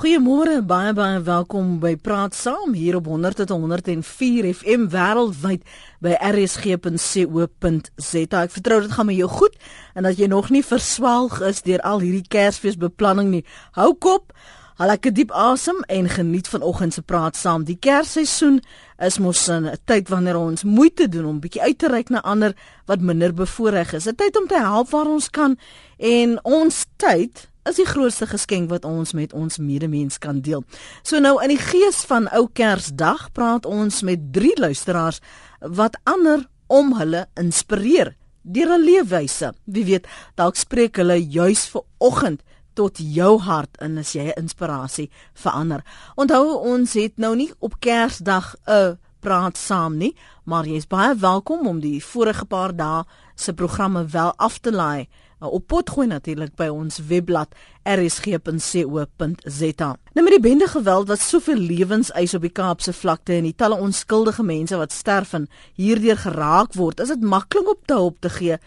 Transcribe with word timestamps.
Goeiemôre, 0.00 0.62
baie 0.64 0.94
baie 0.96 1.18
welkom 1.20 1.74
by 1.76 1.90
Praat 2.00 2.32
Saam 2.32 2.72
hier 2.72 2.96
op 2.96 3.04
100.104 3.10 4.46
FM 4.48 4.86
wêreldwyd 4.94 5.60
by 6.00 6.14
rsg.co.za. 6.24 7.58
Ek 8.40 8.54
vertrou 8.54 8.78
dit 8.80 8.94
gaan 8.96 9.10
met 9.10 9.18
jou 9.18 9.28
goed 9.28 9.58
en 9.92 10.08
dat 10.08 10.16
jy 10.16 10.30
nog 10.32 10.48
nie 10.48 10.64
verswelg 10.64 11.42
is 11.44 11.60
deur 11.68 11.84
al 11.84 12.00
hierdie 12.00 12.24
Kersfeesbeplanning 12.32 13.28
nie. 13.28 13.42
Hou 13.76 13.92
kop, 13.92 14.32
haal 14.80 14.94
lekker 14.94 15.12
diep 15.18 15.36
asem 15.36 15.84
en 15.92 16.08
geniet 16.08 16.48
vanoggend 16.48 16.96
se 16.96 17.04
Praat 17.04 17.36
Saam. 17.36 17.68
Die 17.68 17.76
Kersseisoen 17.76 18.62
is 19.04 19.20
mos 19.20 19.50
'n 19.52 19.68
tyd 19.84 20.08
wanneer 20.08 20.40
ons 20.40 20.64
moeite 20.64 21.12
doen 21.12 21.26
om 21.26 21.44
bietjie 21.44 21.60
uit 21.60 21.78
te 21.78 21.92
reik 21.92 22.08
na 22.08 22.24
ander 22.24 22.56
wat 22.86 23.04
minder 23.04 23.34
bevoordeel 23.34 24.00
is. 24.00 24.08
'n 24.08 24.16
Tyd 24.16 24.40
om 24.40 24.48
te 24.48 24.56
help 24.56 24.88
waar 24.96 25.12
ons 25.12 25.28
kan 25.28 25.58
en 25.98 26.40
ons 26.44 26.86
tyd 26.96 27.49
is 27.68 27.76
die 27.76 27.88
grootste 27.88 28.26
geskenk 28.26 28.70
wat 28.70 28.84
ons 28.88 29.12
met 29.12 29.32
ons 29.36 29.58
medemens 29.58 30.18
kan 30.18 30.40
deel. 30.40 30.64
So 31.02 31.20
nou 31.20 31.36
in 31.44 31.52
die 31.52 31.60
gees 31.60 32.04
van 32.08 32.28
ou 32.32 32.46
Kersdag 32.52 33.28
praat 33.36 33.66
ons 33.68 34.02
met 34.02 34.32
drie 34.32 34.54
luisteraars 34.60 35.20
wat 35.60 35.98
ander 36.04 36.46
om 36.66 36.94
hulle 36.98 37.26
inspireer 37.40 38.14
deur 38.42 38.72
'n 38.78 38.84
leefwyse. 38.84 39.52
Wie 39.64 39.84
weet, 39.84 40.06
dalk 40.34 40.56
spreek 40.56 40.96
hulle 40.96 41.18
juis 41.20 41.66
vir 41.68 41.82
oggend 41.98 42.42
tot 42.74 42.98
jou 42.98 43.38
hart 43.38 43.76
en 43.80 43.98
as 43.98 44.12
jy 44.12 44.24
'n 44.28 44.40
inspirasie 44.42 45.10
vir 45.34 45.52
ander. 45.52 45.84
Onthou 46.16 46.56
ons 46.64 46.92
het 46.92 47.18
nou 47.18 47.36
nie 47.36 47.52
op 47.58 47.80
Kersdag 47.80 48.56
'n 48.66 48.98
praat 49.20 49.56
saam 49.56 49.96
nie, 49.96 50.16
maar 50.44 50.64
jy 50.64 50.76
is 50.76 50.86
baie 50.86 51.14
welkom 51.14 51.66
om 51.66 51.80
die 51.80 52.04
vorige 52.04 52.44
paar 52.44 52.76
dae 52.76 53.04
se 53.34 53.52
programme 53.52 54.06
wel 54.06 54.32
af 54.36 54.58
te 54.58 54.72
laai 54.72 55.08
op 55.48 55.66
potgooi 55.66 56.06
natuurlik 56.06 56.52
by 56.56 56.68
ons 56.68 57.00
webblad 57.08 57.54
rsg.co.za. 57.88 59.90
Nou 60.14 60.24
met 60.24 60.36
die 60.36 60.44
bende 60.44 60.68
geweld 60.68 61.08
wat 61.08 61.20
soveel 61.20 61.56
lewens 61.56 62.12
eis 62.12 62.34
op 62.34 62.42
die 62.42 62.52
Kaapse 62.52 62.92
vlakte 62.92 63.38
en 63.38 63.48
die 63.48 63.56
talle 63.56 63.80
onskuldige 63.80 64.42
mense 64.42 64.76
wat 64.76 64.92
sterf 64.92 65.32
en 65.32 65.48
hierdeur 65.74 66.16
geraak 66.16 66.74
word, 66.74 67.00
is 67.00 67.08
dit 67.08 67.22
maklik 67.22 67.68
om 67.68 67.80
te 67.86 67.94
hulp 67.94 68.20
te 68.20 68.30
gee 68.30 68.60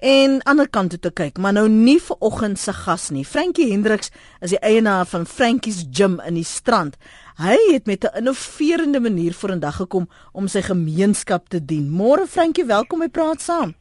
en 0.00 0.38
ander 0.48 0.68
kant 0.68 0.94
toe 0.94 0.98
te 0.98 1.10
kyk, 1.12 1.38
maar 1.38 1.52
nou 1.52 1.66
nie 1.68 1.98
vir 2.00 2.16
oggend 2.24 2.58
se 2.58 2.72
gas 2.72 3.10
nie. 3.12 3.24
Frankie 3.24 3.68
Hendriks 3.70 4.10
is 4.40 4.54
die 4.54 4.60
eienaar 4.64 5.04
van 5.06 5.26
Frankie's 5.28 5.84
Gym 5.92 6.18
in 6.26 6.38
die 6.40 6.46
Strand. 6.46 6.96
Hy 7.36 7.56
het 7.72 7.86
met 7.86 8.04
'n 8.04 8.16
innoverende 8.16 9.00
manier 9.00 9.34
vorendag 9.34 9.76
gekom 9.76 10.08
om 10.32 10.48
sy 10.48 10.62
gemeenskap 10.62 11.48
te 11.48 11.64
dien. 11.64 11.90
Môre 11.90 12.26
Frankie, 12.26 12.64
welkom 12.64 12.98
by 12.98 13.08
Praat 13.08 13.40
Saam. 13.40 13.74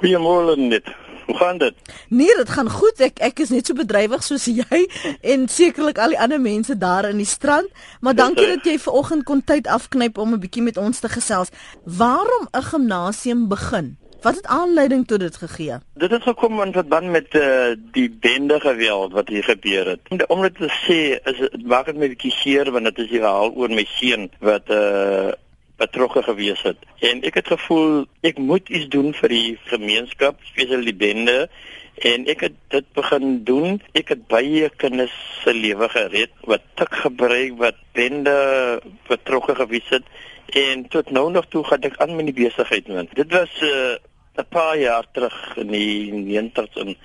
Goeiemôre 0.00 0.56
net. 0.56 1.05
Hoe 1.26 1.36
gaan 1.36 1.58
dit? 1.58 1.74
Nee, 2.08 2.34
dit 2.36 2.48
gaan 2.48 2.70
goed. 2.70 3.00
Ek 3.00 3.18
ek 3.18 3.42
is 3.42 3.50
net 3.54 3.66
so 3.66 3.74
bedrywig 3.74 4.22
soos 4.22 4.46
jy 4.46 4.86
en 5.32 5.48
sekerlik 5.50 5.98
al 5.98 6.14
die 6.14 6.20
ander 6.20 6.40
mense 6.40 6.78
daar 6.78 7.08
in 7.10 7.18
die 7.22 7.28
strand. 7.28 7.70
Maar 8.00 8.14
dankie 8.14 8.46
dat 8.46 8.64
jy 8.64 8.78
ver 8.78 8.98
oggend 9.02 9.26
kon 9.26 9.44
tyd 9.44 9.66
afknyp 9.66 10.18
om 10.18 10.34
'n 10.34 10.40
bietjie 10.40 10.62
met 10.62 10.76
ons 10.76 10.98
te 10.98 11.08
gesels. 11.08 11.50
Waarom 11.84 12.48
'n 12.52 12.62
gimnasium 12.62 13.48
begin? 13.48 13.96
Wat 14.22 14.34
het 14.34 14.46
aanleiding 14.46 15.06
tot 15.06 15.20
dit 15.20 15.36
gegee? 15.36 15.74
Dit 15.94 16.10
het 16.10 16.22
gekom 16.22 16.62
in 16.62 16.72
verband 16.72 17.10
met 17.10 17.34
uh, 17.34 17.74
die 17.92 18.10
bende 18.10 18.60
geweld 18.60 19.12
wat 19.12 19.28
hier 19.28 19.44
gebeur 19.44 19.86
het. 19.86 20.26
Om 20.26 20.42
dit 20.42 20.54
te 20.54 20.70
sê, 20.82 20.98
is 21.30 21.38
dit 21.38 21.66
maak 21.66 21.86
dit 21.86 21.96
my 21.96 22.08
bietjie 22.08 22.32
seer 22.32 22.70
want 22.70 22.84
dit 22.84 22.98
is 23.04 23.10
die 23.10 23.20
verhaal 23.20 23.52
oor 23.54 23.68
my 23.70 23.84
seun 23.98 24.30
wat 24.40 24.66
'n 24.66 24.72
uh, 24.72 25.32
betrokke 25.76 26.22
gewees 26.22 26.62
het. 26.62 26.78
En 27.04 27.22
ek 27.22 27.40
het 27.40 27.48
gevoel 27.52 28.06
ek 28.26 28.38
moet 28.38 28.68
iets 28.68 28.88
doen 28.92 29.12
vir 29.14 29.32
die 29.32 29.58
gemeenskap, 29.68 30.40
spesiaal 30.52 30.86
die 30.86 30.96
bende 30.96 31.48
en 32.04 32.26
ek 32.28 32.46
het 32.48 32.56
dit 32.72 32.88
begin 32.96 33.44
doen. 33.48 33.80
Ek 33.96 34.12
het 34.14 34.26
baie 34.28 34.70
kinders 34.76 35.14
se 35.42 35.54
lewe 35.54 35.88
gered 35.92 36.32
wat 36.48 36.64
tik 36.80 36.96
gebruik 37.04 37.60
wat 37.60 37.78
bende 37.96 38.36
betrokke 39.08 39.56
gewees 39.60 39.88
het 39.92 40.08
en 40.56 40.88
tot 40.88 41.10
nou 41.10 41.30
nog 41.32 41.48
toe 41.50 41.64
gaan 41.64 41.82
ek 41.88 41.96
aan 42.00 42.16
met 42.16 42.28
die 42.30 42.36
besigheid 42.44 42.88
man. 42.88 43.08
Dit 43.12 43.32
was 43.32 43.50
eh, 43.60 43.96
'n 44.36 44.44
uh, 44.44 44.48
paar 44.48 44.78
jaar 44.78 45.06
terug 45.12 45.56
in 45.56 45.72
die 45.72 46.12
90s 46.12 46.76
en 46.76 46.96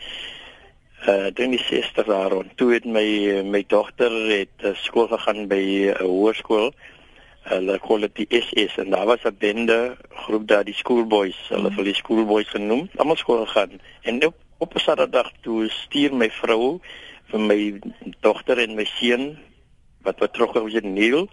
uh 1.08 1.28
dan 1.34 1.50
die 1.50 1.64
60 1.64 2.06
jaar 2.06 2.30
rond. 2.30 2.58
Toe 2.58 2.74
het 2.74 2.86
my 2.86 3.42
my 3.44 3.64
dogter 3.68 4.12
het 4.30 4.58
uh, 4.64 4.76
skool 4.76 5.08
gegaan 5.08 5.48
by 5.48 5.56
'n 5.56 5.90
uh, 5.90 6.06
hoërskool 6.06 6.74
hulle 7.50 7.80
call 7.80 8.06
dit 8.06 8.16
die 8.22 8.42
SS 8.42 8.78
en 8.84 8.90
daar 8.94 9.06
was 9.06 9.24
'n 9.26 9.36
bende 9.40 9.98
groep 10.10 10.48
daar 10.48 10.64
die 10.64 10.74
schoolboys 10.74 11.38
hulle 11.50 11.70
het 11.70 11.78
mm. 11.78 11.84
die 11.84 11.96
schoolboys 11.96 12.50
genoem 12.50 12.90
almal 12.96 13.16
skool 13.16 13.46
gegaan 13.46 13.80
en 14.02 14.26
op 14.26 14.36
op 14.58 14.76
'n 14.76 14.80
saterdag 14.80 15.32
toe 15.42 15.70
stuur 15.70 16.14
my 16.16 16.30
vrou 16.30 16.80
vir 17.32 17.40
my 17.40 17.80
dogter 18.20 18.58
en 18.58 18.76
my 18.76 18.86
seun 18.86 19.38
wat 20.02 20.18
betrokke 20.18 20.62
was 20.62 20.74
in 20.74 20.94
Neil 20.94 21.30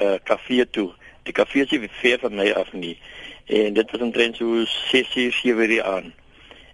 uh, 0.00 0.14
kafee 0.22 0.70
toe. 0.70 0.92
Die 1.22 1.32
kafee 1.32 1.62
is 1.62 1.70
nie 1.70 1.88
ver 1.90 2.18
van 2.18 2.34
my 2.34 2.52
af 2.52 2.72
nie. 2.72 2.98
En 3.46 3.74
dit 3.74 3.90
was 3.90 4.00
omtrent 4.00 4.36
so 4.36 4.64
6 4.64 5.16
uur 5.16 5.32
7 5.32 5.70
uur 5.70 5.82
aan 5.82 6.14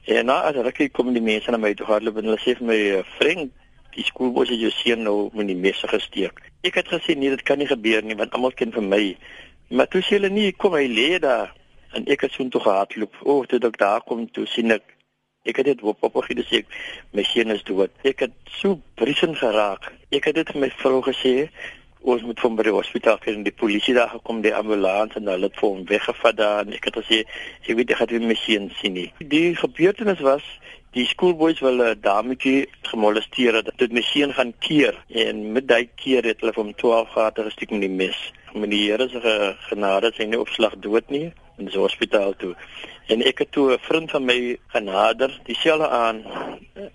en 0.04 0.26
na 0.26 0.40
as 0.50 0.56
ek 0.66 0.88
kom 0.92 1.12
die 1.14 1.22
mense 1.22 1.50
na 1.50 1.60
my 1.62 1.74
toe 1.78 1.86
hardloop 1.86 2.16
en 2.18 2.30
hulle 2.30 2.42
sê 2.42 2.56
vir 2.58 2.66
my 2.66 2.78
uh, 2.98 3.02
vriend 3.18 3.52
die 3.96 4.04
skoolboos 4.06 4.52
het 4.52 4.60
jou 4.60 4.70
seun 4.74 5.04
nou 5.06 5.16
met 5.36 5.48
die 5.50 5.58
messe 5.58 5.88
gesteek. 5.88 6.40
Ek 6.66 6.78
het 6.80 6.88
gesê 6.92 7.16
nee, 7.18 7.32
dit 7.32 7.42
kan 7.46 7.60
nie 7.60 7.68
gebeur 7.70 8.04
nie 8.06 8.16
want 8.18 8.34
almal 8.36 8.54
ken 8.56 8.72
vir 8.74 8.86
my. 8.86 9.02
Maar 9.72 9.90
toe 9.92 10.02
sê 10.04 10.18
hulle 10.18 10.32
nee, 10.32 10.52
kom 10.52 10.76
hy 10.76 10.86
lê 10.88 11.10
daar 11.22 11.52
en 11.96 12.08
ek 12.12 12.26
het 12.26 12.34
so 12.36 12.48
toe 12.48 12.62
gehardloop. 12.64 13.20
O, 13.22 13.40
oh, 13.40 13.46
toe 13.48 13.60
ek 13.68 13.78
daar 13.80 14.04
kom 14.06 14.24
toe 14.32 14.46
sien 14.48 14.72
ek 14.72 14.96
ek 15.48 15.58
het 15.58 15.72
dit 15.72 15.80
op 15.82 16.04
op 16.06 16.20
gegee 16.22 16.44
sê 16.46 16.62
my 17.16 17.24
seun 17.26 17.54
is 17.54 17.64
dood. 17.66 17.92
Ek 18.06 18.26
het 18.26 18.34
so 18.60 18.78
briesen 19.00 19.34
geraak. 19.36 19.90
Ek 20.14 20.28
het 20.30 20.38
dit 20.38 20.52
vir 20.54 20.60
my 20.66 20.70
vrou 20.82 21.00
gesê 21.08 21.48
ons 22.02 22.22
moet 22.26 22.40
van 22.42 22.56
by 22.58 22.66
die 22.66 22.74
hospitaal 22.74 23.18
kry 23.22 23.34
en 23.36 23.44
die 23.46 23.54
polisie 23.54 23.94
daar 23.94 24.10
gekom 24.10 24.40
die 24.42 24.54
ambulans 24.54 25.14
en 25.18 25.28
hulle 25.30 25.46
het 25.46 25.58
vir 25.58 25.68
hom 25.68 25.82
weggevat 25.86 26.38
daar 26.38 26.64
en 26.64 26.74
ek 26.74 26.88
het 26.90 26.98
gesê 26.98 27.20
ek 27.22 27.76
weet 27.78 27.94
ek 27.94 28.00
gaan 28.00 28.14
nie 28.16 28.30
my 28.32 28.38
seun 28.38 28.70
sien 28.80 28.96
nie. 28.98 29.08
Die 29.34 29.54
gebeurtenis 29.58 30.22
was 30.26 30.46
die 30.92 31.06
skoolboys 31.08 31.60
wil 31.64 31.80
'n 31.80 32.00
dametjie 32.00 32.68
gemolesteer 32.82 33.54
het. 33.54 33.70
Dit 33.76 33.92
my 33.92 34.02
seun 34.02 34.32
gaan 34.34 34.52
keer 34.58 34.94
en 35.08 35.52
met 35.52 35.68
daai 35.68 35.88
keer 35.96 36.24
het 36.24 36.40
hulle 36.40 36.52
hom 36.54 36.74
12 36.74 37.08
gate 37.08 37.42
gestiek 37.42 37.70
met 37.70 37.80
die 37.80 37.96
mes. 38.02 38.18
Met 38.54 38.70
die 38.70 38.90
Here 38.90 39.08
se 39.08 39.56
genade 39.68 40.12
sy 40.14 40.24
nie 40.24 40.38
opslag 40.38 40.76
dood 40.76 41.08
nie 41.10 41.32
in 41.58 41.64
die 41.64 41.78
hospitaal 41.78 42.34
toe. 42.36 42.54
En 43.08 43.22
ek 43.22 43.38
het 43.38 43.52
toe 43.52 43.72
'n 43.72 43.78
vriend 43.78 44.10
van 44.10 44.24
my 44.24 44.58
genader, 44.66 45.40
dieselfde 45.44 45.88
aan 45.88 46.24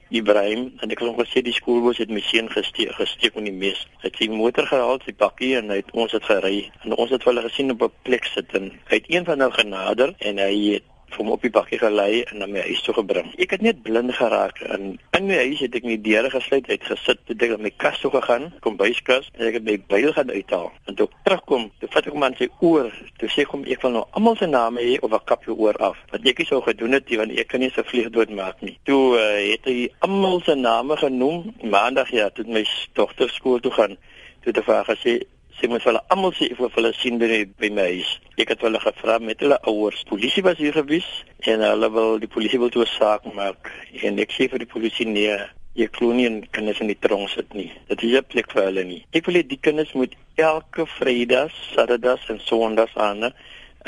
Ibrahim, 0.09 0.73
en 0.79 0.91
ek 0.91 0.99
het 0.99 1.07
hom 1.07 1.17
gesê 1.17 1.41
die 1.41 1.53
skoolboys 1.53 1.97
het 1.97 2.09
my 2.09 2.21
seun 2.21 2.49
gesteek, 2.49 2.91
gesteek 2.91 3.35
met 3.35 3.45
die 3.45 3.53
mes. 3.53 3.87
Hy 4.01 4.07
het 4.09 4.15
sy 4.17 4.27
motor 4.27 4.67
gehaal, 4.67 4.99
sy 5.05 5.13
bakkie 5.17 5.55
en 5.57 5.69
hy 5.69 5.75
het 5.75 5.91
ons 5.91 6.11
het 6.11 6.23
gery. 6.23 6.71
En 6.83 6.95
ons 6.95 7.09
het 7.09 7.23
hulle 7.23 7.41
gesien 7.41 7.71
op 7.71 7.81
'n 7.81 7.91
plek 8.03 8.25
sit 8.25 8.53
en 8.53 8.71
hy 8.85 8.95
het 8.95 9.09
een 9.09 9.25
van 9.25 9.39
hulle 9.39 9.53
genader 9.53 10.13
en 10.17 10.37
hy 10.37 10.73
het 10.73 10.83
vir 11.11 11.21
hom 11.21 11.31
op 11.33 11.43
die 11.45 11.51
bakkie 11.53 11.79
gelei 11.81 12.23
en 12.27 12.41
na 12.41 12.47
my 12.49 12.63
huis 12.67 12.81
toe 12.85 12.95
gebring. 12.97 13.29
Ek 13.41 13.55
het 13.55 13.63
net 13.65 13.81
blind 13.85 14.13
geraak 14.17 14.59
en 14.67 14.97
in 15.17 15.27
my 15.29 15.37
huis 15.43 15.61
het 15.63 15.75
ek 15.79 15.87
nie 15.87 15.97
deure 16.03 16.29
gesluit 16.33 16.67
uit 16.69 16.83
gesit 16.89 17.21
toe 17.27 17.37
ek 17.37 17.53
na 17.55 17.59
my 17.63 17.71
kas 17.83 17.99
toe 18.03 18.11
gegaan, 18.13 18.49
kombuiskas 18.65 19.29
en 19.37 19.45
ek 19.49 19.59
het 19.59 19.67
my 19.67 19.77
byl 19.91 20.11
gaan 20.15 20.33
uithaal. 20.33 20.69
En 20.87 20.99
toe 20.99 21.07
terugkom, 21.23 21.69
toe 21.79 21.89
vat 21.93 22.09
ek 22.09 22.17
hom 22.17 22.27
aan 22.27 22.37
sy 22.39 22.49
oor, 22.59 22.91
toe 23.21 23.31
sê 23.31 23.47
kom 23.47 23.65
ek 23.67 23.83
van 23.85 23.97
nou 23.97 24.03
almal 24.17 24.37
se 24.39 24.49
name 24.49 24.83
hê 24.83 24.97
of 25.01 25.11
'n 25.11 25.25
kap 25.25 25.45
jou 25.45 25.55
oor 25.55 25.77
af. 25.89 25.97
Wat 26.11 26.25
ek 26.25 26.43
nie 26.43 26.49
sou 26.49 26.61
gedoen 26.61 26.93
het 26.93 27.09
nie 27.09 27.17
want 27.17 27.31
ek 27.31 27.47
kan 27.47 27.59
nie 27.59 27.71
se 27.71 27.83
vlieg 27.83 28.09
dood 28.09 28.29
maak 28.29 28.61
nie. 28.61 28.77
Toe 28.83 29.17
uh, 29.17 29.51
het 29.51 29.65
hy 29.65 29.89
almal 29.99 30.41
se 30.41 30.55
name 30.55 30.97
genoem. 30.97 31.53
Maandag 31.63 32.11
ja, 32.11 32.29
toe 32.29 32.45
my 32.47 32.65
dogter 32.93 33.29
skool 33.29 33.59
toe 33.59 33.71
gaan, 33.71 33.97
toe 34.41 34.51
het 34.51 34.57
hy 34.57 34.63
vir 34.63 34.75
haar 34.75 34.89
gesê 34.95 35.13
sy 35.59 35.67
moet 35.71 35.83
hulle 35.87 36.01
almal 36.13 36.33
sê 36.37 36.51
of 36.59 36.75
hulle 36.77 36.91
sien 36.93 37.17
by 37.21 37.45
by 37.57 37.69
my 37.73 37.87
huis. 37.97 38.09
Ek 38.37 38.53
het 38.53 38.61
hulle 38.65 38.79
gevra 38.79 39.17
met 39.19 39.39
hulle 39.41 39.57
ouers. 39.71 40.03
Polisie 40.09 40.43
was 40.45 40.57
hier 40.61 40.75
gewees 40.77 41.07
en 41.49 41.65
hulle 41.65 41.89
wil 41.91 42.19
die 42.21 42.29
polisie 42.29 42.59
wil 42.61 42.69
toe 42.69 42.85
'n 42.85 42.93
saak 42.93 43.25
maak. 43.33 43.71
En 44.03 44.19
ek 44.19 44.31
sê 44.31 44.49
vir 44.51 44.59
die 44.59 44.73
polisie 44.73 45.07
nee, 45.07 45.37
jy 45.73 45.87
klonie 45.87 46.27
en 46.27 46.37
kinders 46.51 46.79
in 46.79 46.87
die 46.87 46.99
tronk 46.99 47.29
sit 47.29 47.53
nie. 47.53 47.71
Dit 47.89 48.03
is 48.03 48.17
'n 48.17 48.29
plek 48.31 48.51
vir 48.51 48.63
hulle 48.63 48.83
nie. 48.83 49.05
Ek 49.13 49.25
wil 49.25 49.35
hê 49.35 49.47
die 49.47 49.61
kinders 49.61 49.93
moet 49.93 50.15
elke 50.35 50.85
Vrydag, 50.85 51.51
Saterdag 51.73 52.29
en 52.29 52.39
Sondag 52.39 52.97
aan 52.97 53.33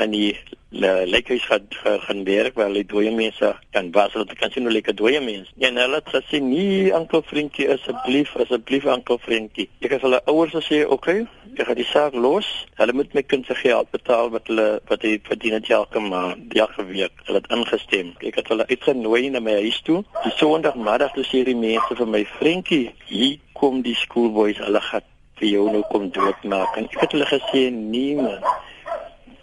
in 0.02 0.12
die 0.12 0.38
lekkies 0.70 1.46
gaan 1.50 1.66
gaan 1.80 2.24
werk 2.24 2.54
waar 2.56 2.70
hulle 2.70 2.86
dooie 2.86 3.12
mense 3.12 3.56
kan 3.74 3.92
was 3.92 4.14
hulle 4.14 4.36
kan 4.38 4.52
sien 4.52 4.64
hoe 4.64 4.72
lekker 4.72 4.96
dooie 4.96 5.22
mense. 5.22 5.52
En 5.58 5.78
hulle 5.82 5.96
het 5.96 6.10
gesê 6.14 6.42
nee, 6.42 6.94
oom 6.94 7.08
vriendjie 7.10 7.70
asseblief, 7.74 8.36
asseblief 8.36 8.86
oom 8.86 9.04
vriendjie. 9.06 9.70
Ek 9.82 9.98
het 9.98 10.02
hulle 10.06 10.22
ouers 10.26 10.54
gesê, 10.54 10.86
"Oké, 10.86 10.94
okay, 10.94 11.28
ek 11.58 11.68
gaan 11.68 11.76
die 11.76 11.86
saak 11.86 12.14
los. 12.14 12.48
Hulle 12.76 12.94
moet 12.94 13.14
my 13.14 13.24
kind 13.24 13.46
se 13.46 13.56
geld 13.56 13.90
betaal 13.92 14.30
wat 14.30 14.48
hulle 14.48 14.80
wat 14.88 15.02
hy 15.02 15.20
verdien 15.24 15.54
het 15.54 15.70
elke 15.70 16.00
maand, 16.00 16.54
elke 16.54 16.86
week. 16.86 17.12
Hulle 17.26 17.42
het 17.42 17.52
ingestem. 17.52 18.14
Ek 18.20 18.36
het 18.36 18.48
hulle 18.48 18.68
uitgenooi 18.68 19.30
na 19.30 19.40
my 19.40 19.58
huis 19.64 19.82
toe. 19.82 20.04
Die 20.24 20.32
Sondagmiddag 20.38 21.14
toe 21.14 21.26
sê 21.26 21.44
die 21.44 21.56
mense 21.56 21.96
vir 21.96 22.08
my 22.08 22.26
vriendjie, 22.38 22.94
"Hier 23.06 23.38
kom 23.54 23.82
die 23.82 23.96
schoolboys, 23.96 24.58
hulle 24.58 24.82
gaan 24.82 25.02
vir 25.40 25.50
jou 25.50 25.72
nou 25.72 25.84
kom 25.90 26.10
doodmaak." 26.12 26.78
En 26.78 26.84
ek 26.84 27.00
het 27.00 27.12
hulle 27.12 27.26
gesê, 27.26 27.72
"Nee 27.72 28.16
man." 28.16 28.44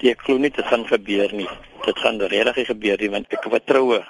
Ek 0.02 0.20
glo 0.26 0.38
nie 0.38 0.50
dit 0.50 0.66
gaan 0.66 0.86
gebeur 0.86 1.32
nie. 1.32 1.48
Dit 1.84 1.98
gaan 1.98 2.20
regtig 2.20 2.66
gebeur 2.66 2.98
nie 3.00 3.10
want 3.10 3.32
ek 3.32 3.48
vertrou 3.50 4.02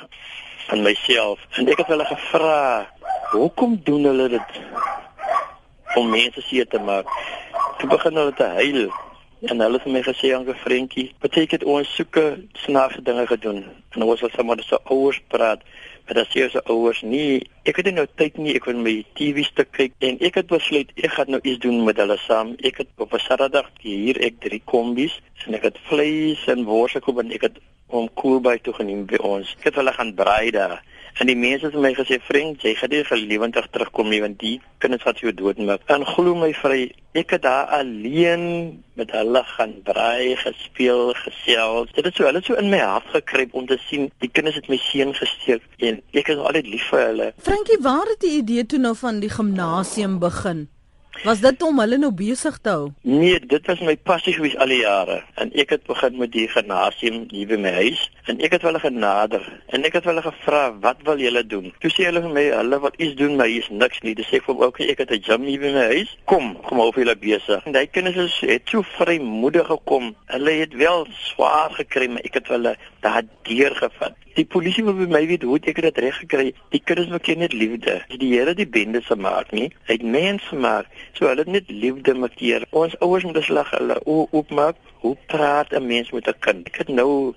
in 0.72 0.82
myself. 0.82 1.38
En 1.56 1.68
ek 1.68 1.78
het 1.78 1.86
hulle 1.86 2.04
gevra, 2.04 2.88
"Hoekom 3.30 3.80
doen 3.84 4.04
hulle 4.04 4.28
dit?" 4.28 4.50
om 5.96 6.10
mense 6.10 6.40
seer 6.40 6.68
te 6.68 6.78
maak. 6.78 7.08
Toe 7.78 7.88
begin 7.88 8.16
hulle 8.20 8.34
te 8.36 8.48
huil 8.58 8.86
en 9.46 9.60
hulle 9.60 9.78
het 9.78 9.92
my 9.92 10.02
gesê 10.02 10.32
aan 10.34 10.48
'n 10.48 10.62
vriendjie, 10.64 11.14
"Beteken 11.20 11.64
ons 11.64 11.94
soeke 11.94 12.26
snaakse 12.52 13.02
dinge 13.02 13.26
gedoen." 13.26 13.64
En 13.90 14.02
ons 14.02 14.20
was 14.20 14.32
sommer 14.32 14.62
so 14.62 14.78
ouers 14.84 15.20
praat 15.28 15.60
Maar 16.06 16.14
dat 16.14 16.28
sê 16.30 16.46
se 16.50 16.60
ouers 16.70 17.00
nie, 17.02 17.42
ek 17.66 17.80
het 17.82 17.88
nou 17.94 18.06
tyd 18.14 18.36
nie, 18.38 18.54
ek 18.54 18.68
wil 18.70 18.78
my 18.78 18.94
TV 19.18 19.42
stuk 19.42 19.72
kyk 19.74 19.94
en 20.06 20.20
ek 20.28 20.38
het 20.38 20.46
besluit 20.52 20.92
ek 21.02 21.16
gaan 21.16 21.32
nou 21.34 21.40
iets 21.42 21.58
doen 21.64 21.80
met 21.84 21.98
hulle 21.98 22.16
saam. 22.22 22.54
Ek 22.62 22.78
het 22.82 22.90
op 23.02 23.14
'n 23.14 23.24
Saterdag 23.26 23.70
hier 23.82 24.20
ek 24.22 24.38
drie 24.40 24.62
kombies 24.64 25.18
en 25.46 25.54
ek 25.58 25.66
het 25.68 25.78
vleis 25.88 26.46
en 26.46 26.62
wors 26.64 26.94
gekoop 26.94 27.18
en 27.24 27.32
ek 27.32 27.48
het 27.50 27.58
om 27.88 28.06
koelby 28.14 28.58
toe 28.62 28.74
geneem 28.74 29.02
by 29.06 29.18
ons. 29.18 29.56
Ek 29.58 29.64
het 29.70 29.74
hulle 29.82 29.92
gaan 29.92 30.14
braai 30.14 30.50
daar. 30.50 30.82
En 31.16 31.30
die 31.30 31.36
mense 31.36 31.64
het 31.64 31.74
my 31.80 31.94
gesê, 31.96 32.18
"Vriend, 32.20 32.62
jy 32.62 32.74
gaan 32.74 32.90
nie 32.90 33.04
gelewendig 33.04 33.66
terugkom 33.70 34.08
nie 34.08 34.20
want 34.20 34.38
die 34.38 34.60
kinders 34.78 35.02
wat 35.02 35.18
jou 35.18 35.34
doodmaak." 35.34 35.80
En 35.86 36.04
glo 36.04 36.34
my 36.34 36.52
vry, 36.52 36.92
ek 37.12 37.30
het 37.30 37.42
daar 37.42 37.66
alleen 37.66 38.82
met 38.94 39.10
hulle 39.10 39.42
gaan 39.44 39.72
braai, 39.82 40.36
gespeel, 40.36 41.14
gesels. 41.14 41.92
Dit 41.92 42.04
het 42.04 42.14
so 42.14 42.24
hulle 42.24 42.42
so 42.42 42.54
in 42.54 42.68
my 42.68 42.78
hart 42.78 43.06
gekruip 43.06 43.54
om 43.54 43.66
te 43.66 43.78
sien 43.88 44.10
die 44.18 44.30
kinders 44.30 44.56
het 44.56 44.68
my 44.68 44.76
seun 44.76 45.14
gesteek 45.14 45.62
en 45.78 46.02
ek 46.12 46.28
is 46.28 46.36
altyd 46.36 46.66
lief 46.66 46.88
vir 46.90 47.06
hulle. 47.06 47.32
Frankie, 47.38 47.78
waar 47.80 48.06
het 48.06 48.20
die 48.20 48.36
idee 48.36 48.66
toe 48.66 48.78
nou 48.78 48.96
van 48.96 49.20
die 49.20 49.30
gimnasium 49.30 50.18
begin? 50.18 50.68
Was 51.24 51.40
dit 51.40 51.62
om 51.62 51.78
hulle 51.80 51.96
nou 51.98 52.10
besig 52.14 52.58
te 52.62 52.72
hou? 52.72 52.90
Nee, 53.00 53.38
dit 53.40 53.66
was 53.70 53.80
my 53.80 53.96
passie 53.96 54.34
gewees 54.36 54.56
al 54.60 54.72
die 54.72 54.80
jare. 54.82 55.22
En 55.40 55.52
ek 55.58 55.72
het 55.76 55.86
begin 55.88 56.18
met 56.20 56.32
die 56.34 56.46
gimnasium 56.52 57.24
hier 57.30 57.48
by 57.52 57.58
my 57.62 57.72
huis 57.78 58.02
en 58.30 58.40
ek 58.44 58.56
het 58.56 58.66
hulle 58.66 58.80
genader 58.82 59.44
en 59.74 59.86
ek 59.86 59.98
het 60.00 60.08
hulle 60.10 60.22
gevra, 60.24 60.62
"Wat 60.80 61.02
wil 61.08 61.18
julle 61.18 61.46
doen?" 61.46 61.72
Toe 61.80 61.90
sê 61.90 62.08
hulle 62.10 62.22
vir 62.22 62.34
my, 62.34 62.44
"Hulle 62.56 62.80
wil 62.80 62.92
iets 62.98 63.14
doen, 63.14 63.36
maar 63.36 63.46
hier's 63.46 63.70
niks 63.70 64.00
nie." 64.02 64.14
Dis 64.14 64.26
sê 64.26 64.36
ek 64.36 64.44
vir 64.44 64.60
ook 64.60 64.80
ek 64.80 64.98
het 64.98 65.10
'n 65.10 65.22
gym 65.22 65.42
hier 65.42 65.60
by 65.60 65.72
my 65.72 65.86
huis. 65.94 66.16
Kom, 66.24 66.60
kom 66.62 66.80
op 66.80 66.94
julle 66.94 67.16
besig. 67.16 67.64
En 67.64 67.72
daai 67.72 67.86
kinders 67.86 68.16
is 68.16 68.40
het 68.40 68.62
so 68.64 68.82
vrymoedig 68.82 69.66
gekom. 69.66 70.14
Hulle 70.26 70.50
het 70.50 70.74
wel 70.74 71.06
swaar 71.10 71.70
gekry, 71.70 72.08
maar 72.08 72.24
ek 72.24 72.34
het 72.34 72.48
hulle 72.48 72.76
daardeur 73.00 73.74
gevat. 73.74 74.14
Die 74.36 74.44
polisie 74.44 74.82
wil 74.84 74.98
by 74.98 75.06
my 75.08 75.22
weet 75.30 75.44
hoe 75.48 75.56
ek 75.56 75.78
dit 75.80 75.98
reg 76.04 76.16
gekry. 76.20 76.50
Die 76.74 76.80
kinders 76.84 77.08
wil 77.08 77.22
ken 77.24 77.38
net 77.40 77.54
liefde. 77.56 77.94
Die 78.20 78.34
Here 78.34 78.52
die 78.58 78.66
bende 78.68 79.00
se 79.06 79.16
maak 79.16 79.54
nie. 79.56 79.70
Hy 79.88 79.96
het 79.96 80.04
mens 80.04 80.44
gemaak. 80.50 80.90
So 81.16 81.30
hulle 81.30 81.46
het 81.46 81.52
net 81.54 81.70
liefde 81.72 82.12
markeer. 82.20 82.66
Ons 82.76 82.98
ouers 83.00 83.24
moet 83.24 83.40
slag 83.46 83.70
hulle 83.72 83.96
oopmaak. 84.04 84.76
Hoe 85.00 85.16
praat 85.32 85.72
'n 85.72 85.86
mens 85.86 86.12
met 86.12 86.28
'n 86.28 86.36
kind? 86.44 86.68
Ek 86.68 86.76
het 86.84 86.92
nou 86.92 87.32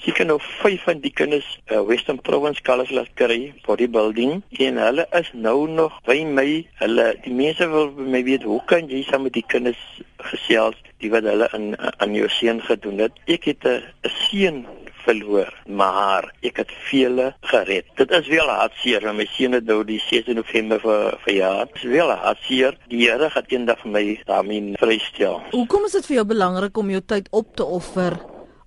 seker 0.00 0.24
nou 0.24 0.38
5 0.40 0.82
van 0.88 1.00
die 1.04 1.12
kinders 1.12 1.60
uh, 1.66 1.82
Western 1.82 2.20
Province 2.20 2.62
College 2.62 2.94
laat 2.94 3.12
kry 3.14 3.52
vir 3.66 3.76
die 3.76 3.88
building. 3.88 4.42
En 4.58 4.76
hulle 4.76 5.06
is 5.20 5.30
nou 5.34 5.68
nog 5.68 6.00
by 6.08 6.24
my. 6.24 6.64
Hulle 6.80 7.14
die 7.24 7.34
mense 7.34 7.68
wil 7.68 7.92
my 7.92 8.24
weet 8.24 8.48
hoe 8.48 8.62
kan 8.64 8.88
jy 8.88 9.02
saam 9.02 9.28
met 9.28 9.36
die 9.36 9.44
kinders 9.46 10.00
gesels 10.16 10.80
die 11.02 11.10
wat 11.10 11.28
hulle 11.28 11.48
in 11.52 11.76
aan 11.78 12.14
jou 12.14 12.28
seun 12.28 12.62
gedoen 12.62 12.98
het. 13.04 13.12
Ek 13.26 13.44
het 13.44 13.68
'n 13.68 13.82
seun 14.02 14.64
verloor, 15.08 15.52
maar 15.66 16.28
ek 16.44 16.62
het 16.62 16.72
vele 16.90 17.32
gered. 17.50 17.88
Dit 17.96 18.12
is 18.20 18.28
wel 18.28 18.52
hartseer 18.52 19.04
want 19.08 19.20
my 19.20 19.28
seun 19.34 19.56
het 19.56 19.68
nou 19.68 19.80
die 19.88 20.00
6 20.04 20.32
November 20.36 20.82
vir 20.84 21.20
verjaar. 21.24 21.66
Dit 21.72 21.82
is 21.82 21.90
wel 21.96 22.14
hartseer. 22.24 22.78
Die 22.92 23.04
Here 23.08 23.30
gaan 23.32 23.52
eendag 23.54 23.84
vir 23.84 23.94
my 23.94 24.06
daarmee 24.28 24.74
vrystel. 24.80 25.40
Hoekom 25.54 25.86
is 25.88 25.96
dit 25.98 26.10
vir 26.10 26.20
jou 26.20 26.26
belangrik 26.34 26.76
om 26.80 26.90
jou 26.92 27.04
tyd 27.14 27.30
op 27.30 27.54
te 27.56 27.64
offer? 27.64 28.18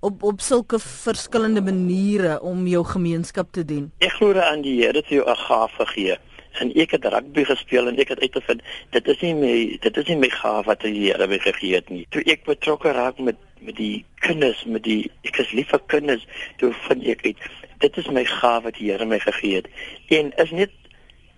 op 0.02 0.24
op 0.26 0.40
sulke 0.42 0.80
verskillende 0.82 1.62
maniere 1.62 2.40
om 2.42 2.64
jou 2.68 2.82
gemeenskap 2.86 3.52
te 3.54 3.62
dien. 3.66 3.92
Ek 4.02 4.16
glo 4.18 4.34
aan 4.42 4.64
die 4.66 4.80
Here 4.80 4.98
het 4.98 5.12
jou 5.14 5.22
'n 5.22 5.38
gawe 5.46 5.70
gegee 5.78 6.18
en 6.60 6.74
ek 6.76 6.92
het 6.92 7.06
rugby 7.06 7.44
gespeel 7.48 7.88
en 7.88 8.00
ek 8.00 8.10
het 8.14 8.20
uitgevind 8.20 8.62
dit 8.92 9.08
is 9.08 9.22
nie 9.22 9.34
my 9.36 9.56
dit 9.82 9.98
is 9.98 10.08
nie 10.12 10.18
my 10.18 10.30
gawe 10.30 10.64
wat 10.68 10.84
die 10.84 10.94
Here 11.02 11.28
my 11.28 11.40
gegee 11.40 11.76
het 11.76 11.90
nie. 11.90 12.06
Toe 12.10 12.24
ek 12.26 12.44
betrokke 12.50 12.92
raak 12.92 13.20
met 13.20 13.40
met 13.62 13.76
die 13.78 14.06
kinders, 14.26 14.64
met 14.66 14.84
die 14.84 15.12
ek 15.24 15.38
is 15.44 15.52
lief 15.54 15.70
vir 15.70 15.82
kinders, 15.88 16.24
toe 16.58 16.74
vind 16.88 17.06
ek 17.14 17.26
uit 17.26 17.38
dit 17.82 17.98
is 17.98 18.10
my 18.14 18.24
gawe 18.26 18.62
wat 18.68 18.78
die 18.78 18.92
Here 18.92 19.06
my 19.06 19.20
gegee 19.20 19.62
het. 19.62 19.68
En 20.14 20.32
is 20.44 20.54
net 20.56 20.74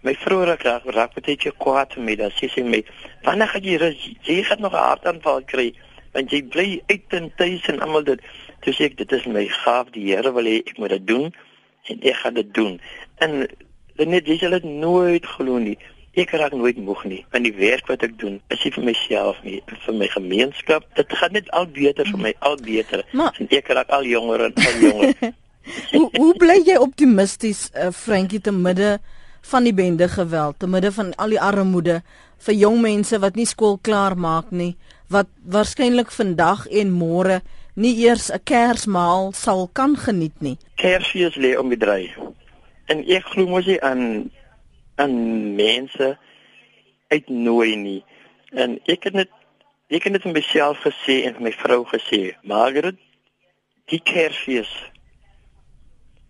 my 0.04 0.14
vrou 0.20 0.42
raak 0.48 0.66
raak 0.68 1.16
baie 1.16 1.38
keer 1.40 1.56
kwaad 1.64 1.96
met 1.96 2.06
my, 2.06 2.16
dan 2.20 2.32
sê 2.36 2.50
sy 2.52 2.64
my, 2.64 2.84
"Wanneer 3.24 3.48
gaan 3.48 3.64
jy 3.64 3.76
rus? 3.78 4.10
Jy 4.24 4.44
gaan 4.44 4.62
nog 4.62 4.74
'n 4.74 4.88
hartaanval 4.90 5.44
kry." 5.46 5.74
Want 6.14 6.32
jy 6.32 6.44
bly 6.44 6.82
uit 6.88 7.10
en 7.10 7.32
tuis 7.36 7.66
en 7.68 7.80
almal 7.80 8.04
dit. 8.04 8.20
Toe 8.62 8.74
sê 8.74 8.86
ek 8.86 8.98
dit 8.98 9.12
is 9.12 9.26
my 9.26 9.48
gawe, 9.48 9.92
die 9.92 10.14
Here 10.14 10.34
wil 10.34 10.44
hê 10.44 10.60
ek 10.66 10.78
moet 10.78 10.90
dit 10.90 11.08
doen 11.08 11.34
en 11.90 12.00
ek 12.02 12.16
gaan 12.16 12.34
dit 12.34 12.54
doen. 12.54 12.82
En 13.18 13.48
net 13.98 14.28
jy 14.28 14.38
sal 14.42 14.56
dit 14.58 14.64
nooit 14.64 15.26
glo 15.36 15.60
nie. 15.60 15.78
Ek 16.14 16.34
raak 16.38 16.54
nooit 16.54 16.78
moeg 16.78 17.04
nie. 17.10 17.22
In 17.34 17.46
die 17.48 17.54
werk 17.58 17.88
wat 17.90 18.04
ek 18.06 18.20
doen, 18.22 18.36
is 18.54 18.62
nie 18.66 18.72
vir 18.76 18.84
myself 18.86 19.40
nie, 19.46 19.62
vir 19.86 19.96
my 19.98 20.10
gemeenskap. 20.14 20.86
Dit 20.98 21.14
gaan 21.18 21.34
net 21.34 21.50
al 21.58 21.66
beter 21.74 22.06
vir 22.06 22.22
my, 22.22 22.34
al 22.46 22.60
beter. 22.62 23.02
Maar, 23.18 23.34
en 23.42 23.50
ek 23.50 23.72
raak 23.74 23.90
al 23.90 24.06
jonger 24.06 24.46
en 24.50 24.54
al 24.62 24.84
jonger. 24.84 25.34
hoe 25.96 26.10
hoe 26.20 26.34
bly 26.38 26.60
jy 26.68 26.78
optimisties, 26.78 27.70
uh, 27.74 27.90
Frankie 27.96 28.42
te 28.44 28.54
midde 28.54 29.00
van 29.50 29.66
die 29.66 29.74
bende 29.74 30.08
geweld, 30.08 30.60
te 30.60 30.70
midde 30.70 30.92
van 30.92 31.12
al 31.18 31.34
die 31.34 31.42
armoede 31.42 32.02
vir 32.44 32.60
jong 32.60 32.80
mense 32.84 33.18
wat 33.24 33.40
nie 33.40 33.48
skool 33.48 33.80
klaar 33.82 34.16
maak 34.20 34.52
nie, 34.52 34.76
wat 35.12 35.30
waarskynlik 35.50 36.12
vandag 36.12 36.68
en 36.70 36.94
môre 36.94 37.42
nie 37.76 37.96
eers 38.06 38.30
'n 38.30 38.44
Kersmaal 38.44 39.34
sal 39.34 39.70
kan 39.74 39.98
geniet 39.98 40.38
nie. 40.42 40.58
Kersfees 40.76 41.36
lê 41.36 41.58
om 41.58 41.70
die 41.70 41.78
draai. 41.78 42.14
En 42.92 43.04
ek 43.08 43.30
glo 43.34 43.48
mos 43.48 43.68
jy 43.70 43.78
aan 43.80 44.32
aan 44.96 45.16
mense 45.56 46.18
uitnooi 47.08 47.76
nie. 47.76 48.02
En 48.54 48.78
ek 48.86 49.10
het 49.10 49.14
net 49.18 49.32
ek 49.94 50.08
het 50.08 50.16
net 50.16 50.26
vir 50.26 50.34
myself 50.34 50.82
gesê 50.86 51.22
en 51.28 51.38
my 51.44 51.52
vrou 51.54 51.84
gesê, 51.86 52.34
Margaret, 52.50 52.98
die 53.92 54.02
Kersfees 54.02 54.72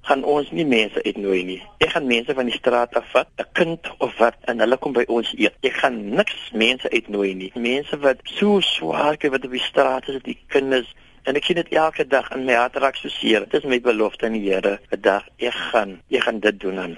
gaan 0.03 0.23
ons 0.27 0.49
nie 0.51 0.65
mense 0.67 0.99
uitnooi 1.05 1.43
nie. 1.47 1.59
Ek 1.79 1.93
gaan 1.93 2.09
mense 2.09 2.35
van 2.35 2.49
die 2.49 2.57
straat 2.57 2.95
af 2.99 3.07
vat, 3.13 3.29
'n 3.39 3.47
kind 3.59 3.91
of 4.03 4.17
wat 4.19 4.35
en 4.51 4.59
hulle 4.59 4.77
kom 4.77 4.93
by 4.93 5.05
ons 5.07 5.31
eet. 5.37 5.55
Ek 5.63 5.79
gaan 5.79 6.15
niks 6.15 6.51
mense 6.51 6.89
uitnooi 6.89 7.33
nie. 7.33 7.51
Mense 7.55 7.97
wat 7.97 8.19
so 8.23 8.59
swaar 8.59 9.17
kry 9.17 9.29
wat 9.29 9.45
op 9.45 9.51
die 9.51 9.63
straat 9.63 10.07
is, 10.07 10.21
die 10.23 10.39
kinders 10.47 10.93
en 11.23 11.35
ek 11.39 11.47
sien 11.47 11.59
dit 11.59 11.75
elke 11.77 12.05
dag 12.07 12.29
in 12.35 12.45
my 12.45 12.55
hart 12.59 12.75
raak 12.81 12.95
so 12.99 13.09
seer. 13.09 13.45
Dit 13.49 13.63
is 13.63 13.69
my 13.69 13.79
belofte 13.83 14.27
aan 14.27 14.37
die 14.37 14.49
Here, 14.49 14.79
'n 14.91 15.01
dag 15.01 15.23
ek 15.37 15.53
gaan 15.71 15.99
ek 16.11 16.23
gaan 16.23 16.39
dit 16.39 16.59
doen 16.59 16.79
aan 16.79 16.97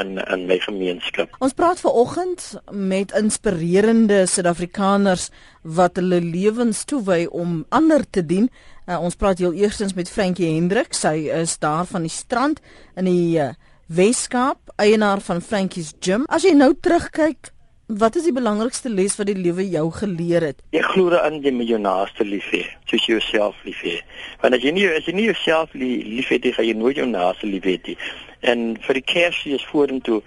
in 0.00 0.18
in 0.18 0.46
my 0.46 0.58
gemeenskap. 0.58 1.34
Ons 1.38 1.52
praat 1.52 1.80
ver 1.80 1.92
oggend 1.92 2.60
met 2.70 3.12
inspirerende 3.12 4.26
Suid-Afrikaners 4.26 5.30
wat 5.62 5.96
hulle 6.00 6.20
lewens 6.20 6.84
toewy 6.84 7.26
om 7.30 7.64
ander 7.68 8.04
te 8.10 8.24
dien. 8.26 8.50
Uh, 8.86 8.98
ons 9.00 9.16
praat 9.16 9.38
heel 9.38 9.52
eerstens 9.52 9.94
met 9.94 10.10
Frankie 10.10 10.48
Hendrik. 10.54 10.94
Sy 10.96 11.28
is 11.30 11.58
daar 11.58 11.86
van 11.86 12.02
die 12.02 12.12
strand 12.12 12.60
in 12.96 13.04
die 13.04 13.38
uh, 13.38 13.52
Weskaap, 13.92 14.72
eienaar 14.80 15.20
van 15.20 15.42
Frankie's 15.44 15.92
Gym. 16.00 16.24
As 16.32 16.46
jy 16.46 16.54
nou 16.56 16.72
terugkyk, 16.80 17.51
wat 17.98 18.16
is 18.16 18.24
die 18.24 18.32
belangrikste 18.32 18.88
les 18.88 19.16
wat 19.18 19.28
die 19.28 19.36
lewe 19.36 19.64
jou 19.68 19.84
geleer 19.92 20.46
het? 20.48 20.60
Ek 20.72 20.86
glo 20.94 21.12
aan 21.18 21.40
jy 21.44 21.52
moet 21.52 21.68
jou 21.68 21.80
naaste 21.82 22.24
lief 22.24 22.48
hê, 22.54 22.62
soos 22.88 23.06
jouself 23.08 23.58
lief 23.66 23.80
hê. 23.84 23.98
Want 24.42 24.56
as 24.56 24.64
jy 24.64 24.72
nie 24.72 24.86
as 24.88 25.08
jy 25.08 25.14
nie 25.16 25.28
jouself 25.28 25.74
lief 25.76 26.30
het, 26.32 26.48
gaan 26.56 26.68
jy 26.68 26.76
nooit 26.78 27.00
jou 27.00 27.08
naaste 27.08 27.48
lief 27.50 27.66
hê 27.68 27.78
nie. 27.86 27.96
En 28.48 28.72
vir 28.86 29.00
die 29.00 29.06
Kersfees 29.14 29.66
vorentoe 29.70 30.22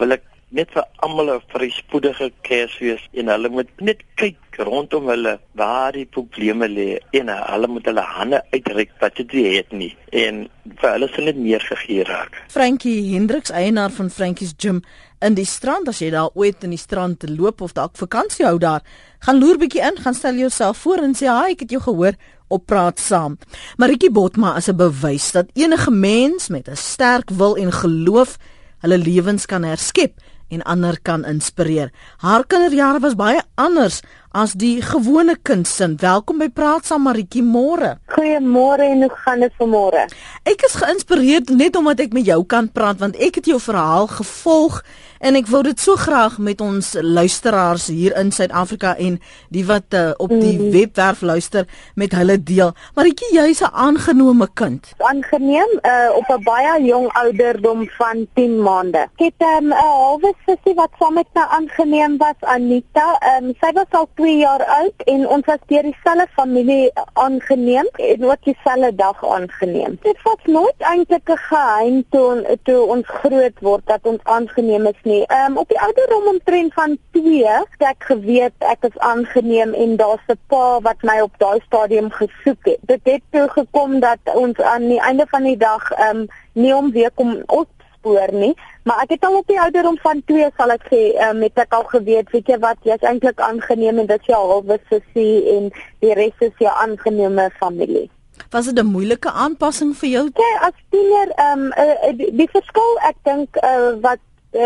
wil 0.00 0.16
ek 0.18 0.26
net 0.56 0.70
vir 0.74 0.84
almal 1.02 1.32
'n 1.36 1.46
voorspoedige 1.52 2.30
Kersfees 2.42 3.02
en 3.14 3.32
hulle 3.32 3.48
moet 3.48 3.70
net 3.80 4.02
kyk 4.16 4.36
rondom 4.58 5.08
hulle 5.08 5.38
waar 5.52 5.92
die 5.92 6.06
probleme 6.06 6.68
lê 6.68 6.98
en 7.12 7.28
hulle 7.28 7.68
moet 7.68 7.86
hulle 7.86 8.00
hande 8.00 8.42
uitreik 8.52 8.92
wat 9.00 9.16
dit 9.16 9.32
het 9.56 9.72
nie 9.72 9.92
en 10.12 10.46
vir 10.80 10.90
hulle 10.90 11.08
sal 11.14 11.24
dit 11.30 11.36
meer 11.36 11.60
gegee 11.60 12.04
raak. 12.04 12.36
Frankie 12.48 13.14
Hendriks 13.14 13.50
eienaar 13.50 13.90
van 13.90 14.10
Frankie's 14.10 14.54
Gym 14.56 14.82
in 15.20 15.34
die 15.34 15.48
strand 15.48 15.88
as 15.88 16.00
jy 16.00 16.10
daar 16.10 16.30
ooit 16.34 16.64
in 16.64 16.70
die 16.70 16.80
strand 16.80 17.20
te 17.20 17.30
loop 17.32 17.60
of 17.60 17.72
dalk 17.72 17.96
vakansie 17.96 18.46
hou 18.46 18.58
daar, 18.58 18.82
gaan 19.24 19.40
loer 19.40 19.58
bietjie 19.58 19.82
in, 19.82 19.96
gaan 19.96 20.14
stel 20.14 20.34
jouself 20.34 20.76
voor 20.84 20.98
en 20.98 21.14
sê, 21.14 21.26
"Haai, 21.26 21.52
ek 21.52 21.60
het 21.60 21.70
jou 21.70 21.82
gehoor." 21.82 22.14
op 22.48 22.66
praat 22.66 23.00
saam. 23.00 23.38
Maritjie 23.76 24.10
Botma 24.10 24.56
is 24.56 24.68
'n 24.68 24.76
bewys 24.76 25.32
dat 25.32 25.50
enige 25.52 25.90
mens 25.90 26.48
met 26.48 26.68
'n 26.68 26.76
sterk 26.76 27.30
wil 27.30 27.56
en 27.56 27.72
geloof 27.72 28.36
hulle 28.78 28.98
lewens 28.98 29.46
kan 29.46 29.62
herskep 29.62 30.20
en 30.48 30.62
ander 30.62 30.98
kan 31.02 31.24
inspireer. 31.24 31.92
Haar 32.16 32.46
kinderjare 32.46 33.00
was 33.00 33.14
baie 33.14 33.42
anders 33.54 34.00
as 34.36 34.52
die 34.52 34.82
gewone 34.84 35.32
kindsin. 35.48 35.94
Welkom 35.96 36.42
by 36.42 36.50
Praat 36.52 36.84
saam 36.84 37.06
Maritjie 37.08 37.40
môre. 37.40 37.94
Goeiemôre 38.12 38.84
en 38.92 39.06
hoe 39.06 39.14
gaan 39.22 39.40
dit 39.40 39.54
vanmôre? 39.56 40.02
Ek 40.44 40.64
is 40.68 40.76
geïnspireerd 40.76 41.54
net 41.56 41.78
omdat 41.80 42.02
ek 42.04 42.12
met 42.16 42.28
jou 42.28 42.42
kan 42.44 42.68
praat 42.68 43.00
want 43.00 43.16
ek 43.16 43.40
het 43.40 43.48
jou 43.48 43.56
verhaal 43.62 44.10
gevolg 44.12 44.82
En 45.18 45.36
ek 45.38 45.46
wou 45.48 45.62
dit 45.64 45.80
so 45.80 45.96
graag 45.96 46.36
met 46.38 46.60
ons 46.60 46.92
luisteraars 47.00 47.86
hier 47.88 48.16
in 48.20 48.32
Suid-Afrika 48.32 48.94
en 49.00 49.16
die 49.48 49.64
wat 49.64 49.94
uh, 49.96 50.10
op 50.20 50.30
die 50.30 50.58
mm. 50.58 50.70
webwerf 50.74 51.22
luister 51.24 51.64
met 51.94 52.12
hulle 52.12 52.36
deel. 52.42 52.74
Maritjie, 52.94 53.30
jy's 53.32 53.62
'n 53.62 53.72
aangenome 53.72 54.48
kind. 54.54 54.92
Aangeneem 54.98 55.72
uh, 55.82 56.10
op 56.16 56.28
'n 56.28 56.42
baie 56.44 56.84
jong 56.84 57.08
ouderdom 57.12 57.88
van 57.98 58.26
10 58.34 58.62
maande. 58.62 58.98
Ek 58.98 59.32
het 59.32 59.34
ehm, 59.38 59.64
'n 59.64 59.72
um, 59.72 59.72
halwe 59.72 60.34
sussie 60.46 60.74
wat 60.74 60.90
saam 60.98 61.14
met 61.14 61.26
my 61.34 61.42
aangeneem 61.42 62.16
was, 62.16 62.38
Anita. 62.40 63.08
Um, 63.38 63.54
sy 63.60 63.72
was 63.72 63.90
al 63.90 64.08
2 64.14 64.36
jaar 64.36 64.64
oud 64.64 64.98
en 65.04 65.28
ons 65.28 65.44
was 65.46 65.62
deur 65.66 65.82
dieselfde 65.82 66.26
familie 66.32 66.90
aangeneem 67.12 67.88
en 67.92 68.24
ook 68.24 68.44
dieselfde 68.44 68.94
dag 68.94 69.24
aangeneem. 69.24 69.98
Dit 70.02 70.18
was 70.22 70.42
nooit 70.44 70.78
eintlik 70.78 71.28
'n 71.30 71.36
geheim 71.36 72.04
toe 72.10 72.58
toe 72.62 72.80
ons 72.94 73.06
groot 73.06 73.58
word 73.60 73.86
dat 73.86 74.00
ons 74.02 74.20
aangeneem 74.22 74.86
is 74.86 75.00
nie. 75.06 75.22
Ehm 75.26 75.52
um, 75.52 75.58
op 75.62 75.68
die 75.68 75.80
ouderdom 75.80 76.26
omtrent 76.32 76.74
van 76.74 76.98
2 77.10 77.46
het 77.46 77.84
ek 77.90 78.08
geweet 78.10 78.66
ek 78.72 78.88
is 78.88 78.98
aangeneem 78.98 79.74
en 79.74 79.96
daar's 79.96 80.26
'n 80.34 80.38
pa 80.50 80.80
wat 80.80 81.02
my 81.02 81.20
op 81.20 81.34
daai 81.38 81.60
stadium 81.66 82.10
gesoek 82.10 82.62
het. 82.70 82.80
Dit 82.92 83.00
het 83.02 83.22
toe 83.30 83.48
gekom 83.48 84.00
dat 84.00 84.18
ons 84.34 84.60
aan 84.60 84.88
die 84.88 85.00
einde 85.00 85.26
van 85.30 85.42
die 85.42 85.56
dag 85.56 85.90
ehm 85.90 86.16
um, 86.16 86.26
nie 86.52 86.74
om 86.74 86.90
weer 86.92 87.10
kom 87.14 87.42
opspoor 87.46 88.32
nie, 88.32 88.54
maar 88.82 89.00
ek 89.02 89.10
het 89.10 89.24
al 89.24 89.36
op 89.36 89.46
die 89.46 89.60
ouderdom 89.60 89.98
van 89.98 90.22
2 90.24 90.50
sal 90.56 90.70
ek 90.70 90.84
sê 90.90 91.00
ehm 91.14 91.36
um, 91.36 91.42
het 91.42 91.58
ek 91.58 91.72
al 91.72 91.84
geweet, 91.84 92.30
weet 92.30 92.46
jy 92.46 92.58
wat, 92.58 92.78
jy's 92.82 93.02
eintlik 93.02 93.40
aangeneem 93.40 93.98
en 93.98 94.06
dit 94.06 94.20
is 94.20 94.26
jou 94.26 94.42
halwe 94.48 94.78
sussie 94.88 95.56
en 95.56 95.72
die 95.98 96.14
res 96.14 96.36
is 96.38 96.58
jou 96.58 96.74
aangeneme 96.84 97.50
familie. 97.58 98.10
Was 98.50 98.64
dit 98.64 98.78
'n 98.78 98.86
moeilike 98.86 99.30
aanpassing 99.30 99.96
vir 99.96 100.08
jou? 100.08 100.24
Ja, 100.34 100.66
as 100.68 100.78
tiener, 100.90 101.28
ehm 101.34 101.60
um, 101.60 101.72
uh, 101.76 102.16
die, 102.18 102.30
die 102.36 102.48
verskil 102.52 102.92
ek 103.08 103.16
dink 103.22 103.56
uh, 103.56 103.92
wat 104.00 104.18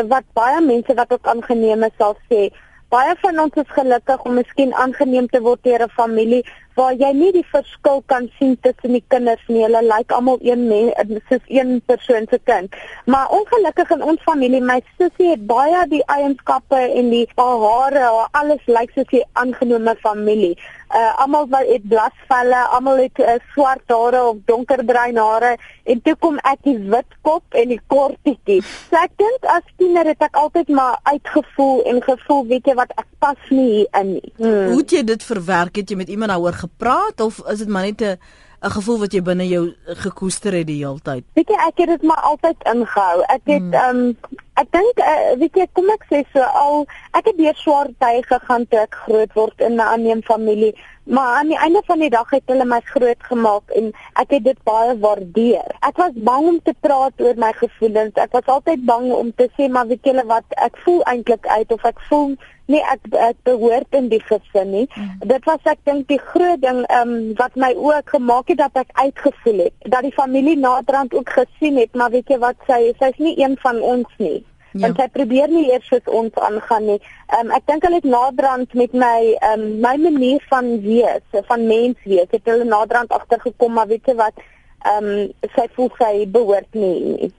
wat 0.09 0.27
baie 0.39 0.61
mense 0.65 0.95
wat 0.95 1.13
ook 1.13 1.27
aangeneem 1.27 1.83
is 1.89 1.97
sal 1.99 2.17
sê, 2.31 2.49
baie 2.91 3.15
van 3.23 3.39
ons 3.45 3.55
is 3.63 3.77
gelukkig 3.77 4.25
om 4.27 4.35
miskien 4.35 4.75
aangeneem 4.75 5.29
te 5.29 5.41
word 5.41 5.63
deur 5.63 5.83
'n 5.87 5.97
familie 6.01 6.43
waar 6.75 6.95
jy 6.95 7.13
nie 7.17 7.33
die 7.33 7.47
verskil 7.53 8.03
kan 8.07 8.29
sien 8.39 8.57
tussen 8.65 8.97
die 8.97 9.05
kinders 9.09 9.43
nie. 9.49 9.63
Hulle 9.65 9.83
lyk 9.83 9.97
like 9.97 10.15
almal 10.15 10.39
een 10.43 10.67
mens, 10.69 10.95
soos 11.29 11.47
een 11.49 11.81
persoon 11.87 12.27
se 12.31 12.41
kind. 12.45 12.75
Maar 13.07 13.31
ongelukkig 13.31 13.91
in 13.91 14.03
ons 14.03 14.23
familie, 14.23 14.61
my 14.61 14.81
sussie 14.99 15.31
het 15.33 15.47
baie 15.47 15.87
die 15.89 16.03
eienskappe 16.07 16.83
en 17.01 17.11
die 17.11 17.27
hare, 17.37 18.07
alles 18.33 18.63
lyk 18.67 18.79
like 18.79 18.93
soos 18.99 19.21
'n 19.21 19.29
aangenome 19.33 19.97
familie 20.03 20.57
uh, 20.95 21.23
almal 21.23 21.47
wat 21.49 21.67
het 21.67 21.89
blasvelle, 21.89 22.61
almal 22.75 22.97
het 22.97 23.19
uh, 23.19 23.37
swart 23.53 23.87
hare 23.87 24.23
of 24.31 24.37
donkerbruin 24.45 25.17
hare 25.17 25.57
en 25.85 26.03
toe 26.03 26.15
kom 26.23 26.39
ek 26.51 26.63
die 26.67 26.77
wit 26.93 27.17
kop 27.27 27.59
en 27.59 27.73
die 27.73 27.81
kortetjie. 27.93 28.61
So 28.91 28.99
ek 29.01 29.15
dink 29.21 29.49
as 29.55 29.67
tiener 29.81 30.11
het 30.11 30.23
ek 30.27 30.39
altyd 30.39 30.73
maar 30.75 30.99
uitgevoel 31.11 31.85
en 31.91 32.03
gevoel 32.07 32.45
weet 32.51 32.71
jy 32.71 32.77
wat 32.79 32.95
ek 32.97 33.09
pas 33.23 33.51
nie 33.51 33.69
hier 33.71 34.01
in 34.01 34.13
nie. 34.17 34.33
Hmm. 34.39 34.73
Hoe 34.73 34.81
het 34.83 34.97
jy 34.97 35.05
dit 35.07 35.27
verwerk? 35.31 35.81
Het 35.81 35.95
jy 35.95 36.01
met 36.03 36.13
iemand 36.13 36.35
daaroor 36.35 36.59
gepraat 36.71 37.21
of 37.21 37.43
is 37.49 37.59
dit 37.59 37.69
maar 37.69 37.83
net 37.83 38.03
'n 38.03 38.19
'n 38.61 38.71
gevoel 38.71 38.99
wat 39.01 39.15
jy 39.17 39.23
binne 39.25 39.47
jou 39.49 39.63
gekoester 40.05 40.53
het 40.53 40.67
die 40.69 40.83
hele 40.85 41.01
tyd? 41.01 41.25
Weet 41.35 41.49
jy 41.49 41.59
ek 41.67 41.79
het 41.81 41.89
dit 41.89 42.03
maar 42.03 42.21
altyd 42.31 42.57
ingehou. 42.73 43.23
Ek 43.33 43.41
het 43.45 43.63
hmm. 43.63 43.73
ehm 43.73 43.97
um, 43.97 44.17
ek 44.61 44.69
dink 44.77 45.01
uh, 45.01 45.33
weet 45.41 45.57
jy 45.57 45.67
kom 45.73 45.89
ek 45.95 46.05
sê 46.11 46.21
so 46.35 46.45
al 46.45 46.85
ek 47.17 47.31
het 47.31 47.39
deur 47.39 47.57
swaar 47.57 47.89
tye 48.05 48.21
gegaan 48.29 48.67
toe 48.69 48.83
ek 48.83 48.99
groot 49.07 49.33
word 49.39 49.65
in 49.65 49.79
'n 49.81 49.87
aanneem 49.87 50.21
familie 50.29 50.75
Maar 51.05 51.37
aan 51.37 51.47
die 51.47 51.59
einde 51.59 51.83
van 51.87 51.99
die 51.99 52.11
dag 52.11 52.31
het 52.31 52.43
hulle 52.47 52.65
my 52.65 52.81
groot 52.85 53.23
gemaak 53.29 53.71
en 53.79 53.91
ek 54.21 54.35
het 54.37 54.45
dit 54.45 54.59
baie 54.69 54.99
waardeer. 55.01 55.73
Ek 55.87 55.97
was 55.97 56.13
bang 56.15 56.49
om 56.53 56.59
te 56.63 56.75
praat 56.81 57.25
oor 57.25 57.39
my 57.41 57.51
gevoelens. 57.57 58.21
Ek 58.21 58.33
was 58.37 58.51
altyd 58.53 58.85
bang 58.85 59.09
om 59.17 59.33
te 59.35 59.49
sê 59.57 59.71
maar 59.73 59.89
weet 59.89 60.05
julle 60.05 60.27
wat 60.29 60.59
ek 60.61 60.77
voel 60.85 61.01
eintlik 61.13 61.47
uit 61.47 61.73
of 61.73 61.87
ek 61.89 62.03
voel 62.11 62.37
nee 62.71 62.83
ek 62.93 63.09
ek 63.19 63.41
behoort 63.49 63.97
in 63.99 64.11
die 64.13 64.21
gesin 64.29 64.71
nie. 64.71 64.87
Mm. 64.95 65.17
Dit 65.33 65.49
was 65.49 65.73
ek 65.73 65.81
dink 65.89 66.07
die 66.13 66.21
groot 66.21 66.61
ding 66.63 66.85
um, 67.01 67.17
wat 67.41 67.57
my 67.57 67.73
ook 67.75 68.15
gemaak 68.15 68.53
het 68.53 68.61
dat 68.61 68.85
ek 68.85 68.93
uitgevoel 69.01 69.65
het. 69.67 69.75
Dat 69.89 70.07
die 70.07 70.15
familie 70.15 70.59
naderhand 70.61 71.17
ook 71.17 71.33
gesien 71.41 71.81
het 71.81 71.97
maar 71.97 72.13
weet 72.15 72.29
jy 72.31 72.39
wat 72.45 72.61
sy 72.69 72.93
sy's 73.01 73.19
nie 73.19 73.35
een 73.41 73.57
van 73.65 73.81
ons 73.81 74.21
nie. 74.23 74.45
Ja. 74.73 74.87
Want 74.87 75.01
sy 75.01 75.09
probeer 75.15 75.51
nie 75.51 75.67
eers 75.73 75.89
vir 75.91 76.15
ons 76.21 76.35
aangaan 76.35 76.87
nie. 76.87 77.01
Ehm 77.33 77.49
um, 77.49 77.57
ek 77.57 77.67
dink 77.67 77.83
hulle 77.87 77.99
het 77.99 78.09
naderhand 78.13 78.75
met 78.75 78.95
my 78.95 79.19
ehm 79.33 79.67
um, 79.67 79.67
my 79.83 79.97
manier 80.07 80.47
van 80.53 80.71
wees, 80.85 81.43
van 81.49 81.67
mens 81.67 81.99
wees, 82.05 82.31
het 82.31 82.47
hulle 82.53 82.65
naderhand 82.65 83.11
agtergekom 83.11 83.75
maar 83.75 83.91
weet 83.91 84.07
jy 84.07 84.15
wat 84.15 84.41
ehm 84.85 85.13
um, 85.13 85.29
sy 85.57 85.69
voel 85.75 85.93
sy 85.99 86.15
behoort 86.27 86.75
nie. 86.75 87.33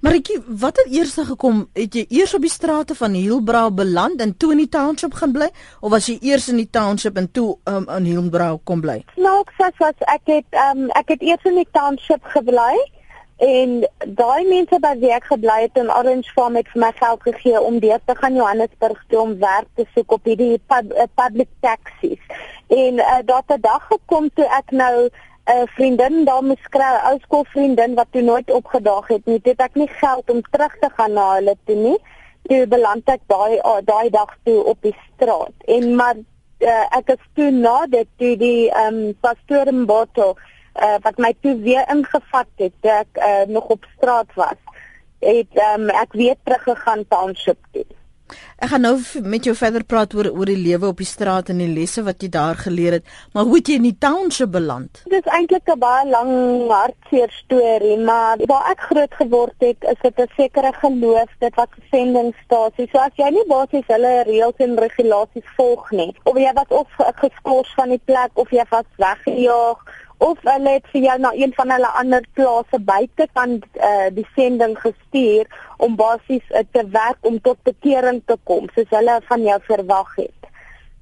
Maritjie, 0.00 0.38
wat 0.48 0.76
het 0.76 0.92
eers 0.92 1.14
gekom? 1.28 1.64
Het 1.76 1.94
jy 1.94 2.04
eers 2.18 2.34
op 2.34 2.44
die 2.44 2.52
strate 2.52 2.94
van 2.94 3.12
Hielbrau 3.12 3.70
beland 3.74 4.20
en 4.20 4.36
toe 4.36 4.52
in 4.54 4.62
die 4.64 4.68
township 4.68 5.14
gaan 5.18 5.32
bly 5.32 5.50
of 5.80 5.90
was 5.92 6.08
jy 6.08 6.16
eers 6.22 6.48
in 6.48 6.60
die 6.62 6.70
township 6.70 7.18
en 7.20 7.30
toe 7.30 7.56
um, 7.68 7.88
in 7.98 8.08
Hielbrau 8.08 8.58
kom 8.64 8.80
bly? 8.84 9.00
Nou, 9.16 9.40
ek 9.42 9.52
sê 9.58 9.70
was 9.82 10.06
ek 10.16 10.32
het 10.32 10.58
ehm 10.58 10.84
um, 10.86 10.92
ek 11.00 11.16
het 11.16 11.24
eers 11.24 11.48
in 11.50 11.60
die 11.60 11.68
township 11.76 12.24
gebly 12.36 12.72
En 13.36 13.88
daai 14.06 14.46
mense 14.46 14.78
wat 14.80 15.00
wie 15.02 15.10
ek 15.10 15.24
gebly 15.26 15.56
het 15.64 15.78
in 15.80 15.90
Orange 15.90 16.30
Farm 16.34 16.54
het 16.54 16.68
vir 16.70 16.80
my 16.80 16.92
geld 16.94 17.22
gegee 17.22 17.60
om 17.60 17.80
deur 17.82 17.98
te 18.06 18.14
gaan 18.14 18.36
Johannesburg 18.38 19.04
toe 19.08 19.20
om 19.20 19.38
werk 19.38 19.66
te 19.74 19.86
soek 19.94 20.12
op 20.12 20.24
hierdie 20.24 20.60
pub, 20.70 20.92
uh, 20.94 21.08
public 21.14 21.48
taxis. 21.60 22.22
En 22.70 23.02
uh, 23.02 23.18
daar 23.26 23.42
het 23.46 23.58
'n 23.58 23.60
dag 23.60 23.86
gekom 23.90 24.30
toe 24.34 24.46
ek 24.46 24.70
nou 24.70 24.94
'n 25.04 25.10
uh, 25.50 25.66
vriendin 25.74 26.24
daar 26.24 26.44
moes 26.44 26.68
kry, 26.70 26.92
ou 27.10 27.18
skoolvriendin 27.22 27.94
wat 27.94 28.06
toe 28.10 28.22
nooit 28.22 28.50
opgedaag 28.50 29.08
het 29.08 29.26
nie. 29.26 29.40
Dit 29.42 29.58
ek 29.60 29.74
nie 29.74 29.88
geld 29.88 30.30
om 30.30 30.42
terug 30.42 30.78
te 30.78 30.88
gaan 30.96 31.12
na 31.12 31.34
hulle 31.34 31.56
toe 31.64 31.76
nie. 31.76 31.98
Toe 32.42 32.66
beland 32.66 33.08
ek 33.08 33.20
daai 33.26 33.58
uh, 33.58 33.80
daai 33.84 34.10
dag 34.10 34.36
toe 34.42 34.64
op 34.64 34.78
die 34.80 34.96
straat. 35.14 35.54
En 35.66 35.94
maar 35.94 36.14
uh, 36.58 36.86
ek 36.90 37.06
het 37.06 37.20
toe 37.34 37.50
na 37.50 37.86
dit 37.86 38.08
toe 38.16 38.36
die 38.36 38.70
ehm 38.70 38.94
um, 38.94 39.14
pastoor 39.20 39.66
in 39.66 39.86
Botto 39.86 40.34
uh, 40.82 40.96
wat 41.02 41.18
my 41.18 41.34
toe 41.40 41.56
weer 41.60 41.84
ingevat 41.88 42.50
het 42.62 42.72
toe 42.80 42.90
ek 42.90 43.18
uh, 43.18 43.42
nog 43.46 43.64
op 43.76 43.84
straat 43.96 44.30
was 44.34 44.60
het 45.24 45.60
um, 45.72 45.88
ek 45.90 46.12
weer 46.12 46.36
teruggegaan 46.44 47.06
township 47.08 47.58
toe 47.72 47.86
Ek 48.64 48.70
gaan 48.70 48.84
nou 48.86 48.94
met 49.28 49.44
jou 49.44 49.52
verder 49.58 49.82
praat 49.84 50.14
oor 50.16 50.30
oor 50.30 50.48
die 50.48 50.60
lewe 50.60 50.88
op 50.88 51.00
die 51.02 51.08
straat 51.08 51.50
en 51.52 51.58
die 51.60 51.68
lesse 51.68 52.04
wat 52.06 52.22
jy 52.24 52.30
daar 52.32 52.56
geleer 52.56 52.96
het, 52.96 53.10
maar 53.34 53.44
hoe 53.48 53.58
het 53.58 53.68
jy 53.68 53.74
in 53.80 53.88
die 53.88 53.98
township 54.00 54.54
beland? 54.54 55.02
Dit 55.12 55.18
is 55.18 55.32
eintlik 55.38 55.68
'n 55.74 55.78
baie 55.82 56.06
lang 56.08 56.30
hartseer 56.70 57.34
storie, 57.40 57.98
maar 57.98 58.40
waar 58.52 58.70
ek 58.70 58.86
groot 58.90 59.14
geword 59.20 59.66
het, 59.66 59.84
is 59.92 60.00
dit 60.02 60.20
'n 60.24 60.30
sekere 60.36 60.72
geloof, 60.80 61.30
dit 61.38 61.54
was 61.54 61.76
'n 61.76 61.84
sendingstasie. 61.90 62.88
So 62.92 62.98
as 62.98 63.14
jy 63.16 63.28
nie 63.30 63.46
basies 63.48 63.86
hulle 63.86 64.14
reëls 64.30 64.58
en 64.58 64.78
regulasies 64.78 65.48
volg 65.56 65.90
nie, 65.90 66.16
of 66.24 66.36
jy 66.38 66.52
was 66.54 66.70
of 66.80 66.88
geskort 67.20 67.68
van 67.76 67.88
die 67.88 68.04
plek 68.04 68.30
of 68.34 68.50
jy 68.50 68.64
was 68.70 68.88
weggejaag 68.96 69.78
of 70.18 70.38
hulle 70.42 70.76
het 70.76 70.86
vir 70.92 71.00
jou 71.08 71.18
na 71.18 71.32
een 71.34 71.52
van 71.56 71.70
hulle 71.70 71.90
ander 72.00 72.26
plase 72.32 72.78
buite 72.80 73.26
kan 73.32 73.58
uh, 73.58 74.08
die 74.14 74.26
sending 74.34 74.76
gestuur 74.78 75.46
om 75.78 75.96
basies 75.96 76.44
uh, 76.50 76.62
te 76.72 76.84
werk 76.88 77.18
om 77.20 77.40
tot 77.40 77.58
bekering 77.62 78.22
te 78.26 78.36
kom 78.44 78.68
soos 78.74 78.90
hulle 78.94 79.20
van 79.28 79.42
jou 79.42 79.58
verwag 79.66 80.14
het. 80.16 80.50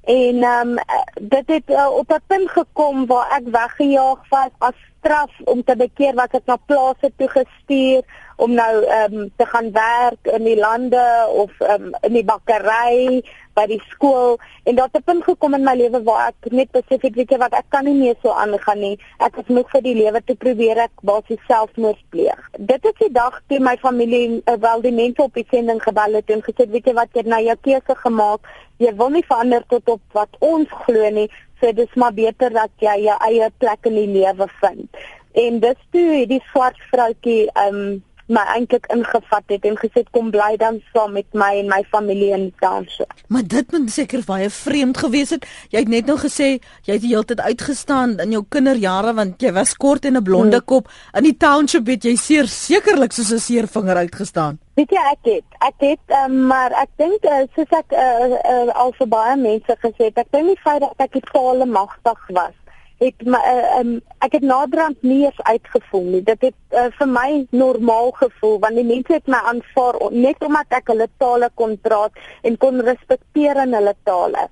En 0.02 0.42
ehm 0.42 0.78
um, 0.78 0.78
dit 1.20 1.48
het 1.56 1.70
uh, 1.70 1.88
op 1.90 2.10
'n 2.12 2.24
punt 2.26 2.50
gekom 2.50 3.06
waar 3.06 3.28
ek 3.38 3.46
weggejaag 3.46 4.28
was 4.28 4.50
as 4.58 4.78
straf 5.02 5.30
om 5.50 5.64
te 5.66 5.74
bekeer 5.76 6.14
wat 6.14 6.34
ek 6.38 6.46
na 6.46 6.56
plase 6.70 7.10
toe 7.18 7.28
gestuur 7.34 8.06
om 8.42 8.54
nou 8.54 8.72
ehm 8.82 9.14
um, 9.18 9.30
te 9.36 9.46
gaan 9.46 9.70
werk 9.74 10.30
in 10.36 10.44
die 10.46 10.58
lande 10.58 11.04
of 11.42 11.50
ehm 11.60 11.90
um, 11.90 11.94
in 12.06 12.18
die 12.18 12.24
bakkery 12.26 13.22
by 13.54 13.66
die 13.68 13.80
skool. 13.90 14.38
En 14.64 14.78
daar 14.78 14.88
het 14.92 15.02
'n 15.02 15.04
punt 15.04 15.24
gekom 15.24 15.54
in 15.54 15.64
my 15.64 15.74
lewe 15.76 16.02
waar 16.02 16.28
ek 16.28 16.52
net 16.52 16.70
besef 16.70 17.02
het 17.02 17.14
weet 17.14 17.30
jy 17.30 17.38
wat 17.38 17.52
ek 17.52 17.68
kan 17.68 17.84
nie 17.84 17.94
meer 17.94 18.16
so 18.22 18.30
aangaan 18.30 18.80
nie. 18.80 18.98
Ek 19.18 19.36
is 19.36 19.46
moeg 19.46 19.70
vir 19.70 19.82
die 19.82 19.94
lewe 19.94 20.20
te 20.24 20.34
probeer 20.34 20.78
ek 20.78 20.94
basies 21.02 21.46
selfmoord 21.46 22.02
pleeg. 22.08 22.50
Dit 22.58 22.84
is 22.84 22.98
die 22.98 23.12
dag 23.12 23.42
toe 23.46 23.60
my 23.60 23.76
familie 23.76 24.42
uh, 24.46 24.56
wel 24.60 24.80
die 24.80 24.92
mense 24.92 25.22
op 25.22 25.34
die 25.34 25.46
sending 25.50 25.82
gebel 25.82 26.12
het 26.12 26.30
en 26.30 26.42
gesê 26.42 26.70
weet 26.70 26.86
jy 26.86 26.94
wat 26.94 27.08
jy 27.12 27.22
nou 27.22 27.42
jou 27.42 27.56
keuse 27.60 27.94
gemaak. 27.94 28.40
Jy 28.76 28.96
wil 28.96 29.10
nie 29.10 29.26
verander 29.26 29.62
tot 29.68 29.88
op 29.88 30.00
wat 30.12 30.36
ons 30.38 30.68
glo 30.70 31.10
nie 31.10 31.30
so 31.62 31.72
dis 31.72 31.94
maar 31.94 32.14
beter 32.14 32.50
dat 32.50 32.70
jy 32.82 32.96
jou 33.06 33.18
eie 33.30 33.50
plek 33.58 33.90
in 33.90 34.00
die 34.00 34.08
lewe 34.20 34.48
vind 34.60 35.04
en 35.32 35.60
dis 35.60 35.84
toe 35.94 36.24
die 36.28 36.42
swart 36.52 36.80
vroutjie 36.90 37.46
um 37.66 38.02
my 38.32 38.42
eintlik 38.54 38.86
ingevat 38.94 39.50
het 39.52 39.66
en 39.68 39.76
gesê 39.80 40.04
kom 40.14 40.30
bly 40.32 40.54
dan 40.60 40.78
saam 40.92 41.12
met 41.18 41.26
my 41.36 41.50
en 41.58 41.68
my 41.68 41.80
familie 41.90 42.30
in 42.32 42.46
township. 42.62 43.12
Maar 43.28 43.44
dit 43.46 43.72
moet 43.74 43.90
seker 43.92 44.22
baie 44.26 44.48
vreemd 44.50 45.00
gewees 45.04 45.34
het. 45.34 45.46
Jy 45.74 45.84
het 45.84 45.92
net 45.92 46.08
nou 46.08 46.16
gesê 46.20 46.48
jy 46.86 46.96
het 46.96 47.04
die 47.04 47.12
hele 47.12 47.26
tyd 47.28 47.42
uitgestaan 47.42 48.16
in 48.24 48.36
jou 48.36 48.44
kinderjare 48.48 49.14
want 49.18 49.42
jy 49.42 49.52
was 49.52 49.74
kort 49.74 50.08
en 50.08 50.16
'n 50.16 50.24
blonde 50.24 50.62
hmm. 50.62 50.66
kop. 50.66 50.88
In 51.12 51.28
die 51.28 51.36
township 51.36 51.86
het 51.86 52.04
jy 52.04 52.16
seer 52.16 52.46
sekerlik 52.46 53.12
soos 53.12 53.32
'n 53.32 53.38
seer 53.38 53.66
vinger 53.66 53.96
uitgestaan. 53.96 54.61
Weet 54.78 54.94
jy 54.94 55.02
ek 55.10 55.28
het 55.28 55.60
ek 55.68 55.84
het 55.84 56.16
um, 56.24 56.38
maar 56.48 56.72
ek 56.80 56.88
dink 56.96 57.26
uh, 57.28 57.42
soos 57.56 57.74
ek 57.76 57.92
uh, 57.92 58.38
uh, 58.38 58.72
al 58.84 58.94
vir 58.96 59.08
baie 59.12 59.36
mense 59.36 59.76
gesê 59.84 60.08
het 60.08 60.24
ek 60.24 60.32
dink 60.32 60.48
nie 60.48 60.60
feit 60.64 60.80
dat 60.84 61.06
ek 61.06 61.18
totale 61.18 61.68
magtig 61.68 62.28
was 62.32 62.56
het 63.02 63.24
my 63.26 63.40
uh, 63.50 63.78
um, 63.80 63.92
ek 64.24 64.36
het 64.38 64.44
naderhand 64.46 65.02
nie 65.02 65.24
eens 65.24 65.40
uitgevoel 65.42 66.04
nie. 66.14 66.22
Dit 66.22 66.44
het 66.46 66.54
uh, 66.70 66.88
vir 66.98 67.10
my 67.10 67.28
normaal 67.50 68.12
gevoel 68.18 68.58
want 68.62 68.78
die 68.78 68.86
mense 68.86 69.16
het 69.16 69.30
my 69.30 69.40
aanvaar 69.50 69.98
net 70.14 70.46
omdat 70.46 70.78
ek 70.78 70.92
hulle 70.92 71.08
tale 71.22 71.50
kon 71.58 71.74
praat 71.82 72.22
en 72.46 72.58
kon 72.62 72.82
respekteer 72.86 73.64
in 73.66 73.74
hulle 73.78 73.94
tale. 74.08 74.46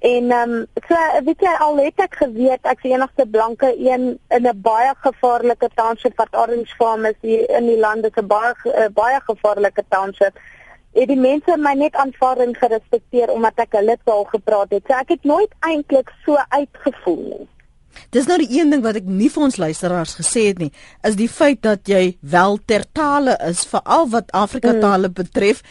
En 0.00 0.30
ehm 0.30 0.50
um, 0.50 0.66
so 0.88 0.96
weet 1.24 1.42
jy 1.44 1.50
al 1.60 1.76
het 1.84 1.98
ek 2.00 2.14
geweet 2.22 2.64
ek 2.64 2.78
is 2.80 2.86
die 2.86 2.92
enigste 2.94 3.26
blanke 3.28 3.68
een 3.76 4.06
in 4.36 4.46
'n 4.48 4.60
baie 4.64 4.94
gevaarlike 5.04 5.68
township 5.74 6.16
wat 6.16 6.32
Orange 6.32 6.74
Farm 6.78 7.04
is 7.04 7.18
hier 7.20 7.44
in 7.58 7.66
die 7.66 7.76
land 7.76 8.04
is 8.08 8.16
'n 8.16 8.26
baie 8.26 8.54
uh, 8.64 8.88
baie 8.94 9.20
gevaarlike 9.28 9.84
township. 9.88 10.40
Het 10.94 11.08
die 11.08 11.20
mense 11.20 11.56
my 11.56 11.74
net 11.74 11.94
aanvaar 11.94 12.38
en 12.38 12.56
gerespekteer 12.56 13.28
omdat 13.30 13.58
ek 13.58 13.76
hulle 13.76 13.98
taal 14.04 14.24
gepraat 14.24 14.70
het. 14.70 14.84
So 14.86 14.94
ek 14.94 15.08
het 15.08 15.24
nooit 15.24 15.52
eintlik 15.60 16.12
so 16.24 16.36
uitgevoel 16.48 17.22
nie. 17.22 17.48
Dis 18.10 18.26
nou 18.26 18.38
die 18.38 18.58
een 18.58 18.70
ding 18.70 18.82
wat 18.82 18.96
ek 18.96 19.04
nie 19.06 19.28
vir 19.30 19.42
ons 19.42 19.56
luisteraars 19.56 20.14
gesê 20.18 20.46
het 20.48 20.58
nie, 20.58 20.72
is 21.02 21.16
die 21.18 21.28
feit 21.28 21.62
dat 21.62 21.88
jy 21.88 22.16
wel 22.20 22.58
ter 22.64 22.84
tale 22.92 23.36
is 23.46 23.66
veral 23.66 24.08
wat 24.08 24.32
Afrika 24.32 24.70
hmm. 24.70 24.80
tale 24.80 25.10
betref 25.10 25.62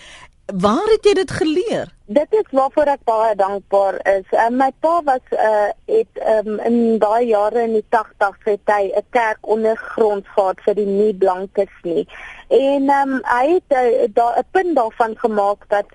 Waar 0.54 0.88
het 0.90 1.06
jy 1.06 1.14
dit 1.14 1.32
geleer? 1.32 1.90
Dit 2.06 2.32
is 2.34 2.48
waarvoor 2.52 2.90
ek 2.90 3.04
baie 3.06 3.36
dankbaar 3.38 4.00
is. 4.18 4.26
Uh, 4.34 4.48
my 4.50 4.72
pa 4.82 4.96
was 5.06 5.34
uh 5.38 5.70
het 5.86 6.22
um, 6.26 6.58
in 6.66 6.98
daai 6.98 7.28
jare 7.30 7.62
in 7.68 7.76
die 7.78 7.86
80's 7.94 8.48
het 8.50 8.74
hy 8.74 8.90
'n 8.90 9.06
kerk 9.14 9.38
ondergrond 9.42 10.26
gehad 10.34 10.62
vir 10.66 10.76
die 10.76 10.90
nie 10.90 11.14
blankes 11.14 11.76
nie. 11.84 12.08
En 12.48 12.90
um, 12.90 13.20
hy 13.24 13.46
het 13.60 13.78
uh, 13.78 14.10
daar 14.14 14.40
'n 14.42 14.48
punt 14.52 14.76
daarvan 14.76 15.14
gemaak 15.18 15.70
dat 15.70 15.86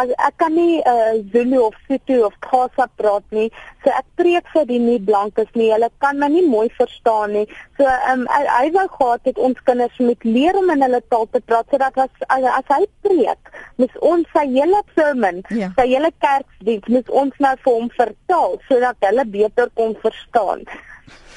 as 0.00 0.12
ek 0.24 0.36
kan 0.40 0.54
nie 0.56 0.80
uh, 0.88 1.20
Zulu 1.32 1.58
of 1.66 1.74
Sotho 1.86 2.26
of 2.26 2.36
Xhosa 2.44 2.86
praat 2.96 3.24
nie. 3.36 3.48
So 3.84 3.92
ek 3.92 4.06
preek 4.20 4.48
vir 4.54 4.64
die 4.70 4.80
nie 4.80 4.98
blankes 5.02 5.50
nie. 5.58 5.68
Hulle 5.72 5.90
kan 6.04 6.20
my 6.22 6.30
nie 6.32 6.44
mooi 6.48 6.68
verstaan 6.78 7.34
nie. 7.36 7.44
So 7.76 7.88
um, 8.12 8.24
hy 8.32 8.70
wou 8.76 8.86
gehad 8.96 9.28
het 9.28 9.40
ons 9.48 9.60
kinders 9.68 10.00
moet 10.00 10.24
leer 10.24 10.56
om 10.58 10.72
in 10.72 10.84
hulle 10.86 11.02
taal 11.12 11.28
te 11.32 11.42
praat 11.44 11.68
sodat 11.72 11.98
as, 12.06 12.24
as 12.32 12.48
as 12.52 12.72
hy 12.72 12.82
preek, 13.04 13.52
moet 13.80 14.00
ons 14.12 14.28
sy 14.36 14.46
hele 14.54 14.80
sermon, 14.96 15.42
ja. 15.52 15.72
sy 15.76 15.88
hele 15.92 16.12
kerkdiens 16.24 16.88
moet 16.92 17.12
ons 17.22 17.44
nou 17.44 17.54
vir 17.64 17.76
hom 17.78 17.92
vertaal 17.98 18.58
sodat 18.70 19.08
hulle 19.10 19.28
beter 19.36 19.72
kon 19.78 19.96
verstaan. 20.04 20.64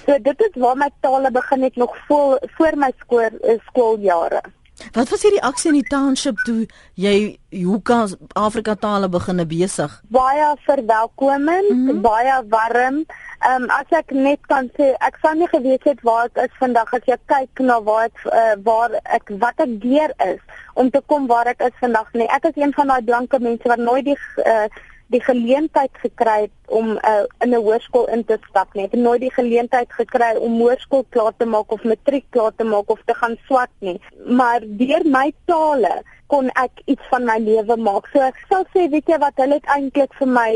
So 0.05 0.15
dit 0.21 0.43
is 0.47 0.59
waar 0.61 0.77
my 0.77 0.91
tale 1.01 1.31
begin 1.33 1.65
het 1.65 1.75
nog 1.81 1.95
voor 2.07 2.39
voor 2.57 2.77
my 2.77 2.91
skool 2.99 3.41
skooljare. 3.69 4.43
Wat 4.91 5.09
was 5.09 5.23
hierdie 5.23 5.43
aksie 5.43 5.69
in 5.71 5.77
die 5.79 5.89
township 5.89 6.41
toe 6.47 6.65
jy 6.99 7.37
Hoeka 7.55 8.05
Afrika 8.35 8.75
tale 8.75 9.07
beginne 9.09 9.45
besig? 9.47 9.93
Baie 10.11 10.49
verwelkomend, 10.65 11.69
mm 11.69 11.87
-hmm. 11.89 12.01
baie 12.01 12.35
warm. 12.49 13.05
Ehm 13.39 13.63
um, 13.63 13.69
as 13.69 13.89
ek 13.89 14.11
net 14.11 14.39
kan 14.47 14.69
sê, 14.77 14.91
ek 14.99 15.17
sou 15.21 15.33
nie 15.35 15.47
geweet 15.47 15.83
het 15.83 16.01
waar 16.01 16.25
ek 16.25 16.37
is 16.45 16.57
vandag 16.59 16.93
as 16.93 17.05
jy 17.05 17.17
kyk 17.25 17.59
na 17.59 17.79
waar 17.83 18.05
ek 18.05 18.19
uh, 18.25 18.55
waar 18.63 18.91
ek 19.03 19.31
wat 19.39 19.59
ek 19.59 19.81
deur 19.81 20.11
is 20.17 20.41
om 20.73 20.89
te 20.89 21.01
kom 21.05 21.27
waar 21.27 21.47
ek 21.47 21.61
is 21.61 21.75
vandag 21.79 22.13
nie. 22.13 22.27
Ek 22.27 22.43
is 22.43 22.55
een 22.55 22.73
van 22.73 22.87
daai 22.87 23.03
blanke 23.03 23.39
mense 23.39 23.67
wat 23.67 23.79
nooit 23.79 24.05
die 24.05 24.17
uh, 24.45 24.67
die 25.13 25.21
geleentheid 25.21 25.91
gekry 26.01 26.39
het 26.47 26.73
om 26.73 26.95
uh, 26.97 27.25
in 27.43 27.53
'n 27.53 27.61
hoërskool 27.61 28.07
in 28.09 28.25
te 28.25 28.37
stap 28.49 28.73
nie. 28.73 28.85
Ek 28.85 28.91
het 28.91 29.01
nooit 29.01 29.21
die 29.21 29.33
geleentheid 29.33 29.91
gekry 29.93 30.35
om 30.35 30.59
hoërskool 30.59 31.05
klaar 31.09 31.33
te 31.37 31.45
maak 31.45 31.71
of 31.71 31.83
matriek 31.83 32.25
klaar 32.29 32.51
te 32.55 32.63
maak 32.63 32.89
of 32.89 33.01
te 33.05 33.13
gaan 33.13 33.37
swat 33.45 33.69
nie. 33.79 34.01
Maar 34.25 34.61
deur 34.63 35.05
my 35.05 35.33
tale 35.45 36.01
kon 36.27 36.49
ek 36.49 36.81
iets 36.85 37.05
van 37.09 37.25
my 37.25 37.37
lewe 37.37 37.77
maak. 37.77 38.09
So 38.13 38.19
ek 38.19 38.39
sal 38.49 38.65
sê 38.73 38.89
weet 38.89 39.07
jy 39.07 39.17
wat 39.21 39.37
hulle 39.37 39.59
het 39.61 39.69
eintlik 39.77 40.13
vir 40.13 40.27
my 40.27 40.51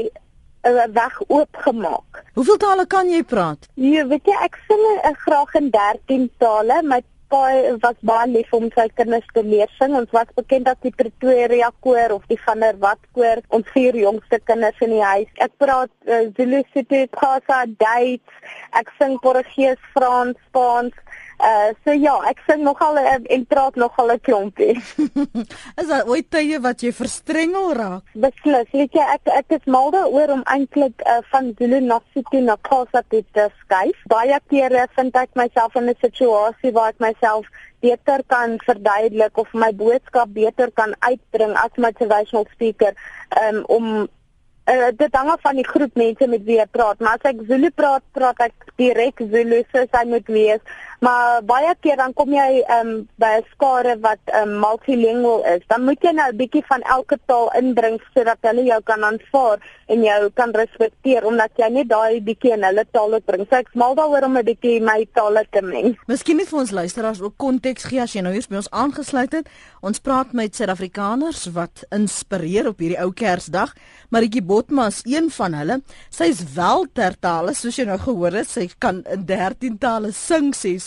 'n 0.63 0.75
uh, 0.75 0.87
weg 0.93 1.21
oopgemaak. 1.27 2.25
Hoeveel 2.33 2.57
tale 2.57 2.85
kan 2.85 3.09
jy 3.09 3.23
praat? 3.23 3.67
Ja, 3.73 4.07
weet 4.07 4.25
jy 4.25 4.35
ek 4.43 4.57
sing 4.67 4.81
uh, 5.03 5.13
graag 5.25 5.53
in 5.53 5.69
13 5.69 6.29
tale. 6.37 6.81
My 6.83 7.01
pa 7.29 7.41
was 7.83 7.97
baie 8.09 8.27
lief 8.31 8.53
om 8.57 8.67
sy 8.75 8.87
kinders 8.97 9.27
te 9.33 9.43
leer 9.45 9.69
sing. 9.77 9.95
Ons 9.97 10.11
was 10.15 10.29
bekend 10.37 10.69
as 10.71 10.79
die 10.85 10.93
Pretoria 11.01 11.69
koor 11.85 12.15
of 12.17 12.25
die 12.31 12.39
van 12.45 12.65
der 12.65 12.79
Walt 12.83 13.01
koor. 13.17 13.43
Ons 13.55 13.69
vier 13.75 13.97
jongste 13.97 14.41
kinders 14.49 14.81
in 14.85 14.95
die 14.97 15.03
huis. 15.03 15.29
Ek 15.45 15.53
praat 15.61 15.91
uh, 16.09 16.25
Zulu, 16.37 16.63
Sotho, 16.73 17.03
Xhosa, 17.15 17.61
Duits. 17.81 18.43
Ek 18.79 18.91
sing 18.97 19.17
Portugees, 19.23 19.79
Frans, 19.93 20.37
Spaans. 20.49 20.97
Uh 21.39 21.71
so 21.85 21.93
ja, 21.95 22.17
ek 22.27 22.41
sing 22.47 22.65
nogal 22.67 22.97
uh, 22.99 23.15
en 23.15 23.45
praat 23.47 23.75
nogal 23.79 24.11
'n 24.11 24.19
klompie. 24.19 24.75
is 25.81 25.87
daar 25.87 26.07
ooit 26.11 26.27
tye 26.31 26.59
wat 26.59 26.83
jy 26.83 26.91
verstrengel 26.91 27.71
raak? 27.79 28.03
Beslis, 28.13 28.67
weet 28.75 28.93
jy 28.93 29.05
ek 29.15 29.31
ek 29.37 29.55
is 29.59 29.65
mal 29.65 29.87
daaroor 29.95 30.35
om 30.35 30.43
eintlik 30.51 30.99
uh, 31.07 31.21
van 31.31 31.53
Zulu 31.57 31.79
na 31.79 32.01
Sotho 32.11 32.43
na 32.43 32.57
Xhosa 32.67 33.03
te 33.07 33.23
skuif. 33.63 34.03
Baie 34.11 34.39
kere 34.51 34.87
vind 34.97 35.15
ek 35.15 35.31
myself 35.39 35.75
in 35.75 35.89
'n 35.89 35.95
situasie 36.03 36.75
waar 36.75 36.91
ek 36.91 36.99
myself 36.99 37.47
beter 37.79 38.19
kan 38.27 38.59
verduidelik 38.67 39.37
of 39.37 39.47
my 39.53 39.71
boodskap 39.71 40.27
beter 40.33 40.71
kan 40.75 40.95
uitbring 40.99 41.55
as 41.55 41.71
my 41.77 41.87
motivational 41.87 42.47
speaker 42.51 42.91
um, 43.39 43.63
om 43.67 43.85
uh, 44.69 44.89
dit 44.95 45.15
hang 45.15 45.29
af 45.29 45.41
van 45.41 45.55
die 45.55 45.67
groep 45.67 45.95
mense 45.99 46.27
met 46.27 46.43
wie 46.47 46.59
ek 46.61 46.73
praat, 46.75 46.99
maar 46.99 47.17
as 47.17 47.31
ek 47.31 47.41
Zulu 47.49 47.71
praat, 47.75 48.03
praat 48.15 48.39
ek 48.49 48.69
direk 48.81 49.23
Zulu 49.31 49.63
soos 49.71 49.95
hy 49.95 50.05
moet 50.09 50.29
wees. 50.31 50.77
Maar 50.99 51.43
baie 51.47 51.71
keer 51.79 51.95
dan 51.95 52.13
kom 52.13 52.33
jy 52.35 52.59
um, 52.75 53.07
by 53.15 53.39
'n 53.39 53.45
skare 53.53 53.95
wat 54.03 54.19
um, 54.35 54.59
multilingual 54.59 55.45
is. 55.55 55.63
Dan 55.71 55.85
moet 55.87 56.01
jy 56.03 56.11
nou 56.11 56.27
'n 56.31 56.37
bietjie 56.37 56.63
van 56.67 56.81
elke 56.81 57.17
taal 57.25 57.47
inbring 57.55 58.01
sodat 58.13 58.37
hulle 58.41 58.63
jou 58.63 58.81
kan 58.83 59.03
aanvaar 59.03 59.59
en 59.87 60.03
jou 60.03 60.29
kan 60.33 60.51
respekteer 60.51 61.25
omdat 61.25 61.51
jy 61.55 61.69
net 61.69 61.87
daai 61.87 62.21
bietjie 62.21 62.51
in 62.51 62.63
hulle 62.63 62.85
taal 62.91 63.15
bring. 63.25 63.45
So 63.49 63.55
ek 63.55 63.71
smal 63.71 63.95
daaroor 63.95 64.23
om 64.27 64.37
'n 64.37 64.45
bietjie 64.45 64.81
my 64.81 65.07
taal 65.13 65.39
te 65.51 65.61
meng. 65.61 65.97
Miskien 66.07 66.37
net 66.37 66.49
vir 66.49 66.59
ons 66.59 66.71
luisteraars 66.71 67.21
ook 67.21 67.37
konteks 67.37 67.83
gee 67.83 68.01
as 68.01 68.13
jy 68.13 68.21
nou 68.21 68.33
hier 68.33 68.45
by 68.49 68.55
ons 68.55 68.71
aangesluit 68.71 69.31
het. 69.31 69.47
Ons 69.81 69.99
praat 69.99 70.33
met 70.33 70.55
Suid-Afrikaners 70.55 71.47
wat 71.53 71.85
inspireer 71.91 72.67
op 72.67 72.79
hierdie 72.79 72.99
ou 72.99 73.11
Kersdag. 73.11 73.73
Maritjie 74.09 74.41
Botma 74.41 74.87
is 74.87 75.01
een 75.05 75.29
van 75.29 75.53
hulle. 75.53 75.81
Sy 76.09 76.23
is 76.23 76.43
wel 76.53 76.85
ter 76.93 77.15
tale 77.19 77.53
soos 77.53 77.77
jy 77.77 77.85
nou 77.85 77.97
gehoor 77.97 78.31
het. 78.31 78.47
Sy 78.47 78.69
kan 78.79 79.03
in 79.05 79.25
13 79.25 79.77
tale 79.77 80.11
sing 80.11 80.53
sy 80.53 80.77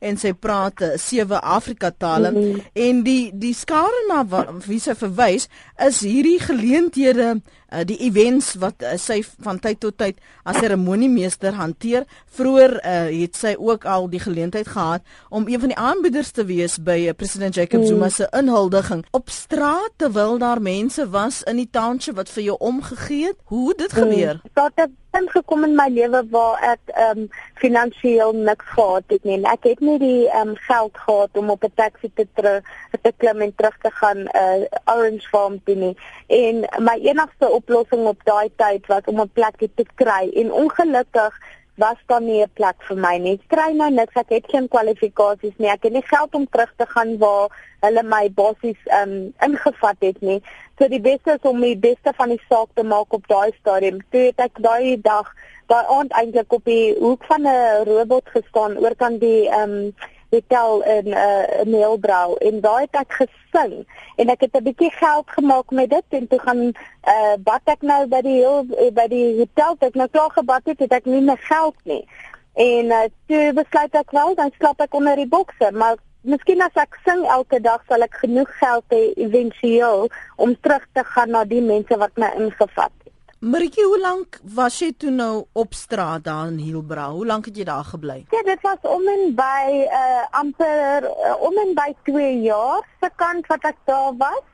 en 0.00 0.20
sy 0.20 0.32
praat 0.32 0.80
eh, 0.86 0.96
sewe 1.00 1.40
Afrika 1.40 1.90
tale 1.90 2.30
mm 2.30 2.42
-hmm. 2.42 2.66
en 2.72 3.02
die 3.02 3.30
die 3.34 3.54
skare 3.54 4.04
na 4.08 4.24
wie 4.66 4.80
sy 4.80 4.94
verwys 4.94 5.48
is 5.86 6.00
hierdie 6.00 6.38
geleenthede 6.40 7.40
uh, 7.72 7.84
die 7.86 7.98
events 8.06 8.54
wat 8.60 8.82
uh, 8.82 8.94
sy 9.00 9.20
van 9.44 9.58
tyd 9.62 9.80
tot 9.82 9.96
tyd 10.00 10.20
as 10.48 10.58
seremoniemeester 10.60 11.54
hanteer. 11.58 12.06
Vroeger 12.36 12.76
uh, 12.80 13.08
het 13.12 13.38
sy 13.38 13.54
ook 13.58 13.86
al 13.88 14.08
die 14.12 14.22
geleentheid 14.22 14.68
gehad 14.74 15.06
om 15.28 15.48
een 15.48 15.60
van 15.60 15.74
die 15.74 15.78
aanbieders 15.78 16.32
te 16.36 16.44
wees 16.48 16.78
by 16.82 16.98
uh, 17.08 17.16
president 17.16 17.54
Jacob 17.54 17.84
Zuma 17.86 18.10
se 18.10 18.28
inhuldiging 18.36 19.04
op 19.16 19.30
straat 19.30 19.92
terwyl 19.96 20.38
daar 20.38 20.62
mense 20.62 21.08
was 21.10 21.42
in 21.50 21.60
die 21.62 21.68
township 21.70 22.18
wat 22.20 22.30
vir 22.30 22.50
jou 22.50 22.56
omgegee 22.58 23.30
het. 23.30 23.38
Hoe 23.44 23.74
dit 23.74 23.92
gebeur? 23.92 24.40
Dit 24.42 24.90
het 25.10 25.22
ingekom 25.22 25.64
in 25.64 25.74
my 25.74 25.88
lewe 25.88 26.22
waar 26.30 26.58
ek 26.62 26.92
ehm 26.94 27.18
um, 27.18 27.28
finansiëel 27.54 28.32
niks 28.32 28.64
gehad 28.74 29.02
het 29.06 29.24
nie. 29.24 29.38
Ek 29.42 29.64
het 29.64 29.80
nie 29.80 29.98
die 29.98 30.28
ehm 30.28 30.48
um, 30.48 30.56
geld 30.56 30.98
gehad 30.98 31.36
om 31.36 31.50
op 31.50 31.64
'n 31.64 31.72
taxi 31.74 32.10
te 32.14 32.26
terug 32.34 32.62
te 33.02 33.12
klim 33.16 33.40
en 33.40 33.54
terug 33.54 33.76
te 33.82 33.90
gaan 33.90 34.18
uh 34.18 34.94
Orange 34.94 35.28
Farm 35.28 35.60
toe 35.64 35.74
nie. 35.74 35.96
En 36.26 36.66
my 36.78 36.98
enigste 37.02 37.48
oplossing 37.48 38.06
op 38.06 38.24
daai 38.24 38.50
tyd 38.56 38.86
was 38.86 39.04
om 39.04 39.20
'n 39.20 39.30
plek 39.32 39.56
te 39.74 39.86
kry 39.94 40.30
en 40.34 40.52
ongelukkig 40.52 41.34
was 41.80 42.00
daar 42.06 42.22
nie 42.22 42.42
'n 42.42 42.52
plek 42.58 42.78
vir 42.88 42.96
my 42.96 43.16
nie. 43.18 43.34
Ek 43.38 43.48
kry 43.54 43.70
nou 43.72 43.90
niks, 43.90 44.14
ek 44.22 44.30
het 44.36 44.46
geen 44.52 44.68
kwalifikasies 44.68 45.56
nie. 45.58 45.70
Ek 45.70 45.82
het 45.82 45.92
nie 45.92 46.06
geld 46.12 46.34
om 46.34 46.46
terug 46.48 46.72
te 46.76 46.86
gaan 46.86 47.18
waar 47.18 47.48
hulle 47.80 48.02
my 48.02 48.28
basies 48.40 48.80
um 49.02 49.12
ingevat 49.46 49.96
het 50.00 50.20
nie. 50.20 50.40
So 50.78 50.88
die 50.88 51.00
beste 51.00 51.30
is 51.38 51.50
om 51.50 51.60
die 51.60 51.76
beste 51.76 52.12
van 52.16 52.28
die 52.28 52.42
saak 52.48 52.68
te 52.74 52.82
maak 52.82 53.12
op 53.12 53.26
daai 53.28 53.52
stadium. 53.60 53.98
Toe 54.10 54.20
het 54.20 54.38
ek 54.38 54.62
daai 54.62 55.00
dag, 55.02 55.32
daai 55.66 55.84
aand 55.96 56.12
eintlik 56.12 56.52
op 56.52 56.64
die 56.64 56.94
hoek 56.98 57.24
van 57.24 57.42
'n 57.46 57.84
robot 57.84 58.28
gestaan 58.36 58.78
oor 58.78 58.94
kan 58.96 59.18
die 59.18 59.48
um 59.62 59.94
hotel 60.30 60.82
in 60.82 61.06
'n 61.08 61.12
uh, 61.12 61.64
Meelbrau 61.66 62.36
en 62.36 62.60
daai 62.60 62.86
het 62.86 62.96
ek 63.02 63.12
gesing 63.20 63.86
en 64.16 64.28
ek 64.28 64.40
het 64.40 64.54
'n 64.56 64.62
bietjie 64.62 64.90
geld 64.90 65.30
gemaak 65.30 65.70
met 65.70 65.90
dit 65.90 66.04
en 66.08 66.26
toe 66.28 66.38
gaan 66.38 66.62
uh, 67.14 67.34
bad 67.38 67.60
ek 67.64 67.82
nou 67.82 68.06
by 68.06 68.20
die 68.20 68.38
heel, 68.42 68.64
by 68.92 69.06
die 69.08 69.36
hotel 69.38 69.76
het 69.78 69.94
nou 69.94 70.08
klaar 70.08 70.30
gebad 70.30 70.62
het, 70.64 70.78
het 70.78 70.92
ek 70.92 71.04
nie 71.04 71.20
meer 71.20 71.38
geld 71.38 71.76
nie. 71.84 72.04
En 72.54 72.84
uh, 72.84 73.02
toe 73.26 73.52
besluit 73.52 73.94
ek 73.94 74.10
wel 74.10 74.34
dan 74.34 74.50
slaap 74.58 74.80
ek 74.80 74.94
onder 74.94 75.16
die 75.16 75.28
bokse, 75.28 75.70
maar 75.72 75.96
miskien 76.22 76.62
as 76.62 76.74
ek 76.74 76.98
sing 77.04 77.24
elke 77.26 77.60
dag 77.60 77.82
sal 77.88 78.02
ek 78.02 78.14
genoeg 78.22 78.50
geld 78.58 78.84
hê 78.88 79.12
eventueel 79.16 80.08
om 80.36 80.56
terug 80.60 80.86
te 80.92 81.04
gaan 81.04 81.30
na 81.30 81.44
die 81.44 81.62
mense 81.62 81.96
wat 81.96 82.12
my 82.16 82.28
ingevat 82.36 82.99
Maritjie, 83.40 83.84
hoe 83.88 83.98
lank 84.00 84.36
was 84.52 84.74
jy 84.82 84.90
toe 85.00 85.10
nou 85.10 85.46
op 85.56 85.72
straat 85.72 86.26
daar 86.26 86.50
in 86.50 86.58
Hielbra? 86.60 87.06
Hoe 87.08 87.24
lank 87.24 87.46
het 87.48 87.56
jy 87.56 87.64
daar 87.64 87.86
gebly? 87.88 88.18
Ja, 88.34 88.42
dit 88.44 88.60
was 88.60 88.82
om 88.84 89.06
en 89.08 89.30
by 89.38 89.86
uh 89.88 90.26
amper 90.42 91.06
uh, 91.08 91.38
om 91.40 91.56
en 91.62 91.72
by 91.78 91.86
2 92.04 92.34
jaar 92.44 92.84
se 93.00 93.08
kant 93.16 93.48
wat 93.48 93.64
ek 93.64 93.78
daar 93.88 94.12
was. 94.20 94.44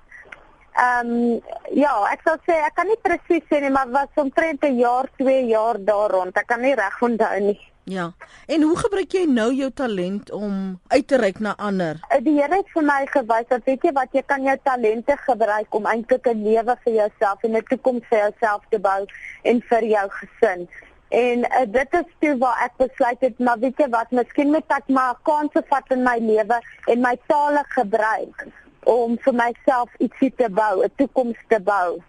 Ehm 0.78 1.10
um, 1.10 1.42
ja, 1.74 1.96
ek 2.12 2.22
sou 2.28 2.36
sê 2.46 2.60
ek 2.62 2.78
kan 2.78 2.86
nie 2.86 2.98
presies 3.02 3.42
sê 3.50 3.58
nie, 3.64 3.74
maar 3.74 3.90
was 3.90 4.22
omtrent 4.22 4.62
'n 4.62 4.78
jaar, 4.78 5.10
2 5.18 5.34
jaar 5.50 5.82
daar 5.82 6.14
rond. 6.14 6.38
Ek 6.38 6.46
kan 6.46 6.62
nie 6.62 6.78
reg 6.78 7.02
onthou 7.02 7.40
nie. 7.40 7.58
Ja. 7.88 8.12
En 8.46 8.62
hoe 8.62 8.76
gebruik 8.78 9.12
jy 9.14 9.28
nou 9.30 9.52
jou 9.54 9.68
talent 9.70 10.30
om 10.34 10.54
uit 10.90 11.04
te 11.06 11.16
reik 11.22 11.38
na 11.38 11.52
ander? 11.56 12.00
Eh, 12.08 12.18
die 12.18 12.34
Here 12.34 12.58
het 12.58 12.72
vir 12.74 12.82
my 12.82 13.04
gewys 13.12 13.46
dat 13.46 13.62
weet 13.64 13.86
jy 13.86 13.92
wat 13.94 14.16
jy 14.16 14.24
kan 14.26 14.42
jou 14.42 14.56
talente 14.66 15.14
gebruik 15.22 15.74
om 15.78 15.86
eintlik 15.86 16.26
'n 16.26 16.42
lewe 16.42 16.76
vir 16.82 16.92
jouself 16.92 17.44
en 17.46 17.54
'n 17.56 17.62
toekoms 17.68 18.02
vir 18.10 18.18
jouself 18.18 18.64
te 18.70 18.78
bou 18.78 19.06
en 19.42 19.62
vir 19.62 19.84
jou 19.84 20.08
gesin. 20.18 20.68
En 21.08 21.38
uh, 21.38 21.62
dit 21.66 21.94
is 21.94 22.10
toe 22.18 22.34
waar 22.38 22.58
ek 22.64 22.76
besluit 22.76 23.20
het, 23.20 23.38
maar 23.38 23.58
weet 23.58 23.78
jy 23.78 23.88
wat, 23.88 24.10
miskien 24.10 24.50
moet 24.50 24.66
ek 24.66 24.88
maar 24.88 25.14
kanse 25.22 25.62
vat 25.68 25.90
in 25.90 26.02
my 26.02 26.18
lewe 26.18 26.60
en 26.86 27.00
my 27.00 27.16
tale 27.26 27.64
gebruik 27.68 28.46
om 28.82 29.18
vir 29.18 29.34
myself 29.34 29.90
ietsie 29.98 30.34
te 30.34 30.50
bou, 30.50 30.82
'n 30.82 30.90
toekoms 30.96 31.38
te 31.48 31.60
bou. 31.60 32.02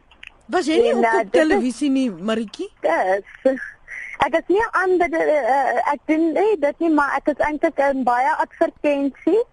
Was 0.47 0.65
jy 0.65 0.81
nie 0.81 0.89
en, 0.89 0.97
op, 0.97 1.03
uh, 1.03 1.29
televisie 1.29 1.89
nie, 1.89 2.09
Maritjie? 2.09 2.71
Dis 2.81 3.76
Ek 4.25 4.33
is 4.39 4.47
nie 4.47 4.63
aan 4.71 4.97
dit 4.97 5.13
uh, 5.13 5.91
ek 5.93 6.01
doen 6.09 6.31
nee, 6.33 6.57
dit 6.59 6.79
nie, 6.79 6.89
maar 6.89 7.15
ek 7.19 7.33
is 7.33 7.43
eintlik 7.45 7.77
in 7.77 8.03
baie 8.03 8.33
advertensie 8.43 9.43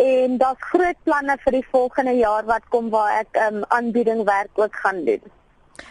en 0.00 0.38
daar's 0.38 0.62
groot 0.72 0.98
planne 1.04 1.36
vir 1.44 1.58
die 1.58 1.66
volgende 1.70 2.14
jaar 2.18 2.46
wat 2.48 2.66
kom 2.74 2.90
waar 2.90 3.20
ek 3.20 3.38
um, 3.46 3.62
aanbieding 3.68 4.24
werk 4.26 4.58
ook 4.58 4.76
gaan 4.82 5.04
doen. 5.04 5.22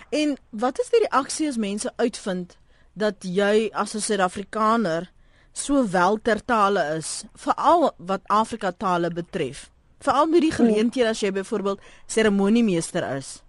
En 0.09 0.37
wat 0.49 0.79
is 0.79 0.89
die 0.89 1.03
reaksie 1.05 1.47
as 1.49 1.57
mense 1.57 1.91
uitvind 1.95 2.57
dat 2.93 3.23
jy 3.23 3.69
as 3.73 3.95
'n 3.95 4.01
Suid-Afrikaner 4.01 5.11
so 5.53 5.89
wel 5.89 6.19
ter 6.21 6.45
tale 6.45 6.83
is, 6.97 7.23
veral 7.35 7.91
wat 7.97 8.21
Afrika 8.27 8.71
tale 8.71 9.09
betref? 9.09 9.69
Veral 9.99 10.27
met 10.27 10.41
die 10.41 10.51
geleenthede 10.51 11.09
as 11.09 11.19
jy 11.19 11.31
byvoorbeeld 11.31 11.81
seremoniemeester 12.05 13.03
is. 13.15 13.43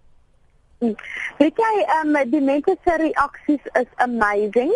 Weet 0.81 1.59
jy, 1.61 1.73
um, 1.99 2.15
die 2.31 2.39
mense 2.41 2.73
se 2.81 2.93
reaksies 2.97 3.67
is 3.77 3.89
amazing. 4.01 4.71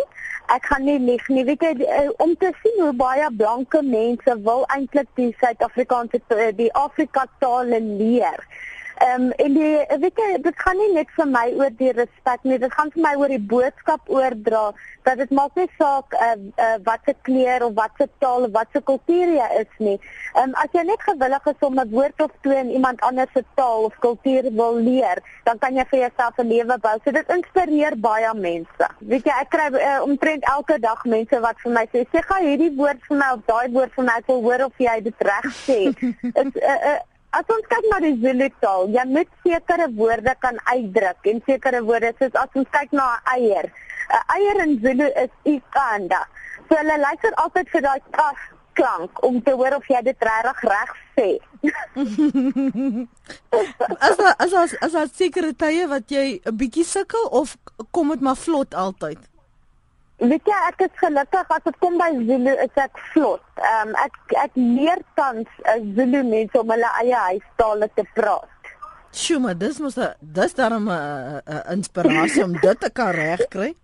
Ek 0.54 0.68
gaan 0.70 0.84
nie 0.86 1.00
lieg 1.02 1.24
nie. 1.34 1.42
Weet 1.48 1.64
jy, 1.66 1.72
uh, 1.82 2.12
om 2.22 2.36
te 2.38 2.52
sien 2.60 2.78
hoe 2.78 2.92
baie 2.94 3.26
blanke 3.34 3.80
mense 3.82 4.36
wil 4.46 4.62
eintlik 4.76 5.10
die 5.18 5.32
Suid-Afrikaanse 5.40 6.20
eh, 6.36 6.52
die 6.54 6.70
Afrika 6.78 7.26
tale 7.42 7.80
leer. 7.82 8.38
Ehm 8.96 9.22
um, 9.22 9.30
en 9.30 9.52
die 9.52 9.84
weet 10.00 10.20
jy 10.20 10.26
dit 10.40 10.60
gaan 10.64 10.78
nie 10.80 10.92
net 10.94 11.10
vir 11.16 11.26
my 11.28 11.44
oor 11.58 11.72
die 11.76 11.90
respek 11.92 12.44
nie, 12.48 12.56
dit 12.58 12.72
gaan 12.72 12.90
vir 12.94 13.02
my 13.04 13.12
oor 13.20 13.28
die 13.28 13.42
boodskap 13.52 14.08
oordra 14.08 14.70
dat 15.04 15.18
dit 15.20 15.32
maak 15.36 15.58
nie 15.60 15.66
saak 15.76 16.14
uh, 16.16 16.30
uh, 16.64 16.76
wat 16.86 17.02
se 17.04 17.12
kleur 17.28 17.66
of 17.66 17.74
wat 17.76 17.92
se 18.00 18.06
taal 18.24 18.46
of 18.46 18.54
wat 18.54 18.70
se 18.72 18.80
kultuur 18.90 19.32
jy 19.34 19.48
is 19.60 19.74
nie. 19.78 19.96
Ehm 20.32 20.46
um, 20.46 20.54
as 20.62 20.72
jy 20.72 20.86
net 20.88 21.02
gewillig 21.08 21.50
is 21.52 21.66
om 21.68 21.76
'n 21.80 21.90
woord 21.90 22.22
of 22.24 22.32
twee 22.46 22.58
in 22.62 22.70
iemand 22.78 23.04
anders 23.08 23.32
se 23.34 23.42
taal 23.60 23.84
of 23.90 23.98
kultuur 24.04 24.48
wil 24.60 24.80
leer, 24.86 25.20
dan 25.44 25.58
kan 25.58 25.76
jy 25.76 25.84
vir 25.90 26.00
jouself 26.04 26.38
'n 26.38 26.48
lewe 26.48 26.78
bou. 26.86 26.94
So 27.04 27.12
dit 27.12 27.34
inspireer 27.36 27.98
baie 28.00 28.32
mense. 28.34 28.88
Weet 28.98 29.28
jy, 29.28 29.34
ek 29.40 29.50
kry 29.50 29.66
uh, 29.72 30.00
omtrent 30.02 30.48
elke 30.54 30.78
dag 30.80 31.04
mense 31.04 31.40
wat 31.40 31.60
vir 31.64 31.72
my 31.72 31.84
sê, 31.92 32.06
"Sê 32.12 32.24
gou 32.30 32.40
hierdie 32.40 32.72
woord 32.76 33.04
vir 33.08 33.16
my 33.16 33.28
of 33.36 33.44
daai 33.46 33.68
woord 33.76 33.92
vir 33.92 34.04
my, 34.04 34.16
ek 34.16 34.26
wil 34.32 34.42
hoor 34.42 34.64
of 34.70 34.72
jy 34.78 35.00
dit 35.00 35.20
reg 35.20 35.52
sê." 35.66 35.80
Is 36.40 36.48
'n 36.48 36.52
uh, 36.64 36.80
uh, 36.92 37.02
As 37.36 37.44
ons 37.52 37.66
kyk 37.68 37.86
na 37.90 37.98
die 38.00 38.14
Zulu 38.22 38.46
taal, 38.62 38.86
jy 38.94 39.02
moet 39.12 39.30
sekere 39.44 39.90
woorde 39.98 40.32
kan 40.40 40.56
uitdruk 40.72 41.28
en 41.32 41.42
sekere 41.48 41.82
woorde 41.84 42.14
soos 42.20 42.38
as 42.42 42.60
ons 42.60 42.70
kyk 42.72 42.94
na 42.96 43.06
'n 43.12 43.20
eier. 43.36 43.66
'n 43.68 44.22
Eier 44.36 44.56
in 44.64 44.72
Zulu 44.80 45.08
is 45.24 45.32
ikanda. 45.44 46.22
So 46.68 46.78
hulle 46.80 46.96
luister 47.04 47.34
altyd 47.44 47.68
vir 47.74 47.82
daai 47.88 48.00
kas 48.16 48.40
klank 48.78 49.22
om 49.28 49.42
te 49.42 49.52
hoor 49.58 49.76
of 49.76 49.86
jy 49.92 50.00
dit 50.08 50.26
regtig 50.28 50.60
reg 50.72 50.90
sê. 51.16 51.28
as 54.08 54.18
as 54.56 54.74
as 54.80 54.94
as 54.94 55.10
sekere 55.20 55.52
tye 55.52 55.86
wat 55.92 56.10
jy 56.10 56.40
'n 56.40 56.56
bietjie 56.56 56.84
sukkel 56.84 57.24
of 57.40 57.56
kom 57.90 58.08
dit 58.14 58.20
maar 58.20 58.40
vlot 58.46 58.74
altyd? 58.74 59.18
Weet 60.16 60.48
jy 60.48 60.58
ek 60.70 60.80
is 60.86 60.94
gelukkig 60.96 61.50
as 61.52 61.64
dit 61.64 61.76
kom 61.82 61.98
by 62.00 62.08
Zulu 62.16 62.52
is 62.64 62.78
ek 62.80 63.00
vlot. 63.12 63.42
Ehm 63.60 63.90
um, 63.90 63.96
ek 64.00 64.36
ek 64.46 64.54
leer 64.56 65.02
tans 65.18 65.48
uh, 65.68 65.76
Zulu 65.96 66.22
mense 66.24 66.60
om 66.60 66.72
hulle 66.72 66.92
eie 67.02 67.24
huistale 67.30 67.88
te 67.94 68.04
praat. 68.16 68.70
Sjoe, 69.16 69.40
maar 69.40 69.56
dis 69.60 69.78
mos 69.80 69.98
dis 70.20 70.54
daarom 70.56 70.88
'n 70.88 71.42
inspirasie 71.72 72.44
om 72.44 72.56
dit 72.60 72.80
te 72.80 72.90
kan 72.90 73.12
regkry. 73.12 73.74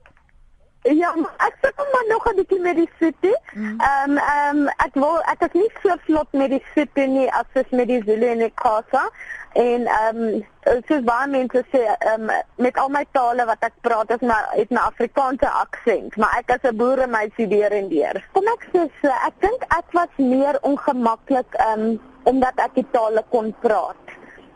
Ja, 0.82 1.12
ek 1.38 1.54
sê 1.62 1.70
maar 1.76 2.06
nog 2.08 2.24
'n 2.26 2.36
bietjie 2.36 2.60
met 2.60 2.76
die 2.76 2.90
city. 2.98 3.34
Mm. 3.54 3.80
Ehm 3.80 4.10
um, 4.10 4.16
ehm 4.16 4.56
um, 4.56 4.68
ek 4.68 4.94
wil 4.94 5.22
ek 5.32 5.40
is 5.46 5.52
nie 5.52 5.70
so 5.82 5.94
vlot 6.06 6.26
met 6.30 6.50
die 6.50 6.64
city 6.74 7.04
nie 7.06 7.32
as 7.32 7.70
met 7.70 7.86
die 7.86 8.02
Zulu 8.06 8.26
en 8.26 8.38
die 8.38 8.52
Xhosa. 8.54 9.10
En 9.52 9.86
ehm 9.86 10.16
um, 10.16 10.46
soos 10.88 11.04
baie 11.04 11.28
mense 11.28 11.64
sê, 11.70 11.82
ehm 11.98 12.30
um, 12.30 12.30
met 12.56 12.78
al 12.78 12.88
my 12.88 13.04
tale 13.12 13.44
wat 13.44 13.60
ek 13.60 13.72
praat 13.80 14.10
is 14.10 14.20
maar 14.20 14.48
het 14.50 14.70
'n 14.70 14.76
Afrikaanse 14.76 15.48
aksent, 15.48 16.16
maar 16.16 16.34
ek 16.38 16.50
is 16.56 16.70
'n 16.70 16.76
boeremeisie 16.76 17.48
deur 17.48 17.72
en 17.72 17.88
deur. 17.88 18.24
Kom 18.32 18.46
ek 18.46 18.66
sê 18.72 18.90
so, 19.02 19.08
ek 19.08 19.34
dink 19.38 19.62
ek 19.62 19.92
was 19.92 20.12
meer 20.16 20.58
ongemaklik 20.60 21.54
ehm 21.54 21.80
um, 21.80 22.00
omdat 22.22 22.52
ek 22.56 22.74
die 22.74 22.86
tale 22.90 23.24
kon 23.28 23.54
praat. 23.60 24.11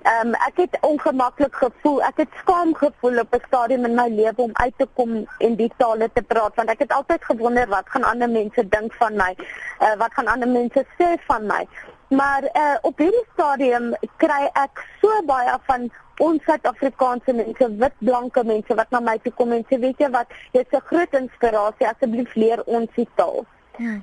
Ehm 0.06 0.28
um, 0.28 0.34
ek 0.46 0.56
het 0.56 0.74
ongemaklik 0.86 1.54
gevoel. 1.58 2.02
Ek 2.06 2.20
het 2.22 2.34
skaam 2.40 2.74
gevoel 2.74 3.18
op 3.18 3.34
'n 3.34 3.42
stadium 3.46 3.84
in 3.84 3.94
my 3.94 4.08
lewe 4.08 4.42
om 4.42 4.50
uit 4.52 4.74
te 4.76 4.86
kom 4.94 5.26
en 5.38 5.54
die 5.56 5.72
tale 5.76 6.10
te 6.12 6.22
praat 6.22 6.54
want 6.54 6.70
ek 6.70 6.78
het 6.78 6.92
altyd 6.92 7.24
gewonder 7.24 7.66
wat 7.68 7.88
gaan 7.88 8.04
ander 8.04 8.30
mense 8.30 8.68
dink 8.68 8.94
van 8.94 9.16
my? 9.16 9.34
Uh, 9.80 9.96
wat 9.98 10.12
gaan 10.14 10.26
ander 10.26 10.48
mense 10.48 10.84
sê 10.98 11.08
van 11.26 11.46
my? 11.46 11.66
Maar 12.08 12.42
uh, 12.42 12.76
op 12.80 12.98
hierdie 12.98 13.26
stadium 13.32 13.94
kry 14.16 14.50
ek 14.52 14.84
so 15.00 15.22
baie 15.26 15.58
van 15.66 15.90
ons 16.18 16.44
Suid-Afrikaanse 16.44 17.32
mense, 17.32 17.70
wit 17.76 17.98
blanke 17.98 18.44
mense 18.44 18.74
wat 18.74 18.90
na 18.90 19.00
my 19.00 19.18
toe 19.18 19.32
kom 19.32 19.52
en 19.52 19.66
sê 19.68 19.80
weet 19.80 19.98
jy 19.98 20.10
wat, 20.10 20.26
jy's 20.52 20.70
'n 20.72 20.86
groot 20.86 21.14
inspirasie, 21.14 21.88
asseblief 21.88 22.34
leer 22.34 22.62
ons 22.66 22.90
die 22.94 23.08
taal. 23.14 23.46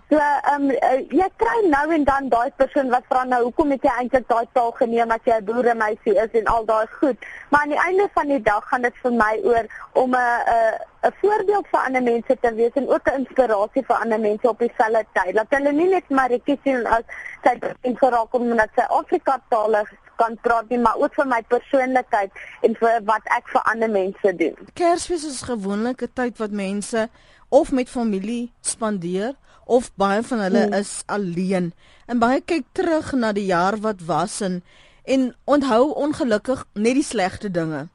So 0.09 0.17
ehm 0.17 0.69
um, 0.69 0.69
uh, 0.69 0.99
jy 1.09 1.27
kry 1.41 1.57
nou 1.67 1.85
en 1.95 2.03
dan 2.03 2.29
daai 2.29 2.51
persoon 2.61 2.89
wat 2.93 3.07
vra 3.09 3.23
nou 3.25 3.41
hoekom 3.47 3.71
het 3.73 3.85
jy 3.87 3.93
eintlik 3.97 4.27
daai 4.29 4.45
taal 4.53 4.71
geneem 4.77 5.11
as 5.11 5.25
jy 5.25 5.37
'n 5.39 5.45
boeremeisie 5.45 6.15
is 6.25 6.39
en 6.39 6.45
al 6.55 6.65
daai 6.65 6.87
goed. 6.99 7.17
Maar 7.49 7.61
aan 7.61 7.73
die 7.75 7.83
einde 7.85 8.09
van 8.13 8.27
die 8.27 8.41
dag 8.41 8.67
gaan 8.69 8.81
dit 8.81 8.97
vir 9.03 9.13
my 9.13 9.33
oor 9.43 9.65
om 9.93 10.15
'n 10.15 10.17
'n 10.17 11.07
'n 11.07 11.13
voorbeeld 11.21 11.67
vir 11.71 11.79
ander 11.79 12.03
mense 12.03 12.37
te 12.41 12.53
wees 12.53 12.73
en 12.73 12.89
ook 12.89 13.09
'n 13.09 13.19
inspirasie 13.19 13.85
vir 13.85 13.95
ander 13.95 14.19
mense 14.19 14.49
op 14.49 14.59
dieselfde 14.59 15.05
tyd. 15.13 15.35
Dat 15.35 15.49
hulle 15.49 15.71
nie 15.71 15.89
net 15.89 16.09
maar 16.09 16.31
ek 16.31 16.57
sien 16.63 16.85
as 16.85 17.03
sy 17.43 17.59
in 17.81 17.97
geraak 17.97 18.33
om 18.33 18.47
net 18.47 18.69
sy 18.75 18.85
Afrika 18.89 19.41
taal 19.49 19.85
kan 20.15 20.37
praat 20.41 20.69
nie, 20.69 20.79
maar 20.79 20.95
ook 20.95 21.13
vir 21.13 21.27
my 21.27 21.41
persoonlikheid 21.47 22.31
en 22.61 22.75
vir 22.75 22.99
wat 23.05 23.21
ek 23.37 23.47
vir 23.47 23.61
ander 23.71 23.89
mense 23.89 24.35
doen. 24.35 24.55
Kersfees 24.73 25.25
is 25.25 25.43
'n 25.49 26.13
tyd 26.13 26.37
wat 26.37 26.51
mense 26.51 27.09
of 27.49 27.71
met 27.71 27.89
familie 27.89 28.51
spandeer 28.61 29.33
of 29.65 29.91
baie 29.95 30.21
van 30.23 30.39
hulle 30.39 30.65
hmm. 30.65 30.73
is 30.73 31.01
alleen 31.05 31.73
en 32.05 32.19
baie 32.19 32.41
kyk 32.41 32.65
terug 32.71 33.13
na 33.13 33.31
die 33.31 33.45
jaar 33.49 33.79
wat 33.83 34.05
was 34.05 34.41
en 34.41 34.61
en 35.03 35.33
onthou 35.43 35.91
ongelukkig 35.99 36.63
net 36.79 36.95
die 36.95 37.03
slegte 37.03 37.49
dinge. 37.51 37.87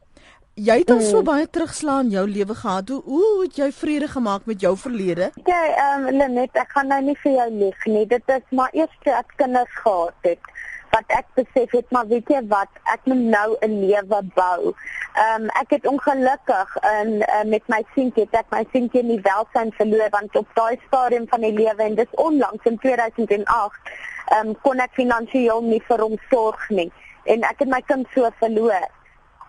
Jy 0.55 0.75
het 0.83 0.91
al 0.91 1.01
so 1.01 1.21
hmm. 1.21 1.25
baie 1.25 1.47
terugslaan 1.49 2.11
in 2.11 2.17
jou 2.19 2.25
lewe 2.29 2.55
gehad. 2.55 2.89
Hoe 2.89 3.03
hoe 3.07 3.43
het 3.47 3.57
jy 3.57 3.71
vrede 3.73 4.09
gemaak 4.09 4.45
met 4.45 4.61
jou 4.61 4.75
verlede? 4.77 5.31
Ja, 5.47 5.61
ehm 5.69 6.09
um, 6.09 6.19
Lenet, 6.19 6.53
ek 6.53 6.75
gaan 6.75 6.91
nou 6.93 7.01
nie 7.03 7.17
vir 7.23 7.33
jou 7.33 7.49
lieg 7.55 7.87
nie. 7.87 8.05
Dit 8.07 8.35
is 8.37 8.45
maar 8.51 8.75
eers 8.77 8.99
toe 9.05 9.15
ek 9.17 9.33
kinders 9.41 9.81
gehad 9.85 10.29
het 10.29 10.53
wat 10.91 11.17
ek 11.19 11.27
besef 11.35 11.71
het 11.77 11.91
maar 11.91 12.07
weet 12.07 12.29
jy 12.29 12.41
wat 12.49 12.69
ek 12.93 13.01
moet 13.05 13.25
nou 13.35 13.57
'n 13.61 13.81
lewe 13.81 14.21
bou. 14.35 14.75
Ehm 15.15 15.43
um, 15.43 15.49
ek 15.63 15.71
het 15.71 15.87
ongelukkig 15.87 16.77
in 17.01 17.11
uh, 17.23 17.45
met 17.45 17.63
my 17.69 17.83
seentjie 17.95 18.25
het 18.25 18.35
ek 18.43 18.51
my 18.51 18.65
seentjie 18.73 19.03
nie 19.03 19.21
welsyn 19.21 19.73
verloor 19.73 20.11
want 20.11 20.37
op 20.37 20.49
daai 20.55 20.81
stadium 20.87 21.27
van 21.29 21.41
die 21.41 21.53
lewe 21.53 21.83
en 21.83 21.95
dis 21.95 22.15
onlangs 22.29 22.65
in 22.65 22.79
2008 22.79 23.91
ehm 24.29 24.49
um, 24.49 24.55
kon 24.61 24.79
ek 24.79 24.93
finansiëel 24.93 25.61
nie 25.63 25.83
vir 25.89 26.01
hom 26.01 26.17
sorg 26.31 26.69
nie 26.69 26.93
en 27.25 27.43
ek 27.43 27.59
het 27.59 27.69
my 27.69 27.81
kind 27.81 28.07
so 28.15 28.31
verloor. 28.39 28.89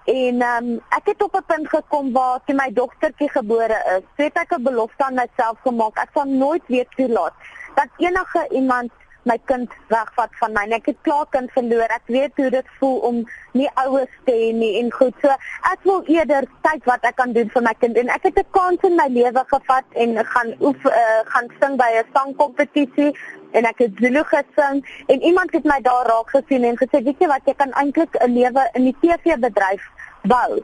En 0.10 0.42
ehm 0.42 0.70
um, 0.70 0.82
ek 0.98 1.12
het 1.14 1.24
op 1.24 1.36
'n 1.36 1.46
punt 1.46 1.70
gekom 1.70 2.12
waar 2.14 2.40
toe 2.46 2.56
my 2.56 2.70
dogtertjie 2.74 3.30
gebore 3.30 3.80
is, 3.98 4.06
het 4.16 4.38
ek 4.38 4.56
'n 4.58 4.64
belofte 4.64 5.04
aan 5.04 5.14
myself 5.14 5.58
gemaak. 5.62 5.98
Ek 5.98 6.10
sal 6.14 6.26
nooit 6.26 6.64
weer 6.68 6.88
toelaat 6.96 7.34
dat 7.76 7.90
enige 7.98 8.48
iemand 8.50 8.92
my 9.24 9.38
kind 9.46 9.72
wegvat 9.88 10.32
van 10.40 10.54
my. 10.54 10.66
Ek 10.76 10.86
het 10.92 10.98
klaar 11.02 11.26
kind 11.34 11.52
verloor. 11.52 11.90
Ek 11.92 12.08
weet 12.08 12.36
hoe 12.36 12.50
dit 12.50 12.72
voel 12.80 12.98
om 13.10 13.22
nie 13.58 13.70
ouers 13.84 14.14
te 14.26 14.36
hê 14.36 14.52
nie 14.56 14.72
en 14.80 14.92
goed. 14.94 15.16
So 15.22 15.34
ek 15.72 15.84
wil 15.84 16.04
eerder 16.08 16.48
kyk 16.68 16.86
wat 16.90 17.04
ek 17.08 17.18
kan 17.20 17.34
doen 17.34 17.50
vir 17.54 17.66
my 17.66 17.76
kind 17.82 17.98
en 17.98 18.10
ek 18.10 18.30
het 18.30 18.40
'n 18.40 18.52
kans 18.52 18.82
in 18.84 18.96
my 18.96 19.08
lewe 19.10 19.44
gevat 19.54 19.86
en 19.94 20.26
gaan 20.26 20.54
oef 20.62 20.86
uh, 20.86 21.22
gaan 21.34 21.48
sing 21.60 21.78
by 21.78 21.92
'n 22.00 22.08
sangkompetisie 22.14 23.12
en 23.52 23.66
ek 23.66 23.80
het 23.80 23.94
Zulu 24.00 24.24
gesing 24.24 24.84
en 25.08 25.22
iemand 25.22 25.54
het 25.54 25.64
my 25.64 25.80
daar 25.82 26.06
raak 26.06 26.30
gesien 26.30 26.64
en 26.64 26.78
gesê 26.78 27.04
weet 27.04 27.20
jy 27.20 27.28
wat 27.28 27.46
jy 27.46 27.54
kan 27.54 27.72
eintlik 27.72 28.14
'n 28.22 28.34
lewe 28.34 28.70
in 28.74 28.84
die 28.84 28.98
TV 29.02 29.40
bedryf 29.40 29.84
bou. 30.24 30.62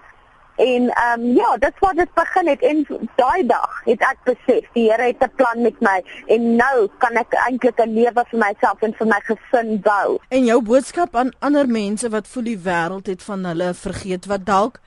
En 0.56 0.90
ehm 0.90 1.20
um, 1.20 1.26
ja, 1.36 1.58
dit 1.58 1.74
was 1.80 1.94
dit 1.94 2.14
begin 2.14 2.48
het 2.48 2.62
en 2.62 2.88
daai 3.16 3.46
dag 3.46 3.82
het 3.84 4.02
ek 4.02 4.18
besef 4.24 4.68
die 4.74 4.92
Here 4.92 5.04
het 5.04 5.24
'n 5.24 5.32
plan 5.36 5.62
met 5.62 5.80
my 5.80 6.04
en 6.28 6.56
nou 6.56 6.90
kan 6.98 7.16
ek 7.16 7.34
eintlik 7.48 7.80
'n 7.80 7.94
lewe 7.94 8.24
vir 8.30 8.40
myself 8.40 8.82
en 8.82 8.94
vir 8.94 9.08
my 9.08 9.22
gesin 9.24 9.82
bou. 9.82 10.18
En 10.30 10.46
jou 10.46 10.62
boodskap 10.62 11.16
aan 11.16 11.32
ander 11.40 11.68
mense 11.68 12.10
wat 12.10 12.28
voel 12.28 12.44
die 12.44 12.60
wêreld 12.60 13.06
het 13.06 13.24
van 13.24 13.46
hulle 13.46 13.74
vergeet 13.74 14.26
wat 14.26 14.46
dalk 14.46 14.80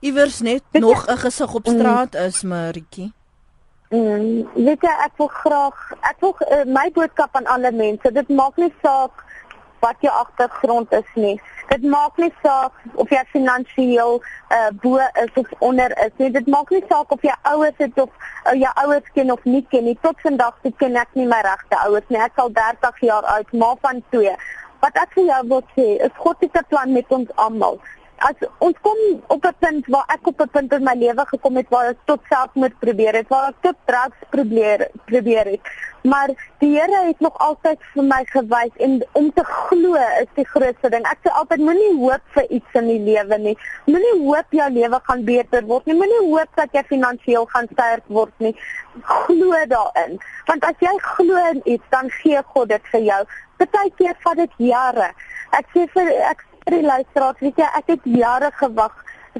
iewers 0.00 0.40
net 0.40 0.62
nog 0.72 1.06
'n 1.06 1.16
gesig 1.16 1.54
op 1.54 1.66
straat 1.66 2.14
is, 2.14 2.42
Maritjie. 2.42 3.12
Mm, 3.88 4.44
weet 4.54 4.82
jy 4.84 4.94
ek 5.04 5.12
wil 5.16 5.30
graag 5.32 5.92
ek 6.00 6.16
wil 6.20 6.36
uh, 6.40 6.64
my 6.64 6.90
boodskap 6.92 7.36
aan 7.36 7.46
alle 7.46 7.72
mense. 7.72 8.12
Dit 8.12 8.28
maak 8.28 8.56
nie 8.56 8.72
saak 8.82 9.24
wat 9.80 9.96
jou 10.04 10.12
agtergrond 10.12 10.92
is 10.92 11.08
nie. 11.14 11.36
Dit 11.68 11.82
maak 11.82 12.16
nie 12.16 12.30
saak 12.42 12.72
of 12.94 13.10
jy 13.12 13.20
finansiëel 13.32 14.20
uh, 14.20 14.68
bo 14.82 15.00
is 15.22 15.34
of 15.34 15.50
onder 15.58 15.92
is 16.04 16.14
nie. 16.16 16.30
Dit 16.32 16.46
maak 16.46 16.70
nie 16.72 16.84
saak 16.88 17.12
of 17.12 17.24
jy 17.26 17.34
ouers 17.52 17.76
het 17.82 18.00
of 18.00 18.08
uh, 18.46 18.54
jou 18.56 18.72
ouers 18.84 19.12
ken 19.14 19.32
of 19.32 19.44
nie 19.44 19.64
ken 19.70 19.84
nie. 19.84 19.98
Tot 20.02 20.20
vandag 20.24 20.56
toe 20.62 20.72
ken 20.80 20.96
ek 20.96 21.12
nie 21.18 21.28
my 21.28 21.42
regte 21.46 21.80
ouers 21.84 22.08
nie. 22.08 22.22
Ek 22.24 22.40
al 22.40 22.52
30 22.56 23.04
jaar 23.10 23.28
oud, 23.36 23.52
ma 23.52 23.74
van 23.84 24.02
twee. 24.14 24.34
Wat 24.80 24.98
ek 25.02 25.14
vir 25.18 25.28
jou 25.28 25.44
wil 25.52 25.64
sê, 25.76 25.86
is 26.06 26.20
God 26.22 26.44
se 26.44 26.64
plan 26.70 26.92
met 26.94 27.14
ons 27.14 27.30
almal 27.36 27.80
as 28.18 28.48
ons 28.58 28.76
kom 28.82 28.98
op 29.26 29.44
'n 29.44 29.54
punt 29.58 29.86
waar 29.86 30.04
ek 30.14 30.26
op 30.26 30.40
'n 30.40 30.48
punt 30.48 30.72
in 30.72 30.84
my 30.84 30.94
lewe 30.94 31.24
gekom 31.26 31.56
het 31.56 31.68
waar 31.68 31.88
ek 31.90 31.98
tot 32.04 32.20
selfmoord 32.28 32.78
probeer 32.78 33.14
het, 33.14 33.28
waar 33.28 33.48
ek 33.48 33.60
tot 33.60 33.76
drugs 33.84 34.18
probeer 34.30 34.88
probeer 35.06 35.46
het. 35.46 35.60
Maar 36.02 36.30
die 36.58 36.78
Here 36.78 37.06
het 37.06 37.20
nog 37.20 37.38
altyd 37.38 37.78
vir 37.94 38.04
my 38.04 38.24
gewys 38.24 38.74
en 38.76 39.06
om 39.12 39.32
te 39.32 39.44
glo 39.44 39.94
is 39.94 40.30
die 40.34 40.46
grootste 40.46 40.90
ding. 40.90 41.04
Ek 41.06 41.18
sê 41.22 41.32
altyd 41.32 41.60
moenie 41.60 41.94
hoop 41.98 42.22
vir 42.34 42.46
iets 42.50 42.78
in 42.80 42.86
die 42.86 43.00
lewe 43.00 43.38
nie. 43.38 43.58
Moenie 43.86 44.14
hoop 44.22 44.46
jou 44.50 44.70
lewe 44.70 45.00
gaan 45.02 45.24
beter 45.24 45.66
word 45.66 45.86
nie. 45.86 45.94
Moenie 45.94 46.24
hoop 46.30 46.48
dat 46.54 46.72
jy 46.72 46.82
finansiëel 46.88 47.46
gaan 47.46 47.68
sterk 47.72 48.04
word 48.06 48.32
nie. 48.38 48.54
Glo 49.02 49.64
daarin. 49.66 50.18
Want 50.46 50.64
as 50.64 50.78
jy 50.80 50.94
glo 50.98 51.36
in 51.50 51.60
iets, 51.64 51.84
dan 51.90 52.10
gee 52.10 52.42
God 52.54 52.68
dit 52.68 52.92
vir 52.92 53.00
jou. 53.00 53.22
Partykeer 53.56 54.14
vat 54.22 54.36
dit 54.36 54.60
jare. 54.70 55.10
Ek 55.58 55.66
sê 55.74 55.86
vir 55.94 56.12
ek 56.30 56.44
vir 56.68 56.82
die 56.82 56.86
luisteraars, 56.86 57.40
weet 57.40 57.60
jy, 57.62 57.68
ek 57.80 57.92
het 57.94 58.08
jare 58.12 58.50
gewag 58.60 58.96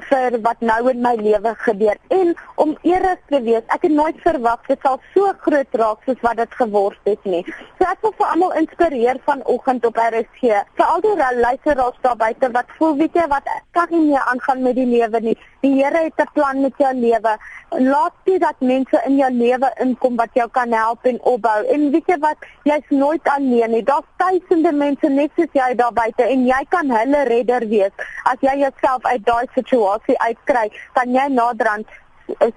vir 0.09 0.37
wat 0.45 0.61
nou 0.61 0.79
in 0.91 1.01
my 1.01 1.15
lewe 1.19 1.53
gebeur 1.65 1.97
en 2.07 2.33
om 2.55 2.77
eerlik 2.81 3.21
te 3.31 3.41
wees, 3.41 3.65
ek 3.75 3.85
het 3.87 3.91
nooit 3.91 4.17
verwag 4.23 4.65
dit 4.67 4.79
sal 4.83 4.99
so 5.13 5.31
groot 5.45 5.77
raak 5.81 6.03
soos 6.05 6.21
wat 6.25 6.37
dit 6.39 6.57
geword 6.61 7.09
het 7.09 7.25
nie. 7.25 7.43
So 7.79 7.87
ek 7.87 8.01
wil 8.05 8.13
vir 8.17 8.27
almal 8.33 8.57
inspireer 8.61 9.19
vanoggend 9.25 9.85
op 9.85 9.99
RSG. 10.03 10.63
Vir 10.79 10.85
al 10.85 11.03
die 11.05 11.15
luisteraars 11.17 12.01
daar 12.03 12.17
buite 12.19 12.51
wat 12.55 12.75
voel, 12.77 12.97
weet 12.99 13.15
jy 13.15 13.27
wat, 13.31 13.47
kan 13.77 13.87
nie 13.91 14.05
meer 14.09 14.25
aangaan 14.31 14.63
met 14.63 14.75
die 14.75 14.87
lewe 14.89 15.23
nie. 15.29 15.37
Die 15.63 15.73
Here 15.79 16.03
het 16.03 16.19
'n 16.19 16.31
plan 16.33 16.61
met 16.61 16.73
jou 16.77 16.93
lewe. 16.93 17.37
Laat 17.69 18.13
dit 18.23 18.41
dat 18.41 18.55
mense 18.59 19.01
in 19.05 19.17
jou 19.17 19.31
lewe 19.31 19.71
inkom 19.79 20.15
wat 20.15 20.29
jou 20.33 20.49
kan 20.49 20.71
help 20.71 21.05
en 21.05 21.19
opbou. 21.21 21.65
En 21.65 21.91
weet 21.91 22.07
jy 22.07 22.17
wat, 22.19 22.37
jy's 22.63 22.89
nooit 22.89 23.23
alleen 23.23 23.71
nie. 23.71 23.83
Daar's 23.83 24.07
duisende 24.17 24.71
mense 24.71 25.07
net 25.09 25.31
soos 25.35 25.51
jy 25.53 25.75
daar 25.75 25.93
buite 25.93 26.23
en 26.23 26.45
jy 26.45 26.65
kan 26.69 26.89
hulle 26.89 27.23
redder 27.23 27.67
wees 27.67 27.91
as 28.23 28.37
jy 28.41 28.57
jouself 28.59 29.03
uit 29.03 29.25
daai 29.25 29.47
situasie 29.53 29.88
situasie 29.89 30.17
uitkry, 30.19 30.69
kan 30.93 31.13
jy 31.13 31.27
naderhand 31.33 31.87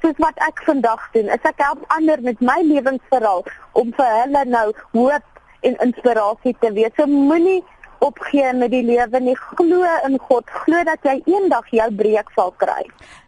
soos 0.02 0.18
wat 0.20 0.36
ek 0.44 0.62
vandag 0.66 1.00
doen, 1.14 1.30
is 1.32 1.44
ek 1.48 1.60
help 1.64 1.84
ander 1.88 2.20
met 2.20 2.40
my 2.40 2.60
lewensverhaal 2.62 3.44
om 3.72 3.92
vir 3.96 4.10
hulle 4.20 4.44
nou 4.44 4.72
hoop 4.92 5.24
en 5.62 5.78
inspirasie 5.80 6.54
te 6.60 6.72
wees. 6.76 6.92
So 6.96 7.06
moenie 7.06 7.62
opgee 8.02 8.52
met 8.52 8.72
die 8.72 8.82
lewe 8.84 9.20
nie. 9.22 9.36
Glo 9.56 9.86
in 10.04 10.18
God. 10.18 10.50
Glo 10.64 10.82
dat 10.84 11.00
jy 11.06 11.22
eendag 11.24 11.70
jou 11.70 11.88
breek 11.94 12.32
sal 12.36 12.52
kry. 12.58 12.82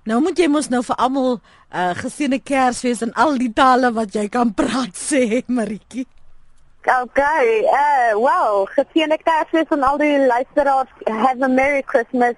Nou 0.05 0.21
moet 0.21 0.39
jy 0.39 0.51
mos 0.51 0.69
nou 0.69 0.83
vir 0.83 0.99
almal 0.99 1.39
'n 1.39 1.41
uh, 1.73 1.95
geseënde 2.03 2.43
Kersfees 2.43 3.03
en 3.03 3.15
al 3.15 3.39
die 3.39 3.53
tale 3.53 3.93
wat 3.93 4.13
jy 4.13 4.29
kan 4.29 4.53
praat 4.53 4.93
sê, 4.93 5.43
Maritjie. 5.47 6.07
Okay, 6.85 7.65
uh 7.65 8.13
well, 8.21 8.67
geseënde 8.77 9.17
Kersfees 9.23 9.71
aan 9.71 9.83
al 9.83 9.99
die 9.99 10.19
luisteraars. 10.27 10.91
Have 11.07 11.41
a 11.41 11.49
merry 11.49 11.83
Christmas 11.83 12.37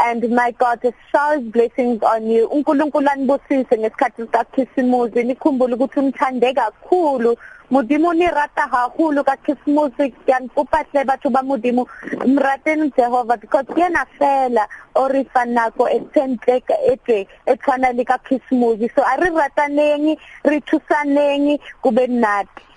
and 0.00 0.28
my 0.30 0.50
God 0.52 0.80
showers 1.10 1.42
blessings 1.42 2.02
on 2.02 2.26
you. 2.30 2.48
uNkulunkulu 2.48 3.08
anibusise 3.08 3.78
ngesikhathi 3.78 4.22
sikaKhisimusi 4.22 5.22
nikhumbule 5.22 5.74
ukuthi 5.74 6.00
umthande 6.00 6.54
kakhulu. 6.54 7.36
Modimo 7.70 8.12
ni 8.14 8.26
rata 8.26 8.68
haholo 8.68 9.24
ka 9.24 9.36
Christmas 9.36 9.92
ke 9.96 10.32
ankopa 10.34 10.84
hle 10.92 11.04
batho 11.04 11.30
ba 11.30 11.42
modimo 11.42 11.86
mrateni 12.26 12.92
Jehova 12.96 13.40
because 13.40 13.64
ke 13.64 13.88
na 13.88 14.04
fela 14.18 14.66
o 14.94 15.08
re 15.08 15.24
fa 15.24 15.44
nako 15.44 15.88
e 15.88 16.00
tsentle 16.12 16.60
e 16.84 16.96
tse 16.96 17.26
e 17.46 17.56
tshwana 17.56 17.96
le 17.96 18.04
ka 18.04 18.18
Christmas 18.18 18.76
so 18.94 19.02
a 19.02 19.16
re 19.16 19.30
rataneng 19.30 20.16
re 20.44 20.60
thusaneng 20.60 21.58
kube 21.82 22.06
nati 22.08 22.71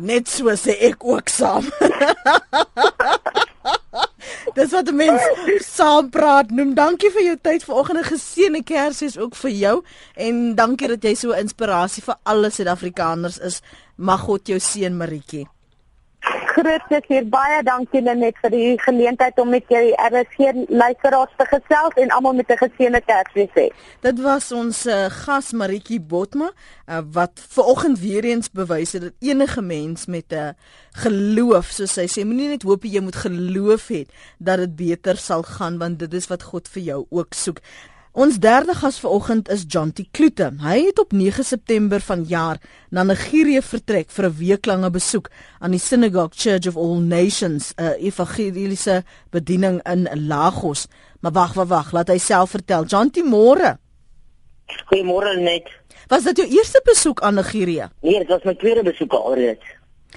net 0.00 0.28
so 0.28 0.52
sê 0.56 0.76
ek 0.90 1.04
ook 1.04 1.28
saam 1.32 1.68
Dis 4.54 4.72
wat 4.74 4.88
mense 4.94 5.58
saam 5.62 6.08
praat. 6.10 6.50
Noem 6.54 6.72
dankie 6.74 7.10
vir 7.14 7.22
jou 7.28 7.36
tyd 7.42 7.64
vanoggend. 7.66 8.00
'n 8.00 8.08
Geseënde 8.08 8.62
Kersfees 8.66 9.18
ook 9.18 9.36
vir 9.42 9.50
jou 9.50 9.76
en 10.16 10.54
dankie 10.58 10.88
dat 10.88 11.04
jy 11.04 11.14
so 11.14 11.36
inspirasie 11.36 12.02
vir 12.02 12.18
alle 12.24 12.50
Suid-Afrikaners 12.50 13.38
is. 13.38 13.62
Mag 13.96 14.20
God 14.26 14.48
jou 14.48 14.58
seën, 14.58 14.96
Maritjie 14.96 15.46
groot 16.54 16.84
plesier. 16.88 17.26
Baie 17.30 17.60
dankie 17.66 18.02
Lenet 18.02 18.38
vir 18.42 18.52
die 18.54 18.74
geleentheid 18.82 19.38
om 19.42 19.50
met 19.54 19.66
jou 19.72 19.82
RSG 20.08 20.52
luisteraars 20.68 21.32
te 21.38 21.46
gesels 21.50 21.98
en 22.02 22.12
almal 22.16 22.34
met 22.40 22.50
'n 22.50 22.60
geseënde 22.64 23.00
Kersfees 23.06 23.54
hê. 23.54 23.68
Dit 24.00 24.20
was 24.20 24.52
ons 24.52 24.86
uh, 24.86 25.06
gas 25.24 25.52
Maritjie 25.52 26.00
Botma 26.00 26.50
uh, 26.50 27.00
wat 27.12 27.40
ver 27.54 27.64
oggend 27.64 27.98
weer 28.00 28.24
eens 28.24 28.50
bewys 28.50 28.92
het 28.92 29.02
dat 29.02 29.16
enige 29.20 29.62
mens 29.62 30.06
met 30.06 30.32
'n 30.32 30.34
uh, 30.34 30.50
geloof, 31.02 31.66
soos 31.66 31.92
sy 31.92 32.06
sê, 32.06 32.24
moenie 32.24 32.48
net 32.48 32.62
hoop 32.62 32.84
jy 32.84 33.00
moet 33.00 33.16
geloof 33.16 33.88
hê 33.88 34.06
dat 34.38 34.58
dit 34.58 34.76
beter 34.76 35.16
sal 35.16 35.42
gaan 35.42 35.78
want 35.78 35.98
dit 35.98 36.14
is 36.14 36.26
wat 36.26 36.42
God 36.42 36.68
vir 36.68 36.82
jou 36.82 37.06
ook 37.10 37.34
soek. 37.34 37.60
Ons 38.10 38.40
derde 38.42 38.74
gas 38.74 38.96
vanoggend 38.98 39.48
is 39.48 39.62
John 39.68 39.92
T. 39.94 40.02
Kloete. 40.10 40.48
Hy 40.58 40.80
het 40.88 40.98
op 40.98 41.12
9 41.14 41.44
September 41.46 42.00
vanjaar 42.02 42.58
na 42.90 43.04
Nigerië 43.06 43.62
vertrek 43.62 44.10
vir 44.10 44.24
'n 44.24 44.34
weeklange 44.38 44.90
besoek 44.90 45.30
aan 45.60 45.70
die 45.70 45.78
Synagogue 45.78 46.34
Church 46.34 46.66
of 46.66 46.76
All 46.76 46.98
Nations, 46.98 47.72
'n 47.76 47.94
evangeliese 48.02 49.04
bediening 49.30 49.80
in 49.86 50.26
Lagos. 50.26 50.86
Maar 51.20 51.32
wag, 51.32 51.52
wag, 51.54 51.68
wag, 51.68 51.92
laat 51.92 52.08
hy 52.08 52.18
self 52.18 52.50
vertel. 52.50 52.84
John 52.84 53.10
T. 53.10 53.22
Môre. 53.22 53.78
Goeiemôre 54.86 55.40
net. 55.40 55.70
Was 56.08 56.24
dit 56.24 56.36
jou 56.36 56.48
eerste 56.48 56.80
besoek 56.84 57.20
aan 57.20 57.34
Nigerië? 57.34 57.88
Nee, 58.02 58.18
dit 58.18 58.28
was 58.28 58.42
my 58.42 58.54
tweede 58.54 58.82
besoek 58.82 59.12
alreeds. 59.12 59.64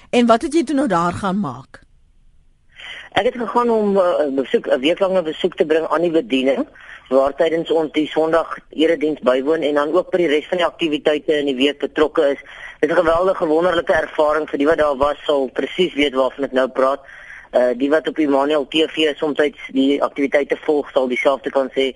En 0.09 0.25
wat 0.25 0.41
het 0.41 0.53
jy 0.53 0.63
toe 0.63 0.75
nou 0.75 0.87
daar 0.87 1.13
gaan 1.13 1.39
maak? 1.39 1.81
Ek 3.11 3.25
het 3.25 3.37
gegaan 3.37 3.69
om 3.69 3.93
'n 3.93 3.97
uh, 3.97 4.35
besoek 4.35 4.67
'n 4.67 4.79
weeklange 4.79 5.21
besoek 5.21 5.55
te 5.55 5.65
bring 5.65 5.87
aan 5.87 6.01
die 6.01 6.11
bediening 6.11 6.67
waar 7.09 7.35
tydens 7.35 7.71
ons 7.71 7.91
die 7.91 8.07
Sondag 8.07 8.57
erediens 8.69 9.19
bywoon 9.19 9.61
en 9.61 9.75
dan 9.75 9.91
ook 9.93 10.11
by 10.11 10.23
die 10.23 10.29
res 10.31 10.47
van 10.47 10.61
die 10.61 10.67
aktiwiteite 10.67 11.39
in 11.39 11.51
die 11.51 11.57
week 11.57 11.79
betrokke 11.79 12.29
is. 12.33 12.41
Dit 12.79 12.89
is 12.89 12.95
'n 12.95 13.01
geweldige 13.01 13.45
wonderlike 13.45 13.93
ervaring 13.93 14.49
vir 14.49 14.57
die 14.57 14.67
wat 14.67 14.77
daar 14.77 14.97
was 14.97 15.17
sal 15.25 15.49
presies 15.53 15.93
weet 15.93 16.13
waarvan 16.13 16.43
ek 16.43 16.51
nou 16.51 16.67
praat. 16.67 17.01
Uh 17.53 17.71
die 17.77 17.89
wat 17.89 18.07
op 18.07 18.19
Immanuel 18.19 18.67
TV 18.67 19.15
soms 19.15 19.37
die 19.71 20.03
aktiwiteite 20.03 20.57
volg 20.65 20.89
sal 20.91 21.07
dieselfde 21.07 21.49
kan 21.49 21.69
sê. 21.69 21.93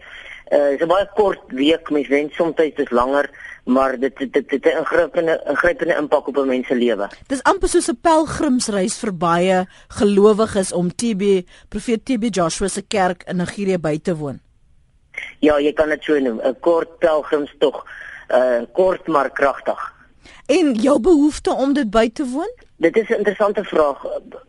Uh 0.52 0.70
dis 0.70 0.82
'n 0.82 0.88
baie 0.88 1.10
kort 1.16 1.42
week, 1.48 1.90
mens 1.90 2.08
wens 2.08 2.36
soms 2.36 2.56
dit 2.56 2.80
is 2.80 2.90
langer, 2.90 3.30
maar 3.66 4.00
dit 4.00 4.18
dit 4.18 4.50
dit 4.50 4.66
'n 4.66 4.78
ingrypende 4.78 5.44
ingrypende 5.48 5.96
impak 5.96 6.28
op 6.28 6.38
'n 6.38 6.48
mens 6.48 6.68
se 6.68 6.76
lewe. 6.76 7.10
Dis 7.28 7.44
amper 7.44 7.70
soos 7.70 7.90
'n 7.90 8.00
pelgrimsreis 8.02 8.98
vir 9.00 9.18
baie 9.18 9.68
gelowiges 9.88 10.74
om 10.74 10.96
TB 10.96 11.44
Profeet 11.70 12.06
TB 12.06 12.24
Joshua 12.36 12.68
se 12.68 12.82
kerk 12.82 13.24
in 13.28 13.38
Nigerië 13.38 13.78
by 13.78 14.00
te 14.00 14.16
woon. 14.16 14.47
Ja, 15.40 15.60
jy 15.60 15.74
kan 15.74 15.90
dit 15.90 16.04
so 16.04 16.20
noem, 16.20 16.40
'n 16.44 16.60
kort 16.60 16.98
pelgrimstog, 17.00 17.86
uh 18.32 18.62
kort 18.74 19.08
maar 19.08 19.30
kragtig. 19.30 19.94
En 20.48 20.74
jou 20.74 21.00
behoefte 21.00 21.54
om 21.54 21.74
dit 21.74 21.90
by 21.90 22.10
te 22.10 22.26
woon? 22.26 22.52
Dit 22.78 22.98
is 22.98 23.10
'n 23.10 23.14
interessante 23.14 23.64
vraag. 23.64 24.06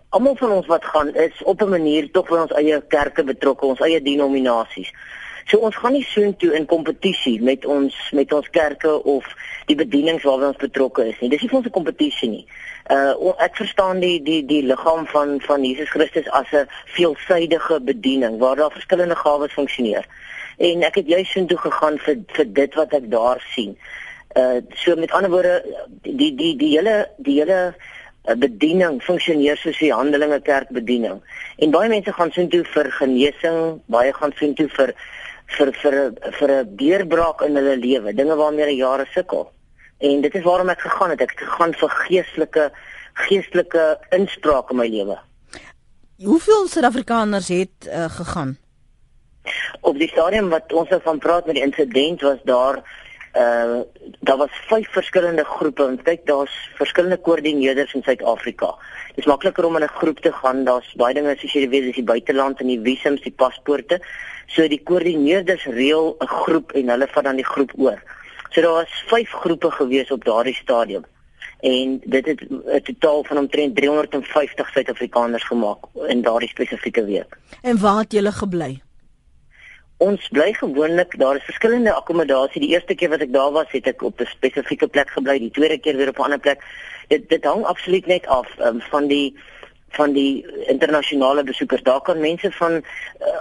Almal 0.09 0.37
van 0.37 0.51
ons 0.51 0.66
wat 0.66 0.85
gaan 0.85 1.14
is 1.14 1.42
op 1.42 1.62
'n 1.62 1.68
manier 1.68 2.11
tog 2.11 2.29
by 2.29 2.37
ons 2.37 2.53
eie 2.53 2.83
kerke 2.88 3.24
betrokke, 3.24 3.66
ons 3.66 3.81
eie 3.81 4.03
denominasies. 4.03 4.92
So 5.44 5.59
ons 5.59 5.77
gaan 5.77 5.92
nie 5.92 6.05
soontoe 6.05 6.55
in 6.55 6.66
kompetisie 6.66 7.42
met 7.42 7.64
ons 7.64 8.11
met 8.12 8.33
ons 8.33 8.51
kerke 8.51 9.03
of 9.03 9.24
die 9.66 9.77
bedienings 9.77 10.22
waarby 10.22 10.44
ons 10.44 10.57
betrokke 10.57 11.07
is 11.09 11.20
nie. 11.20 11.31
Dis 11.33 11.40
nie 11.40 11.48
vir 11.48 11.59
ons 11.59 11.66
'n 11.66 11.79
kompetisie 11.79 12.29
nie. 12.29 12.46
Uh 12.90 13.33
ek 13.38 13.57
verstaan 13.57 14.01
die 14.01 14.22
die 14.22 14.44
die 14.44 14.62
liggaam 14.62 15.07
van 15.07 15.40
van 15.40 15.64
Jesus 15.64 15.90
Christus 15.90 16.31
as 16.31 16.53
'n 16.53 16.68
veelsidige 16.85 17.81
bediening 17.81 18.38
waar 18.38 18.57
daar 18.57 18.70
verskillende 18.70 19.16
gawes 19.16 19.53
funksioneer 19.53 20.07
en 20.59 20.83
ek 20.83 21.01
het 21.01 21.07
juis 21.07 21.35
intoe 21.38 21.59
gegaan 21.59 21.99
vir 22.05 22.18
vir 22.37 22.51
dit 22.61 22.75
wat 22.79 22.94
ek 22.99 23.11
daar 23.11 23.42
sien. 23.55 23.77
Uh 24.37 24.61
so 24.83 24.97
met 24.97 25.12
ander 25.12 25.31
woorde 25.31 25.62
die 26.03 26.35
die 26.37 26.55
die 26.57 26.73
hele 26.77 26.97
die 27.18 27.38
hele 27.40 27.61
uh, 27.75 28.35
bediening 28.35 29.01
funksioneer 29.03 29.57
soos 29.57 29.79
die 29.79 29.92
Handelinge 29.94 30.40
Kerk 30.40 30.73
bediening. 30.75 31.23
En 31.59 31.71
baie 31.71 31.88
mense 31.88 32.12
gaan 32.12 32.33
soontoe 32.35 32.64
vir 32.75 32.90
genesing, 32.99 33.81
baie 33.87 34.12
gaan 34.12 34.35
soontoe 34.40 34.68
vir 34.77 34.94
vir 35.57 35.73
vir 35.83 35.94
vir 36.38 36.51
'n 36.53 36.77
deurbraak 36.77 37.42
in 37.47 37.57
hulle 37.57 37.77
lewe, 37.77 38.12
dinge 38.12 38.37
waarmee 38.37 38.66
hulle 38.66 38.83
jare 38.83 39.07
sukkel. 39.14 39.49
En 39.99 40.21
dit 40.21 40.35
is 40.35 40.44
waarom 40.44 40.68
ek 40.68 40.81
gegaan 40.81 41.11
het. 41.11 41.21
Ek 41.21 41.31
het 41.31 41.49
gegaan 41.49 41.75
vir 41.75 41.88
geestelike 41.88 42.71
geestelike 43.14 43.99
inspraak 44.14 44.71
in 44.71 44.77
my 44.77 44.87
lewe. 44.87 45.18
Hoeveel 46.23 46.68
Suid-Afrikaners 46.68 47.49
het 47.49 47.87
uh, 47.87 48.05
gegaan? 48.11 48.59
Op 49.80 49.98
die 49.98 50.08
stadium 50.08 50.48
wat 50.48 50.72
ons 50.72 50.88
van 51.02 51.18
praat 51.18 51.46
met 51.46 51.54
die 51.54 51.64
insident 51.64 52.20
was 52.20 52.38
daar 52.44 52.82
uh 53.37 53.80
daar 54.20 54.37
was 54.37 54.61
vyf 54.68 54.88
verskillende 54.90 55.44
groepe 55.44 55.84
en 55.84 56.02
kyk 56.02 56.26
daar's 56.26 56.54
verskillende 56.74 57.16
koördineerders 57.16 57.94
in 57.94 58.02
Suid-Afrika. 58.02 58.74
Dit 59.14 59.18
is 59.24 59.30
makliker 59.30 59.64
om 59.64 59.76
in 59.76 59.82
'n 59.82 59.98
groep 60.00 60.20
te 60.20 60.32
gaan. 60.32 60.64
Daar's 60.64 60.94
baie 60.96 61.14
dinge 61.14 61.37
soos 61.37 61.52
jy 61.52 61.68
weet, 61.68 61.82
dis 61.82 61.94
die 61.94 62.04
buiteland 62.04 62.61
en 62.61 62.66
die 62.66 62.80
visums, 62.80 63.20
die 63.22 63.32
paspoorte. 63.37 64.00
So 64.46 64.68
die 64.68 64.82
koördineerders 64.82 65.64
reël 65.64 66.16
'n 66.20 66.26
groep 66.26 66.72
en 66.72 66.88
hulle 66.88 67.06
vat 67.06 67.24
dan 67.24 67.37
die 67.37 67.50
groep 67.52 67.72
oor. 67.76 68.02
So 68.50 68.61
daar 68.61 68.72
was 68.72 69.04
vyf 69.06 69.30
groepe 69.30 69.70
gewees 69.70 70.11
op 70.11 70.24
daardie 70.24 70.54
stadium. 70.54 71.04
En 71.61 72.00
dit 72.04 72.26
het 72.26 72.40
'n 72.40 72.82
totaal 72.82 73.24
van 73.24 73.38
omtrent 73.38 73.76
350 73.76 74.68
Suid-Afrikaners 74.68 75.44
gemaak 75.44 75.78
in 76.06 76.22
daardie 76.22 76.48
spesifieke 76.48 77.04
week. 77.04 77.37
En 77.62 77.80
waar 77.80 77.98
het 77.98 78.12
julle 78.12 78.32
gebly? 78.32 78.80
Ons 79.98 80.28
bly 80.30 80.52
gewoonlik, 80.54 81.16
daar 81.18 81.37
is 81.37 81.42
verskillende 81.42 81.92
akkommodasie. 81.92 82.61
Die 82.62 82.70
eerste 82.70 82.94
keer 82.94 83.11
wat 83.11 83.22
ek 83.24 83.32
daar 83.34 83.50
was, 83.50 83.70
het 83.74 83.87
ek 83.90 84.02
op 84.06 84.20
'n 84.22 84.30
spesifieke 84.30 84.87
plek 84.87 85.11
gebly, 85.11 85.38
die 85.38 85.50
tweede 85.50 85.78
keer 85.78 85.96
weer 85.96 86.08
op 86.08 86.18
'n 86.18 86.22
ander 86.22 86.38
plek. 86.38 86.62
Dit 87.08 87.28
dit 87.28 87.44
hang 87.44 87.64
absoluut 87.64 88.06
net 88.06 88.26
af 88.26 88.46
um, 88.61 88.80
van 88.80 89.08
die 89.08 89.34
van 89.90 90.12
die 90.12 90.46
internasionale 90.66 91.44
besoekers. 91.44 91.82
Daar 91.82 92.00
kan 92.00 92.20
mense 92.20 92.52
van 92.52 92.72
uh, 92.72 92.82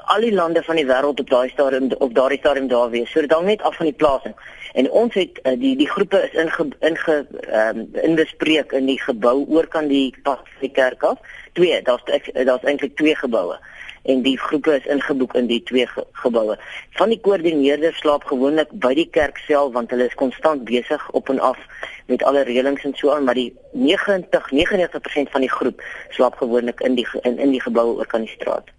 al 0.05 0.21
die 0.21 0.33
lande 0.33 0.63
van 0.63 0.75
die 0.75 0.85
wêreld 0.85 1.19
op 1.19 1.29
daai 1.29 1.49
stadium 1.49 1.91
op 1.97 2.13
daardie 2.13 2.39
stadium 2.39 2.67
daar 2.67 2.89
wees. 2.89 3.11
So 3.11 3.21
dit 3.21 3.31
hang 3.31 3.45
net 3.45 3.61
af 3.61 3.75
van 3.75 3.85
die 3.85 3.95
plasing. 3.95 4.35
En 4.73 4.91
ons 4.91 5.13
het 5.13 5.39
uh, 5.43 5.59
die 5.59 5.75
die 5.77 5.89
groepe 5.89 6.23
is 6.23 6.33
inge 6.33 6.67
inge 6.79 7.27
ehm 7.51 7.77
um, 7.77 7.89
inbespreek 8.01 8.71
in 8.71 8.85
die 8.85 9.01
gebou 9.01 9.45
oor 9.47 9.67
kan 9.67 9.87
die 9.87 10.15
pad 10.23 10.41
van 10.43 10.59
die 10.59 10.71
kerk 10.71 11.03
af. 11.03 11.17
Twee, 11.53 11.81
daar's 11.81 12.03
daar's 12.33 12.63
eintlik 12.63 12.95
twee 12.95 13.15
geboue 13.15 13.59
en 14.07 14.21
die 14.23 14.37
groepe 14.39 14.77
is 14.77 14.87
ingeboek 14.89 15.35
in 15.39 15.49
die 15.49 15.59
twee 15.67 15.87
ge 15.87 16.03
geboue. 16.21 16.55
Van 16.97 17.11
die 17.11 17.19
koördineerders 17.23 17.99
slaap 18.01 18.23
gewoonlik 18.29 18.71
by 18.83 18.93
die 18.97 19.07
kerk 19.11 19.39
self 19.45 19.73
want 19.75 19.91
hulle 19.93 20.07
is 20.07 20.17
konstant 20.19 20.63
besig 20.67 21.03
op 21.17 21.29
en 21.33 21.41
af 21.43 21.59
met 22.07 22.23
alle 22.23 22.45
reëlings 22.47 22.85
en 22.87 22.95
so 22.95 23.11
aan, 23.11 23.27
maar 23.27 23.35
die 23.35 23.51
90 23.73 24.51
99% 24.51 25.33
van 25.33 25.43
die 25.43 25.51
groep 25.51 25.83
slaap 26.15 26.39
gewoonlik 26.39 26.81
in 26.87 26.95
die 26.95 27.07
in, 27.23 27.37
in 27.37 27.51
die 27.55 27.61
geboue 27.61 27.97
oor 27.99 28.07
kan 28.07 28.23
die 28.23 28.35
straat. 28.35 28.71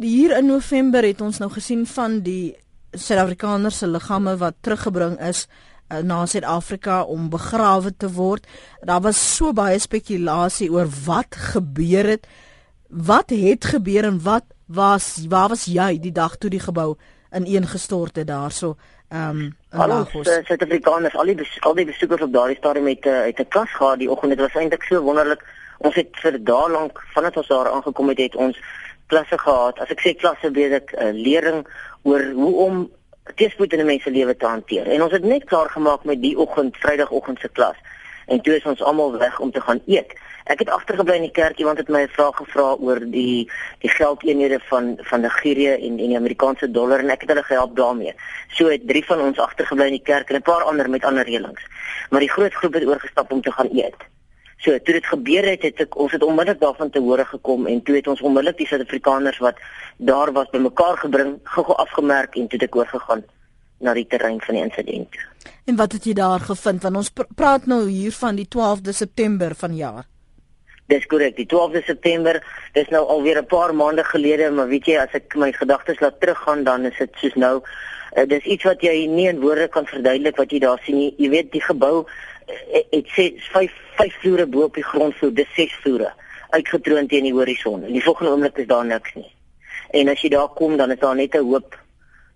Hier 0.00 0.34
in 0.36 0.50
November 0.50 1.06
het 1.06 1.20
ons 1.22 1.38
nou 1.38 1.50
gesien 1.54 1.86
van 1.86 2.18
die 2.26 2.56
Suid-Afrikaners 2.94 3.78
se 3.78 3.86
liggame 3.90 4.36
wat 4.38 4.58
teruggebring 4.62 5.16
is 5.22 5.46
uh, 5.90 5.98
na 6.02 6.24
Suid-Afrika 6.26 7.02
om 7.10 7.28
begrawe 7.30 7.92
te 7.96 8.10
word. 8.10 8.46
Daar 8.82 9.02
was 9.06 9.18
so 9.18 9.52
baie 9.54 9.78
spekulasie 9.78 10.70
oor 10.72 10.90
wat 11.06 11.38
gebeur 11.54 12.14
het 12.16 12.26
wat 12.94 13.30
het 13.30 13.64
gebeur 13.64 14.04
en 14.04 14.22
wat 14.22 14.44
was 14.66 15.26
waar 15.28 15.48
was 15.48 15.64
jy 15.64 15.98
die 15.98 16.12
dag 16.12 16.36
toe 16.36 16.50
die 16.50 16.62
gebou 16.62 16.94
ineengestort 17.34 18.16
het 18.16 18.26
daarso 18.26 18.76
ehm 19.08 19.30
um, 19.30 19.56
in 19.72 19.88
Lagos? 19.88 20.28
uh, 20.28 20.44
Suid-Afrikaners 20.46 21.16
al 21.16 21.24
die 21.24 21.48
al 21.60 21.74
die 21.74 21.84
besoekers 21.84 22.22
op 22.22 22.32
daardie 22.32 22.56
stadium 22.56 22.86
het 22.86 23.06
uh, 23.06 23.24
het 23.24 23.38
'n 23.38 23.48
klas 23.48 23.70
gehad 23.70 23.98
die 23.98 24.10
oggend. 24.10 24.30
Dit 24.30 24.40
was 24.40 24.54
eintlik 24.54 24.82
so 24.82 25.00
wonderlik. 25.00 25.42
Ons 25.78 25.94
het 25.94 26.08
vir 26.22 26.44
dae 26.44 26.70
lank 26.70 27.02
vandat 27.14 27.36
ons 27.36 27.46
daar 27.46 27.70
aangekom 27.70 28.08
het 28.08 28.18
het 28.18 28.34
ons 28.34 28.58
klasse 29.06 29.38
gehad. 29.38 29.78
As 29.78 29.90
ek 29.90 30.00
sê 30.00 30.14
klasse 30.16 30.50
weet 30.50 30.72
ek 30.72 30.92
'n 30.92 30.96
uh, 30.96 31.08
eh, 31.08 31.14
lering 31.14 31.66
oor 32.02 32.22
hoe 32.32 32.54
om 32.54 32.90
teespoed 33.34 33.72
in 33.72 33.80
'n 33.80 33.86
mens 33.86 34.02
se 34.02 34.10
lewe 34.10 34.36
te 34.36 34.46
hanteer. 34.46 34.86
En 34.86 35.02
ons 35.02 35.12
het 35.12 35.24
net 35.24 35.44
klaar 35.44 35.70
gemaak 35.70 36.04
met 36.04 36.22
die 36.22 36.38
oggend 36.38 36.76
Vrydagoggend 36.76 37.40
se 37.40 37.48
klas 37.48 37.76
en 38.26 38.40
toe 38.40 38.56
is 38.56 38.64
ons 38.64 38.82
almal 38.82 39.18
weg 39.18 39.40
om 39.40 39.50
te 39.50 39.60
gaan 39.60 39.80
eet 39.86 40.14
Ek 40.44 40.60
het 40.60 40.68
agtergebly 40.68 41.14
in 41.16 41.22
die 41.24 41.32
kerk 41.32 41.56
iemand 41.58 41.78
het 41.80 41.88
my 41.88 42.02
'n 42.04 42.12
vraag 42.16 42.36
gevra 42.36 42.76
oor 42.76 42.98
die 43.00 43.50
die 43.80 43.90
geldeenhede 43.90 44.58
van 44.68 44.98
van 45.00 45.20
Nigerië 45.20 45.72
en 45.72 45.98
en 45.98 46.10
die 46.12 46.16
Amerikaanse 46.16 46.70
dollar 46.70 46.98
en 46.98 47.10
ek 47.10 47.20
het 47.20 47.30
hulle 47.30 47.42
gehelp 47.42 47.76
daarmee. 47.76 48.14
So 48.48 48.68
het 48.68 48.86
drie 48.86 49.04
van 49.04 49.20
ons 49.20 49.38
agtergebly 49.38 49.86
in 49.86 49.96
die 49.98 50.02
kerk 50.12 50.28
en 50.28 50.36
'n 50.36 50.42
paar 50.42 50.62
ander 50.62 50.90
met 50.90 51.04
ander 51.04 51.24
reëlings. 51.24 51.62
Maar 52.10 52.20
die 52.20 52.30
groot 52.30 52.54
groep 52.54 52.74
het 52.74 52.86
oorgestap 52.86 53.32
om 53.32 53.40
te 53.40 53.52
gaan 53.52 53.68
eet. 53.72 53.96
So 54.56 54.78
toe 54.78 54.94
dit 54.94 55.06
gebeur 55.06 55.44
het, 55.44 55.62
het 55.62 55.80
ek 55.80 55.96
ons 55.96 56.12
het 56.12 56.22
onmiddellik 56.22 56.60
daarvan 56.60 56.90
te 56.90 56.98
hore 56.98 57.24
gekom 57.24 57.66
en 57.66 57.82
toe 57.82 57.94
het 57.94 58.06
ons 58.06 58.20
onmiddellik 58.20 58.56
die 58.56 58.66
Suid-Afrikaners 58.66 59.38
wat 59.38 59.56
daar 59.96 60.32
was 60.32 60.50
bymekaar 60.50 60.96
gebring, 60.96 61.38
gou-gou 61.42 61.76
afgemerk 61.76 62.36
en 62.36 62.48
toe 62.48 62.58
het 62.58 62.68
ek 62.68 62.76
oorgegaan 62.76 63.24
na 63.80 63.94
die 63.94 64.06
terrein 64.06 64.40
van 64.40 64.54
die 64.54 64.62
insident. 64.62 65.16
En 65.64 65.76
wat 65.76 65.92
het 65.92 66.04
jy 66.04 66.12
daar 66.12 66.40
gevind? 66.40 66.82
Want 66.82 66.96
ons 66.96 67.10
pr 67.10 67.28
praat 67.34 67.66
nou 67.66 67.88
hier 67.88 68.12
van 68.12 68.36
die 68.36 68.48
12de 68.56 68.92
September 68.92 69.54
vanjaar. 69.54 70.04
Dis 70.92 71.06
korrek, 71.08 71.36
die 71.36 71.48
12de 71.48 71.80
September, 71.84 72.40
dis 72.72 72.88
nou 72.92 73.06
alweer 73.08 73.38
'n 73.40 73.46
paar 73.46 73.74
maande 73.74 74.04
gelede, 74.04 74.50
maar 74.50 74.68
weet 74.68 74.86
jy, 74.86 74.98
as 74.98 75.14
ek 75.14 75.34
my 75.34 75.52
gedagtes 75.52 76.00
laat 76.00 76.20
teruggaan, 76.20 76.64
dan 76.64 76.84
is 76.84 76.98
dit 76.98 77.10
soos 77.16 77.34
nou, 77.34 77.62
uh, 78.16 78.26
dis 78.26 78.44
iets 78.44 78.64
wat 78.64 78.82
jy 78.82 79.06
nie 79.06 79.28
in 79.28 79.40
woorde 79.40 79.68
kan 79.68 79.86
verduidelik 79.86 80.36
wat 80.36 80.50
jy 80.50 80.58
daar 80.58 80.80
sien 80.84 80.96
nie. 80.96 81.14
Jy 81.16 81.30
weet, 81.30 81.52
die 81.52 81.62
gebou 81.62 82.04
uh, 82.04 82.82
het 82.90 83.08
sê 83.16 83.32
5 83.52 83.72
5 83.96 84.14
vloere 84.20 84.46
bo 84.46 84.62
op 84.62 84.74
die 84.74 84.84
grondvloer, 84.84 85.34
dis 85.34 85.54
6 85.54 85.72
vloere 85.82 86.12
uitgetroon 86.50 87.06
teen 87.06 87.26
die 87.26 87.32
horison. 87.32 87.82
En 87.84 87.92
die 87.92 88.02
volgende 88.02 88.32
oomblik 88.32 88.58
is 88.58 88.66
daar 88.66 88.84
niks 88.84 89.14
nie. 89.14 89.30
En 89.90 90.08
as 90.08 90.22
jy 90.22 90.30
daar 90.34 90.52
kom, 90.58 90.76
dan 90.76 90.90
is 90.90 90.98
daar 90.98 91.16
net 91.16 91.34
'n 91.34 91.46
hoop 91.50 91.78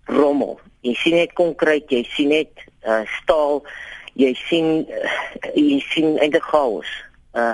rommel. 0.09 0.59
Jy 0.81 0.93
sien 0.93 1.15
net 1.19 1.33
konkreet, 1.37 1.91
jy 1.91 2.03
sien 2.15 2.33
net 2.33 2.65
uh, 2.87 3.03
staal, 3.19 3.63
jy 4.19 4.33
sien 4.47 4.83
uh, 4.87 5.13
jy 5.53 5.79
sien 5.91 6.17
eintlik 6.17 6.49
chaos. 6.49 6.89
Uh 7.37 7.53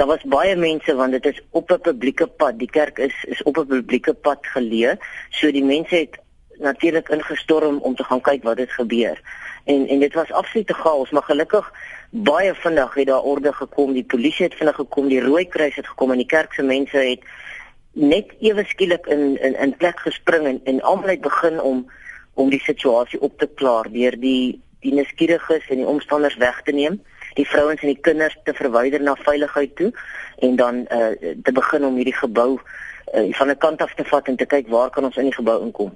daar 0.00 0.06
was 0.08 0.22
baie 0.24 0.54
mense 0.56 0.94
want 0.96 1.12
dit 1.12 1.26
is 1.26 1.40
op 1.50 1.70
'n 1.70 1.80
publieke 1.80 2.26
pad. 2.26 2.58
Die 2.58 2.70
kerk 2.70 2.98
is 2.98 3.24
is 3.28 3.42
op 3.42 3.58
'n 3.58 3.66
publieke 3.66 4.14
pad 4.14 4.40
geleë. 4.54 4.96
So 5.30 5.50
die 5.50 5.64
mense 5.64 5.94
het 5.94 6.16
natuurlik 6.58 7.08
ingestorm 7.08 7.78
om 7.78 7.94
te 7.94 8.04
gaan 8.04 8.20
kyk 8.20 8.42
wat 8.42 8.58
het 8.58 8.72
gebeur. 8.72 9.20
En 9.64 9.88
en 9.88 9.98
dit 9.98 10.14
was 10.14 10.32
absoluut 10.32 10.66
te 10.66 10.74
chaos, 10.74 11.10
maar 11.10 11.22
gelukkig 11.22 11.72
baie 12.10 12.54
vinnig 12.54 12.94
het 12.94 13.06
daar 13.06 13.22
orde 13.22 13.52
gekom. 13.52 13.92
Die 13.92 14.04
polisie 14.04 14.44
het 14.44 14.54
vinnig 14.54 14.74
gekom, 14.74 15.08
die 15.08 15.20
rooi 15.20 15.48
kruis 15.48 15.76
het 15.76 15.86
gekom 15.86 16.10
en 16.10 16.16
die 16.16 16.26
kerk 16.26 16.52
se 16.52 16.62
mense 16.62 16.96
het 16.96 17.20
net 17.92 18.32
ewe 18.40 18.64
skielik 18.64 19.06
in 19.06 19.36
in 19.40 19.54
in 19.54 19.76
plek 19.76 20.00
gespring 20.00 20.46
en 20.46 20.60
en 20.64 20.80
almal 20.80 21.08
het 21.08 21.20
begin 21.20 21.60
om 21.60 21.86
om 22.34 22.50
die 22.50 22.62
situasie 22.64 23.20
op 23.20 23.38
te 23.38 23.48
klaar 23.54 23.90
deur 23.92 24.16
die 24.20 24.60
die 24.80 24.94
nuuskieriges 24.94 25.68
en 25.68 25.76
die 25.76 25.86
omstanders 25.86 26.36
weg 26.36 26.62
te 26.62 26.72
neem 26.72 27.00
die 27.34 27.48
vrouens 27.48 27.80
en 27.80 27.92
die 27.92 28.00
kinders 28.00 28.36
te 28.44 28.54
verwyder 28.54 29.02
na 29.02 29.14
veiligheid 29.24 29.76
toe 29.76 29.90
en 30.38 30.56
dan 30.56 30.84
uh, 30.90 31.12
te 31.44 31.52
begin 31.52 31.84
om 31.84 31.96
hierdie 31.96 32.16
gebou 32.16 32.50
uh, 32.58 33.34
van 33.38 33.48
'n 33.48 33.58
kant 33.58 33.82
af 33.82 33.94
te 33.94 34.04
vat 34.04 34.28
en 34.28 34.36
te 34.36 34.46
kyk 34.46 34.68
waar 34.68 34.90
kan 34.90 35.04
ons 35.04 35.16
in 35.16 35.30
die 35.30 35.34
gebou 35.34 35.62
inkom. 35.62 35.92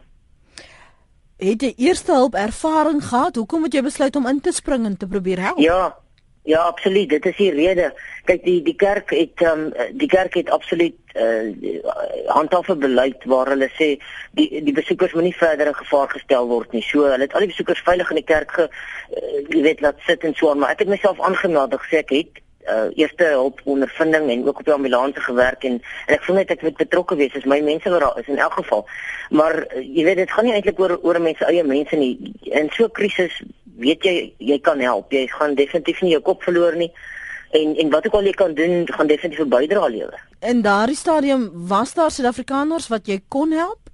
Het 1.37 1.63
jy 1.63 1.73
eerste 1.77 2.13
hulp 2.13 2.35
ervaring 2.35 3.05
gehad? 3.05 3.37
Hoekom 3.37 3.63
het 3.63 3.73
jy 3.73 3.83
besluit 3.83 4.17
om 4.17 4.27
in 4.27 4.41
te 4.41 4.53
spring 4.53 4.85
en 4.85 4.97
te 4.97 5.07
probeer 5.07 5.41
help? 5.41 5.59
Ja, 5.59 5.97
Ja, 6.47 6.61
absoluut. 6.61 7.09
Dit 7.09 7.27
is 7.27 7.37
die 7.37 7.51
rede. 7.51 7.89
Kyk, 8.25 8.45
die 8.45 8.61
die 8.63 8.75
kerk 8.79 9.11
het 9.11 9.43
ehm 9.43 9.65
um, 9.67 9.97
die 9.99 10.07
kerk 10.07 10.37
het 10.39 10.51
absoluut 10.55 10.95
uh 11.19 11.81
handhaaf 12.31 12.69
'n 12.69 12.79
beleid 12.79 13.25
waar 13.25 13.51
hulle 13.51 13.69
sê 13.79 13.89
die 14.39 14.63
die 14.69 14.77
besoekers 14.77 15.13
moenie 15.13 15.35
verder 15.37 15.67
in 15.67 15.75
gevaar 15.75 16.09
gestel 16.09 16.47
word 16.47 16.73
nie. 16.73 16.83
So, 16.83 17.03
hulle 17.03 17.27
het 17.27 17.35
al 17.35 17.47
die 17.47 17.55
besoekers 17.55 17.83
veilig 17.83 18.11
in 18.11 18.23
die 18.23 18.31
kerk 18.35 18.53
ge 18.53 18.69
uh, 18.69 19.43
jy 19.49 19.63
weet 19.63 19.81
laat 19.81 19.99
sit 20.07 20.23
en 20.23 20.35
so 20.35 20.51
aan, 20.51 20.59
maar 20.59 20.71
ek 20.71 20.79
het 20.79 20.89
myself 20.89 21.21
aangemeld 21.21 21.75
gesê 21.75 21.99
ek 22.05 22.15
het 22.15 22.43
uh 22.71 22.89
eerste 22.95 23.25
hulp 23.25 23.61
ondervinding 23.65 24.31
en 24.31 24.47
ook 24.47 24.59
op 24.59 24.65
die 24.65 24.75
ambulanse 24.75 25.21
gewerk 25.21 25.65
en 25.65 25.83
en 26.07 26.15
ek 26.15 26.25
voel 26.25 26.37
net 26.37 26.51
ek 26.51 26.63
moet 26.63 26.77
betrokke 26.77 27.17
wees 27.17 27.35
as 27.35 27.45
my 27.45 27.61
mense 27.61 27.91
wat 27.91 28.01
daar 28.01 28.19
is 28.19 28.31
in 28.31 28.39
elk 28.39 28.53
geval. 28.63 28.87
Maar 29.31 29.67
uh, 29.67 29.83
jy 29.83 30.05
weet 30.05 30.23
dit 30.23 30.31
gaan 30.31 30.45
nie 30.45 30.55
eintlik 30.55 30.79
oor 30.79 30.99
oor 31.03 31.21
mense 31.21 31.45
eie 31.45 31.65
mense 31.65 31.97
nie. 31.97 32.35
In 32.43 32.71
so 32.71 32.85
'n 32.85 32.93
krisis 32.93 33.43
weet 33.79 34.05
jy 34.05 34.35
jy 34.39 34.59
kan 34.61 34.81
help. 34.81 35.13
Jy 35.13 35.27
gaan 35.29 35.55
definitief 35.55 36.01
nie 36.03 36.11
jou 36.17 36.23
kop 36.23 36.43
verloor 36.43 36.77
nie. 36.77 36.93
En 37.51 37.77
en 37.77 37.91
wat 37.91 38.07
ook 38.07 38.19
al 38.19 38.29
jy 38.29 38.37
kan 38.37 38.55
doen, 38.55 38.87
gaan 38.87 39.07
definitief 39.07 39.45
'n 39.45 39.49
bydrae 39.49 39.91
lewer. 39.91 40.21
In 40.41 40.63
daardie 40.63 40.97
stadium 40.97 41.51
was 41.53 41.95
daar 41.95 42.11
Suid-Afrikaners 42.11 42.89
wat 42.89 43.07
jy 43.07 43.21
kon 43.29 43.53
help? 43.53 43.87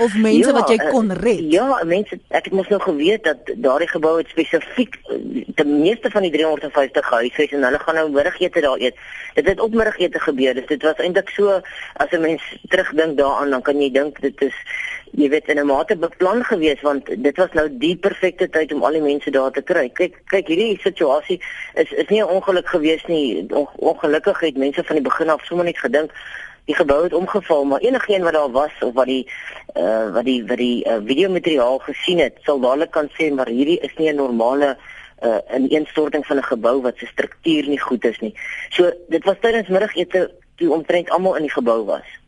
of 0.00 0.14
mense 0.16 0.48
ja, 0.48 0.52
wat 0.56 0.70
jy 0.72 0.78
eh, 0.80 0.90
kon 0.92 1.12
red. 1.20 1.42
Ja, 1.52 1.66
mense 1.88 2.16
ek 2.32 2.48
het 2.48 2.54
mos 2.56 2.68
nou 2.72 2.80
geweet 2.82 3.26
dat 3.26 3.50
daardie 3.64 3.88
gebou 3.90 4.16
het 4.18 4.30
spesifiek 4.32 4.96
die 5.04 5.66
meeste 5.68 6.12
van 6.12 6.24
die 6.24 6.32
350 6.32 7.10
huise 7.10 7.48
en 7.50 7.66
hulle 7.68 7.80
gaan 7.82 7.98
nou 8.00 8.06
middagete 8.14 8.62
daar 8.64 8.80
eet. 8.80 8.96
Dit 9.36 9.50
het 9.50 9.60
op 9.60 9.74
middagete 9.76 10.22
gebeur. 10.24 10.56
Dus 10.56 10.68
dit 10.70 10.86
was 10.88 11.02
eintlik 11.04 11.32
so 11.36 11.60
as 12.00 12.12
'n 12.16 12.24
mens 12.24 12.42
terugdink 12.72 13.18
daaraan 13.18 13.50
dan 13.50 13.62
kan 13.62 13.80
jy 13.80 13.90
dink 13.92 14.20
dit 14.20 14.42
is 14.48 14.56
jy 15.12 15.28
weet 15.28 15.48
in 15.48 15.58
'n 15.58 15.66
mate 15.66 15.96
beplan 15.96 16.44
geweest 16.44 16.82
want 16.82 17.06
dit 17.06 17.36
was 17.36 17.52
nou 17.52 17.68
die 17.78 17.96
perfekte 17.96 18.48
tyd 18.48 18.72
om 18.72 18.82
al 18.82 18.92
die 18.92 19.02
mense 19.02 19.30
daar 19.30 19.50
te 19.50 19.62
kry. 19.62 19.88
Kyk, 19.88 20.22
kyk 20.26 20.46
hierdie 20.46 20.78
situasie 20.80 21.40
is 21.74 21.92
is 21.92 22.08
nie 22.08 22.20
'n 22.20 22.28
ongeluk 22.28 22.68
geweest 22.68 23.08
nie. 23.08 23.46
Ongelukkig 23.76 24.40
het 24.40 24.56
mense 24.56 24.84
van 24.84 24.96
die 24.96 25.04
begin 25.04 25.28
af 25.28 25.44
sommer 25.44 25.64
net 25.64 25.78
gedink 25.78 26.10
die 26.64 26.74
gebou 26.74 27.02
het 27.02 27.12
omgeval, 27.12 27.64
maar 27.64 27.80
enigeen 27.80 28.22
wat 28.22 28.32
daar 28.32 28.50
was 28.50 28.72
of 28.80 28.94
wat 28.94 29.06
die 29.06 29.26
uh 29.76 30.12
wat 30.14 30.24
die 30.24 30.44
wat 30.46 30.56
die 30.56 30.84
uh, 30.86 30.98
videomateriaal 31.04 31.78
gesien 31.78 32.18
het, 32.18 32.38
sal 32.42 32.60
dadelik 32.60 32.90
kan 32.90 33.08
sê 33.18 33.30
maar 33.34 33.48
hierdie 33.48 33.80
is 33.80 33.94
nie 33.96 34.10
'n 34.12 34.16
normale 34.16 34.76
uh 35.22 35.38
ineenstorting 35.56 36.26
van 36.26 36.36
'n 36.36 36.50
gebou 36.52 36.80
wat 36.82 36.96
se 36.98 37.06
struktuur 37.06 37.68
nie 37.68 37.80
goed 37.80 38.04
is 38.04 38.18
nie. 38.18 38.34
So 38.70 38.92
dit 39.08 39.24
was 39.24 39.36
tydens 39.40 39.68
middagete 39.68 40.30
toe 40.56 40.72
omtrent 40.72 41.10
almal 41.10 41.36
in 41.36 41.42
die 41.42 41.56
gebou 41.58 41.84
was. 41.84 42.19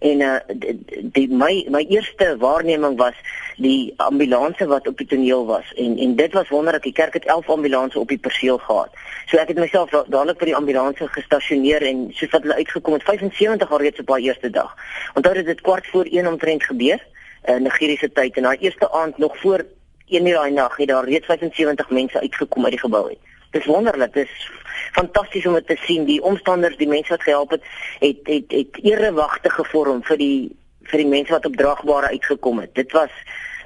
En 0.00 0.20
uh 0.20 0.36
die, 0.46 0.80
die 1.12 1.28
my 1.28 1.66
my 1.70 1.84
eerste 1.88 2.36
waarneming 2.38 2.96
was 2.96 3.14
die 3.56 3.92
ambulanse 3.96 4.66
wat 4.66 4.86
op 4.88 4.96
die 4.98 5.06
toneel 5.06 5.44
was 5.46 5.72
en 5.76 5.98
en 5.98 6.16
dit 6.16 6.32
was 6.32 6.48
wonderlik 6.48 6.82
die 6.82 6.92
kerk 6.92 7.12
het 7.12 7.24
11 7.24 7.48
ambulanse 7.48 7.98
op 7.98 8.08
die 8.08 8.18
perseel 8.18 8.58
gehad. 8.58 8.90
So 9.26 9.36
ek 9.36 9.52
het 9.52 9.60
myself 9.60 9.90
dadelik 9.90 10.38
by 10.40 10.48
die 10.50 10.56
ambulanse 10.56 11.08
gestasioneer 11.08 11.84
en 11.86 12.08
soos 12.16 12.32
wat 12.32 12.48
hulle 12.48 12.58
uitgekom 12.62 12.96
het 12.96 13.04
75 13.04 13.70
alreeds 13.70 14.00
op 14.00 14.06
daai 14.06 14.22
eerste 14.22 14.50
dag. 14.50 14.74
Onthou 15.14 15.34
dit 15.34 15.46
het 15.46 15.60
kwart 15.60 15.86
voor 15.86 16.04
1 16.04 16.26
omtrent 16.26 16.64
gebeur 16.64 17.06
in 17.44 17.54
uh, 17.54 17.60
Nigeriese 17.68 18.12
tyd 18.12 18.36
en 18.36 18.48
daai 18.48 18.58
eerste 18.58 18.92
aand 18.92 19.18
nog 19.18 19.36
voor 19.38 19.66
1 20.08 20.26
uur 20.26 20.34
daai 20.34 20.52
nag 20.52 20.76
het 20.76 20.88
daar 20.88 21.08
reeds 21.08 21.26
75 21.26 21.90
mense 21.90 22.20
uitgekom 22.20 22.64
uit 22.64 22.72
die 22.72 22.80
gebou 22.80 23.08
uit. 23.08 23.29
Dis 23.50 23.66
wonderlik, 23.66 24.14
dis 24.14 24.50
fantasties 24.92 25.46
om 25.46 25.54
dit 25.54 25.66
te 25.66 25.76
sien. 25.84 26.04
Die 26.04 26.22
omstanders, 26.22 26.76
die 26.76 26.88
mense 26.88 27.14
wat 27.14 27.22
gehelp 27.22 27.50
het, 27.50 27.62
het 28.00 28.26
het 28.30 28.52
het 28.54 28.80
erewagte 28.82 29.50
gevorm 29.50 30.02
vir 30.02 30.16
die 30.16 30.56
vir 30.90 31.02
die 31.02 31.10
mense 31.10 31.32
wat 31.32 31.46
op 31.46 31.56
draagbare 31.56 32.12
uitgekom 32.14 32.60
het. 32.64 32.74
Dit 32.74 32.92
was 32.92 33.10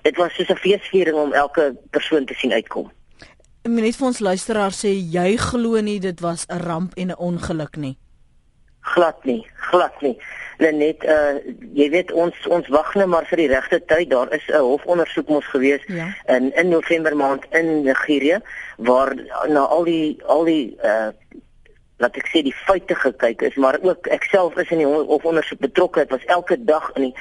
dit 0.03 0.17
was 0.17 0.35
soos 0.35 0.49
'n 0.49 0.57
feesviering 0.57 1.17
om 1.17 1.33
elke 1.33 1.75
persoon 1.91 2.25
te 2.25 2.35
sien 2.35 2.53
uitkom. 2.53 2.91
Net 3.63 3.97
vir 3.97 4.07
ons 4.07 4.19
luisteraars 4.21 4.85
sê 4.85 4.91
jy 4.93 5.37
glo 5.37 5.81
nie 5.81 6.01
dit 6.01 6.21
was 6.21 6.47
'n 6.49 6.59
ramp 6.59 6.95
en 6.95 7.09
'n 7.09 7.17
ongeluk 7.17 7.77
nie. 7.77 7.97
Glad 8.85 9.25
nie, 9.25 9.47
glad 9.71 10.01
nie. 10.05 10.17
Net 10.61 11.03
uh 11.09 11.41
jy 11.75 11.89
weet 11.91 12.13
ons 12.13 12.37
ons 12.53 12.69
wag 12.71 12.93
net 12.95 13.09
maar 13.11 13.25
vir 13.27 13.41
die 13.43 13.49
regte 13.51 13.81
tyd. 13.91 14.11
Daar 14.11 14.31
is 14.37 14.45
'n 14.49 14.61
hofondersoek 14.61 15.29
mos 15.29 15.47
gewees 15.51 15.83
ja. 15.87 16.07
in 16.29 16.53
in 16.55 16.69
November 16.69 17.17
maand 17.17 17.45
in 17.51 17.83
Nigerië 17.83 18.41
waar 18.77 19.15
na 19.49 19.65
al 19.65 19.85
die 19.85 20.21
al 20.27 20.45
die 20.45 20.77
uh 20.85 21.09
laat 21.97 22.17
ek 22.19 22.29
sê 22.29 22.43
die 22.43 22.55
feite 22.67 22.95
gekyk 22.95 23.43
is, 23.43 23.57
maar 23.57 23.79
ook 23.83 24.07
ek 24.13 24.27
self 24.29 24.57
is 24.61 24.71
in 24.75 24.83
die 24.83 24.87
hofondersoek 24.87 25.59
betrokke. 25.59 26.05
Dit 26.05 26.11
was 26.11 26.25
elke 26.37 26.59
dag 26.65 26.91
in 26.95 27.09
die 27.09 27.15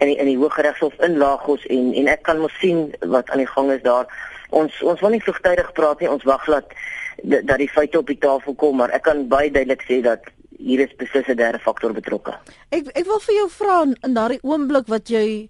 in 0.00 0.06
die 0.06 0.16
in 0.16 0.26
die 0.26 0.38
Hooggeregshof 0.38 0.96
in 1.04 1.18
Lagos 1.18 1.66
en 1.66 1.92
en 1.94 2.08
ek 2.08 2.22
kan 2.22 2.38
mos 2.38 2.58
sien 2.62 2.94
wat 3.00 3.30
aan 3.30 3.44
die 3.44 3.52
gang 3.54 3.70
is 3.74 3.82
daar. 3.82 4.06
Ons 4.50 4.82
ons 4.82 5.00
wil 5.00 5.10
nie 5.10 5.22
vroegtydig 5.22 5.72
praat 5.72 6.00
nie. 6.00 6.10
Ons 6.10 6.24
wag 6.24 6.46
dat 6.46 6.74
dat 7.22 7.58
die 7.58 7.68
feite 7.68 7.98
op 7.98 8.06
die 8.06 8.18
tafel 8.18 8.54
kom, 8.54 8.76
maar 8.76 8.94
ek 8.96 9.02
kan 9.02 9.26
baie 9.28 9.50
duidelik 9.50 9.82
sê 9.84 10.00
dat 10.00 10.24
hier 10.60 10.82
is 10.84 10.92
beslis 10.96 11.28
'n 11.28 11.36
derde 11.36 11.58
faktor 11.58 11.92
betrokke. 11.92 12.36
Ek 12.70 12.88
ek 12.94 13.06
wil 13.06 13.20
vir 13.20 13.34
jou 13.34 13.48
vra 13.50 13.82
in 14.02 14.14
daardie 14.14 14.42
oomblik 14.42 14.86
wat 14.86 15.08
jy 15.08 15.48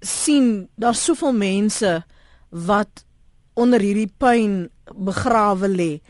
sien 0.00 0.68
daar's 0.76 1.04
soveel 1.04 1.32
mense 1.32 2.04
wat 2.50 3.04
onder 3.54 3.80
hierdie 3.80 4.10
pyn 4.18 4.70
begrawe 4.94 5.68
lê. 5.68 6.00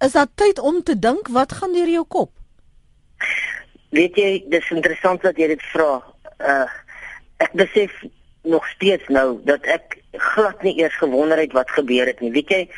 Is 0.00 0.12
dit 0.12 0.30
tyd 0.34 0.58
om 0.58 0.82
te 0.82 0.98
dink 0.98 1.28
wat 1.28 1.52
gaan 1.52 1.72
deur 1.72 1.88
jou 1.88 2.04
kop? 2.04 2.30
Weet 3.90 4.16
jy, 4.16 4.44
dis 4.48 4.70
interessant 4.70 5.22
dat 5.22 5.36
jy 5.36 5.46
dit 5.46 5.62
vra. 5.72 6.02
Uh 6.38 6.68
ek 7.40 7.52
besef 7.56 7.92
nog 8.44 8.66
steeds 8.68 9.08
nou 9.08 9.40
dat 9.44 9.64
ek 9.64 9.96
glad 10.12 10.62
nie 10.62 10.76
eers 10.76 10.96
gewonder 11.00 11.38
het 11.40 11.52
wat 11.52 11.70
gebeur 11.70 12.06
het 12.06 12.20
nie. 12.20 12.32
Weet 12.32 12.50
jy, 12.52 12.68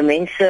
mense 0.00 0.48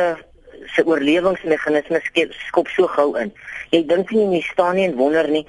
se 0.74 0.84
oorlewingsmeganismes 0.86 2.10
skop 2.46 2.68
so 2.68 2.88
gou 2.96 3.14
in. 3.20 3.32
Jy 3.72 3.82
dink 3.88 4.12
nie 4.14 4.26
jy 4.38 4.42
staan 4.46 4.78
nie 4.78 4.86
en 4.88 4.96
wonder 4.96 5.28
nie. 5.28 5.44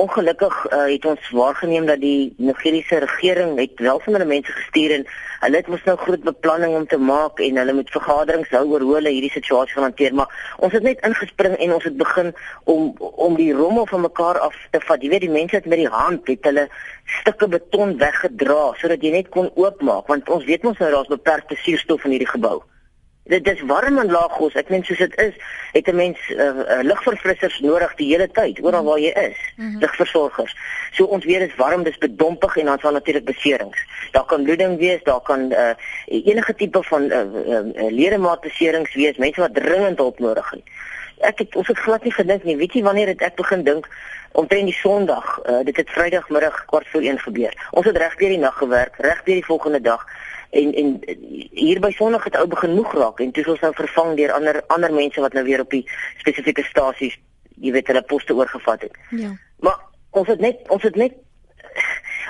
Ongelukkig 0.00 0.54
uh, 0.68 0.84
het 0.88 1.04
ons 1.08 1.30
waargeneem 1.36 1.86
dat 1.88 2.00
die 2.00 2.34
Nigeriese 2.36 3.00
regering 3.04 3.58
het 3.58 3.80
wel 3.80 4.00
van 4.04 4.16
hulle 4.16 4.28
mense 4.28 4.52
gestuur 4.52 4.94
en 4.98 5.04
hulle 5.42 5.60
het 5.60 5.68
mos 5.70 5.84
nou 5.86 5.94
groot 6.00 6.24
beplanning 6.26 6.74
om 6.76 6.86
te 6.86 6.98
maak 6.98 7.40
en 7.44 7.60
hulle 7.60 7.74
moet 7.76 7.92
vergaderings 7.94 8.50
hou 8.56 8.64
oor 8.72 8.84
hoe 8.86 8.94
hulle 8.98 9.12
hierdie 9.14 9.32
situasie 9.32 9.76
gaan 9.76 9.86
hanteer, 9.86 10.16
maar 10.18 10.32
ons 10.58 10.74
het 10.74 10.82
net 10.82 11.04
ingespring 11.06 11.54
en 11.56 11.74
ons 11.76 11.84
het 11.86 11.98
begin 12.00 12.32
om 12.64 12.90
om 12.98 13.36
die 13.38 13.52
rommel 13.54 13.86
van 13.86 14.02
mekaar 14.06 14.40
af 14.48 14.56
te 14.72 14.80
vat. 14.88 15.02
Jy 15.02 15.12
weet 15.12 15.26
die 15.26 15.36
mense 15.36 15.60
het 15.60 15.68
met 15.70 15.82
die 15.82 15.92
hand 15.92 16.26
het 16.32 16.48
hulle 16.50 16.66
stukke 17.20 17.48
beton 17.54 17.96
weggedra 18.00 18.72
sodat 18.80 19.04
jy 19.04 19.14
net 19.14 19.30
kon 19.34 19.52
oopmaak 19.54 20.10
want 20.10 20.28
ons 20.32 20.48
weet 20.48 20.66
mos 20.66 20.80
nou 20.82 20.90
daar's 20.96 21.12
beperkte 21.12 21.56
suurstof 21.62 22.04
in 22.04 22.16
hierdie 22.16 22.34
gebou 22.34 22.58
dit 23.28 23.48
is 23.48 23.60
warm 23.68 23.98
in 23.98 24.10
Lagos. 24.10 24.56
Ek 24.56 24.70
meen 24.72 24.84
soos 24.84 25.00
dit 25.02 25.14
is, 25.20 25.34
het 25.72 25.88
'n 25.88 25.96
mens 25.96 26.18
uh, 26.28 26.44
uh, 26.44 26.80
lugverfrissers 26.82 27.60
nodig 27.60 27.94
die 27.94 28.08
hele 28.12 28.28
tyd 28.28 28.60
oral 28.64 28.84
waar 28.84 28.98
jy 28.98 29.12
is. 29.12 29.36
Mm 29.56 29.70
-hmm. 29.70 29.80
Lugversorgers. 29.80 30.56
So 30.92 31.04
ons 31.04 31.24
dit 31.24 31.40
is 31.40 31.56
warm, 31.56 31.82
dis 31.82 31.98
bedompig 31.98 32.56
en 32.56 32.64
dan 32.64 32.78
sal 32.78 32.92
natuurlik 32.92 33.24
beserings. 33.24 33.78
Daar 34.10 34.24
kan 34.24 34.42
bloeding 34.42 34.78
wees, 34.78 35.02
daar 35.02 35.20
kan 35.20 35.52
uh, 35.52 35.70
enige 36.06 36.54
tipe 36.54 36.82
van 36.82 37.02
uh, 37.02 37.18
uh, 37.18 37.90
ledemaatbeserings 37.90 38.94
wees, 38.94 39.16
mense 39.16 39.40
wat 39.40 39.54
dringend 39.54 39.98
hulp 39.98 40.18
nodig 40.18 40.50
het. 40.50 40.62
Ek 41.18 41.38
het 41.38 41.56
ons 41.56 41.66
het 41.66 41.78
glad 41.78 42.02
nie 42.02 42.12
gedink 42.12 42.44
nie. 42.44 42.56
Weet 42.56 42.72
jy 42.72 42.82
wanneer 42.82 43.06
het 43.06 43.20
ek 43.20 43.34
begin 43.34 43.64
dink 43.64 43.88
omtrent 44.32 44.64
die 44.64 44.74
Sondag, 44.74 45.40
uh, 45.44 45.64
dit 45.64 45.76
het 45.76 45.90
Vrydagmiddag 45.90 46.64
kwart 46.64 46.88
voor 46.88 47.00
1 47.00 47.18
gebeur. 47.18 47.68
Ons 47.70 47.86
het 47.86 47.96
reg 47.96 48.16
deur 48.16 48.28
die 48.28 48.38
nag 48.38 48.56
gewerk, 48.56 48.96
reg 48.96 49.22
deur 49.24 49.34
die 49.34 49.44
volgende 49.44 49.80
dag 49.80 50.06
en 50.50 50.74
en 50.74 51.00
hier 51.50 51.80
by 51.80 51.90
Sondag 51.90 52.24
het 52.24 52.36
ou 52.36 52.46
begin 52.46 52.74
moeg 52.74 52.92
raak 52.94 53.20
en 53.20 53.32
toe 53.32 53.42
is 53.42 53.50
ons 53.54 53.60
nou 53.60 53.72
vervang 53.74 54.16
deur 54.16 54.32
ander 54.32 54.62
ander 54.66 54.92
mense 54.92 55.20
wat 55.20 55.32
nou 55.32 55.44
weer 55.44 55.60
op 55.60 55.70
die 55.70 55.84
spesifieke 56.18 56.62
stasies 56.62 57.18
jy 57.60 57.72
weet 57.74 57.90
hulle 57.90 58.02
poste 58.02 58.34
oorgevat 58.34 58.86
het. 58.86 58.98
Ja. 59.10 59.32
Maar 59.60 59.80
ons 60.10 60.28
het 60.28 60.40
net 60.40 60.68
ons 60.68 60.82
het 60.82 60.96
net 60.96 61.12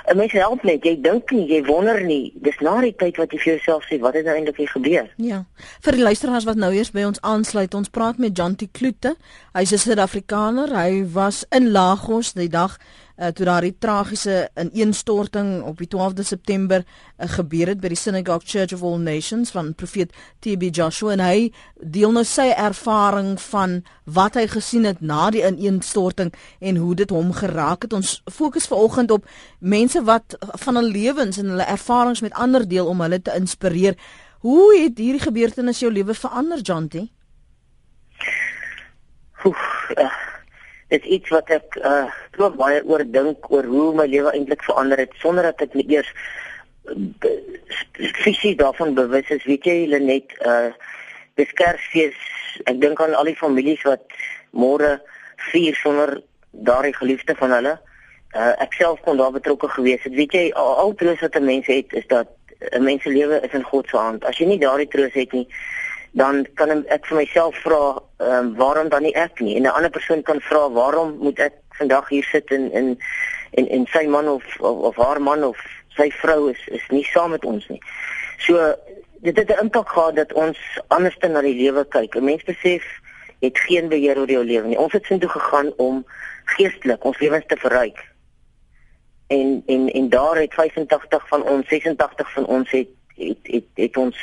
'n 0.09 0.17
mens 0.17 0.31
help 0.31 0.63
net 0.63 0.85
jy 0.85 0.95
dink 1.01 1.31
nie 1.31 1.45
jy 1.47 1.63
wonder 1.65 2.01
nie 2.03 2.31
dis 2.41 2.57
na 2.65 2.79
die 2.81 2.95
tyd 2.95 3.17
wat 3.17 3.31
jy 3.31 3.39
vir 3.39 3.53
jouself 3.53 3.85
sê 3.85 3.99
wat 3.99 4.13
het 4.13 4.25
nou 4.25 4.35
eintlik 4.35 4.69
gebeur. 4.69 5.09
Ja. 5.17 5.43
Vir 5.85 5.91
die 5.91 6.01
luisteraars 6.01 6.47
wat 6.49 6.55
nou 6.55 6.71
eers 6.73 6.91
by 6.91 7.03
ons 7.03 7.21
aansluit, 7.21 7.73
ons 7.73 7.89
praat 7.89 8.17
met 8.17 8.37
Jantie 8.37 8.69
Kloete. 8.71 9.15
Hy's 9.53 9.71
'n 9.71 9.77
Suid-Afrikaner. 9.77 10.69
Hy 10.75 11.05
was 11.13 11.45
in 11.51 11.71
Lagos 11.71 12.33
die 12.33 12.49
dag 12.49 12.77
uh, 13.19 13.27
toe 13.35 13.45
daar 13.45 13.65
die 13.65 13.75
tragiese 13.79 14.49
ineenstorting 14.55 15.61
op 15.67 15.77
die 15.77 15.87
12de 15.91 16.23
September 16.23 16.83
uh, 16.83 17.27
gebeur 17.27 17.73
het 17.73 17.81
by 17.83 17.91
die 17.91 17.99
Synagogue 17.99 18.47
Church 18.47 18.73
of 18.73 18.83
All 18.83 18.99
Nations 19.03 19.51
van 19.51 19.73
profeet 19.75 20.15
TB 20.39 20.69
Joshua 20.75 21.13
en 21.17 21.23
hy 21.23 21.49
deel 21.83 22.15
nou 22.15 22.23
sy 22.27 22.49
ervaring 22.55 23.35
van 23.49 23.79
wat 24.05 24.39
hy 24.39 24.47
gesien 24.47 24.87
het 24.87 25.01
na 25.01 25.29
die 25.35 25.43
ineenstorting 25.45 26.31
en 26.59 26.79
hoe 26.79 26.95
dit 26.95 27.11
hom 27.13 27.33
geraak 27.35 27.85
het. 27.85 27.93
Ons 27.93 28.21
fokus 28.31 28.69
vanoggend 28.71 29.11
op 29.11 29.27
mense 29.59 30.01
wat 30.07 30.37
van 30.63 30.79
hul 30.79 30.89
lewens 30.89 31.37
en 31.41 31.51
hulle 31.53 31.67
ervarings 31.67 32.23
met 32.25 32.33
ander 32.33 32.67
deel 32.67 32.87
om 32.87 33.03
hulle 33.03 33.21
te 33.21 33.35
inspireer. 33.35 33.99
Hoe 34.39 34.71
het 34.77 34.97
hierdie 34.97 35.21
gebeurtenis 35.21 35.81
jou 35.83 35.91
lewe 35.91 36.15
verander, 36.15 36.61
Jantie? 36.63 37.09
Oef, 39.45 39.59
uh, 39.95 40.07
dit 40.89 41.03
is 41.03 41.09
iets 41.17 41.29
wat 41.29 41.49
ek 41.53 41.77
uh 41.85 42.05
so 42.35 42.49
baie 42.57 42.81
oor 42.85 43.03
dink 43.05 43.49
oor 43.53 43.65
hoe 43.69 43.89
my 43.93 44.05
lewe 44.09 44.31
eintlik 44.33 44.63
verander 44.65 44.97
het 44.97 45.13
sonder 45.21 45.49
dat 45.51 45.61
ek 45.67 45.75
net 45.77 45.91
eers 45.93 46.13
fisies 48.23 48.57
daarvan 48.57 48.95
bewus 48.97 49.29
is. 49.29 49.45
Weet 49.45 49.67
jy, 49.69 49.77
Lenet, 49.91 50.33
uh 50.45 50.71
dis 51.37 51.51
Kersfees. 51.53 52.17
Ek 52.65 52.81
dink 52.81 53.01
aan 53.01 53.13
al 53.13 53.29
die 53.29 53.37
families 53.37 53.83
wat 53.87 54.01
môre 54.51 54.97
vier 55.51 55.77
sonder 55.77 56.17
daardie 56.51 56.95
geliefde 56.97 57.35
van 57.37 57.53
hulle. 57.57 57.77
Uh 58.33 58.53
ek 58.65 58.73
self 58.79 59.01
kon 59.05 59.21
daar 59.21 59.35
betrokke 59.35 59.69
gewees 59.77 60.03
het. 60.07 60.17
Weet 60.17 60.33
jy, 60.33 60.45
al 60.57 60.95
troos 60.97 61.21
wat 61.21 61.37
'n 61.37 61.45
mens 61.45 61.67
het 61.67 61.93
is 61.93 62.07
dat 62.07 62.27
'n 62.73 62.83
mens 62.83 63.03
se 63.03 63.09
lewe 63.09 63.39
is 63.45 63.53
in 63.53 63.63
God 63.63 63.87
se 63.89 63.97
hand. 63.97 64.25
As 64.25 64.37
jy 64.37 64.45
nie 64.45 64.59
daardie 64.59 64.87
troos 64.87 65.13
het 65.13 65.31
nie, 65.31 65.47
dan 66.11 66.47
kan 66.53 66.85
ek 66.87 67.05
vir 67.05 67.17
myself 67.17 67.55
vra 67.63 67.81
ehm 68.19 68.31
um, 68.37 68.55
waarom 68.55 68.89
dan 68.89 69.03
nie 69.03 69.15
ek 69.15 69.39
nie 69.39 69.55
en 69.55 69.63
'n 69.63 69.75
ander 69.77 69.89
persoon 69.89 70.21
kan 70.23 70.41
vra 70.41 70.69
waarom 70.69 71.17
moet 71.17 71.39
ek 71.39 71.53
vandag 71.77 72.09
hier 72.09 72.23
sit 72.23 72.51
in 72.51 72.71
in 72.71 72.97
en 73.51 73.69
en 73.69 73.85
sy 73.87 74.05
man 74.07 74.27
of, 74.27 74.43
of 74.59 74.77
of 74.77 74.95
haar 74.95 75.21
man 75.21 75.43
of 75.43 75.57
sy 75.95 76.09
vrou 76.21 76.49
is 76.49 76.67
is 76.67 76.87
nie 76.89 77.03
saam 77.03 77.31
met 77.31 77.45
ons 77.45 77.67
nie. 77.67 77.81
So 78.37 78.75
dit 79.21 79.37
het 79.37 79.49
'n 79.49 79.61
impak 79.65 79.89
gehad 79.89 80.15
dat 80.15 80.33
ons 80.33 80.57
anders 80.87 81.17
na 81.17 81.41
die 81.41 81.55
lewe 81.63 81.85
kyk. 81.85 82.15
'n 82.15 82.23
Mens 82.23 82.43
besef 82.43 82.83
het 83.39 83.59
geen 83.59 83.87
beheer 83.87 84.17
oor 84.17 84.29
jou 84.29 84.43
lewe 84.43 84.67
nie. 84.67 84.77
Ons 84.77 84.93
het 84.93 85.05
sin 85.05 85.19
toe 85.19 85.29
gegaan 85.29 85.73
om 85.77 86.05
geestelik 86.45 87.03
ons 87.03 87.19
lewens 87.19 87.45
te 87.47 87.57
verryk. 87.57 87.99
En 89.27 89.63
en 89.65 89.89
en 89.89 90.09
daar 90.09 90.35
het 90.35 90.53
85 90.53 91.27
van 91.27 91.43
ons 91.43 91.67
86 91.67 92.31
van 92.33 92.45
ons 92.45 92.71
het 92.71 92.87
het 93.15 93.37
het, 93.43 93.65
het 93.73 93.97
ons 93.97 94.17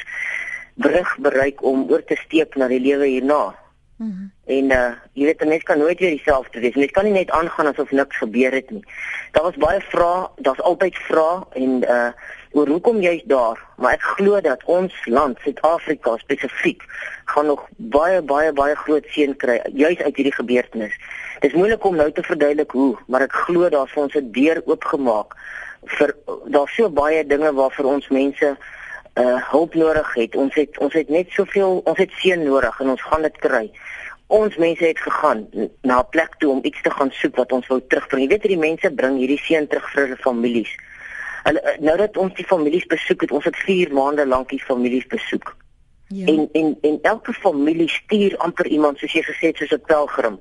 brug 0.76 1.16
bereik 1.18 1.62
om 1.62 1.86
oor 1.90 2.04
te 2.04 2.16
steek 2.26 2.56
na 2.56 2.68
die 2.68 2.80
lewe 2.80 3.06
hierna. 3.06 3.54
Mm 3.96 4.10
-hmm. 4.10 4.30
En 4.44 4.64
uh 4.70 4.92
jy 5.12 5.24
weet 5.24 5.42
'n 5.42 5.48
mens 5.48 5.62
kan 5.62 5.78
nooit 5.78 5.98
weer 5.98 6.10
dieselfde 6.10 6.60
wees. 6.60 6.74
Mens 6.74 6.90
kan 6.90 7.04
nie 7.04 7.12
net 7.12 7.30
aangaan 7.30 7.66
asof 7.66 7.90
niks 7.90 8.16
gebeur 8.16 8.52
het 8.52 8.70
nie. 8.70 8.84
Daar 9.32 9.42
was 9.42 9.56
baie 9.56 9.80
vrae, 9.80 10.28
daar's 10.36 10.60
altyd 10.60 10.96
vrae 10.96 11.44
en 11.52 11.82
uh 11.82 12.10
oor 12.52 12.68
hoekom 12.68 13.00
jy's 13.00 13.22
daar, 13.24 13.60
maar 13.76 13.92
ek 13.92 14.02
glo 14.02 14.40
dat 14.40 14.64
ons 14.64 14.94
land, 15.04 15.38
Suid-Afrika 15.44 16.16
spesifiek, 16.16 16.82
gaan 17.24 17.46
nog 17.46 17.66
baie 17.76 18.22
baie 18.22 18.52
baie 18.52 18.76
groot 18.76 19.04
seën 19.06 19.36
kry 19.36 19.60
juis 19.72 19.98
uit 19.98 20.16
hierdie 20.16 20.34
gebeurtenis. 20.34 20.94
Dit 21.40 21.50
is 21.50 21.56
moeilik 21.56 21.84
om 21.84 21.96
nou 21.96 22.12
te 22.12 22.22
verduidelik 22.22 22.70
hoe, 22.70 22.96
maar 23.06 23.20
ek 23.20 23.32
glo 23.32 23.68
daar's 23.68 23.92
vir 23.92 24.02
ons 24.02 24.14
'n 24.14 24.32
deur 24.32 24.62
oopgemaak 24.64 25.36
vir 25.86 26.14
daar's 26.46 26.74
so 26.74 26.88
baie 26.90 27.26
dinge 27.26 27.52
waarvoor 27.52 27.84
ons 27.84 28.08
mense 28.08 28.56
uh 29.16 29.50
hulp 29.50 29.74
nodig 29.74 30.14
het. 30.14 30.36
Ons 30.36 30.54
het 30.54 30.78
ons 30.78 30.92
het 30.92 31.08
net 31.08 31.30
soveel 31.30 31.80
ons 31.84 31.98
het 31.98 32.12
seën 32.20 32.42
nodig 32.42 32.80
en 32.80 32.88
ons 32.94 33.02
gaan 33.02 33.22
dit 33.22 33.38
kry. 33.38 33.70
ons 34.26 34.56
mense 34.56 34.82
het 34.84 34.98
gegaan 34.98 35.46
na 35.82 35.98
'n 36.00 36.08
plek 36.10 36.34
toe 36.38 36.50
om 36.50 36.58
iets 36.62 36.82
te 36.82 36.90
gaan 36.90 37.10
soek 37.10 37.36
wat 37.36 37.52
ons 37.52 37.66
wou 37.66 37.80
terugbring. 37.88 38.22
Jy 38.22 38.28
weet 38.28 38.42
hierdie 38.42 38.68
mense 38.68 38.90
bring 38.90 39.18
hierdie 39.18 39.38
seun 39.38 39.66
terug 39.66 39.90
vir 39.90 40.02
hulle 40.02 40.16
families. 40.16 40.72
Hulle 41.44 41.60
eh, 41.60 41.78
nou 41.78 41.96
dat 41.96 42.16
ons 42.16 42.34
die 42.34 42.44
families 42.44 42.86
besoek 42.86 43.20
het, 43.20 43.30
ons 43.30 43.44
het 43.44 43.56
4 43.56 43.92
maande 43.92 44.26
lank 44.26 44.48
die 44.48 44.62
families 44.62 45.06
besoek. 45.06 45.56
Ja. 46.08 46.26
En 46.26 46.48
en 46.52 46.78
en 46.82 46.98
elke 47.02 47.32
familie 47.32 47.88
stuur 47.88 48.36
amper 48.36 48.66
iemand 48.66 48.98
soos 48.98 49.12
jy 49.12 49.22
gesê 49.22 49.46
het 49.46 49.56
soos 49.56 49.72
'n 49.72 49.86
pelgrim. 49.86 50.38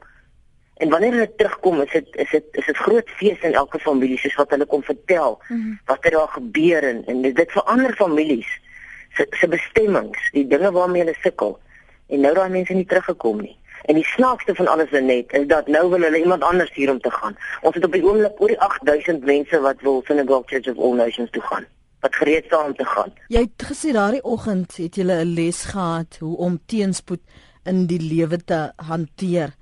En 0.76 0.89
wanneer 0.89 1.11
hulle 1.11 1.36
terugkom, 1.36 1.82
is 1.82 1.91
dit 1.91 2.15
is 2.15 2.30
dit 2.30 2.43
is 2.51 2.65
dit 2.65 2.78
groot 2.78 3.09
fees 3.09 3.39
in 3.39 3.53
elke 3.53 3.80
familie 3.80 4.17
soos 4.17 4.36
wat 4.36 4.49
hulle 4.49 4.65
kom 4.65 4.84
vertel 4.84 5.41
mm 5.47 5.61
-hmm. 5.61 5.80
wat 5.86 5.97
het 6.01 6.13
daar 6.13 6.28
gebeur 6.28 6.84
en, 6.84 7.05
en 7.05 7.21
dit 7.21 7.51
verander 7.51 7.93
families 7.93 8.59
se 9.16 9.28
se 9.39 9.47
bestemmings, 9.47 10.32
die 10.32 10.47
dinge 10.47 10.72
waarmee 10.72 11.03
hulle 11.03 11.18
sukkel. 11.22 11.59
En 12.07 12.22
nou 12.22 12.34
daai 12.34 12.49
mense 12.49 12.74
nie 12.74 12.86
teruggekom 12.86 13.41
nie. 13.41 13.55
En 13.86 13.95
die 13.95 14.07
snaakste 14.16 14.55
van 14.55 14.68
alles 14.68 14.91
net 14.91 15.34
is 15.38 15.47
dat 15.47 15.68
nou 15.68 15.89
wil 15.89 16.01
hulle 16.01 16.20
iemand 16.20 16.43
anders 16.43 16.74
hier 16.74 16.91
om 16.91 16.99
te 16.99 17.11
gaan. 17.11 17.38
Ons 17.61 17.76
het 17.76 17.86
op 17.86 17.91
die 17.91 18.05
oomblik 18.05 18.41
oor 18.41 18.53
die 18.53 18.59
8000 18.59 19.26
mense 19.26 19.59
wat 19.61 19.82
wil 19.82 20.03
Synagogue 20.07 20.47
Church 20.49 20.70
of 20.74 20.82
All 20.82 20.97
Nations 20.97 21.30
toe 21.32 21.41
gaan 21.41 21.66
wat 22.05 22.16
gereed 22.16 22.45
staan 22.45 22.66
om 22.66 22.76
te 22.76 22.86
gaan. 22.86 23.13
Jy 23.34 23.41
het 23.47 23.66
gesê 23.70 23.93
daardie 23.95 24.22
oggend 24.24 24.78
het 24.78 24.97
jy 24.97 25.05
'n 25.05 25.34
les 25.34 25.63
gehad 25.74 26.18
hoe 26.22 26.38
om 26.38 26.59
teenspoed 26.66 27.24
in 27.63 27.88
die 27.88 27.99
lewe 27.99 28.38
te 28.38 28.72
hanteer. 28.76 29.55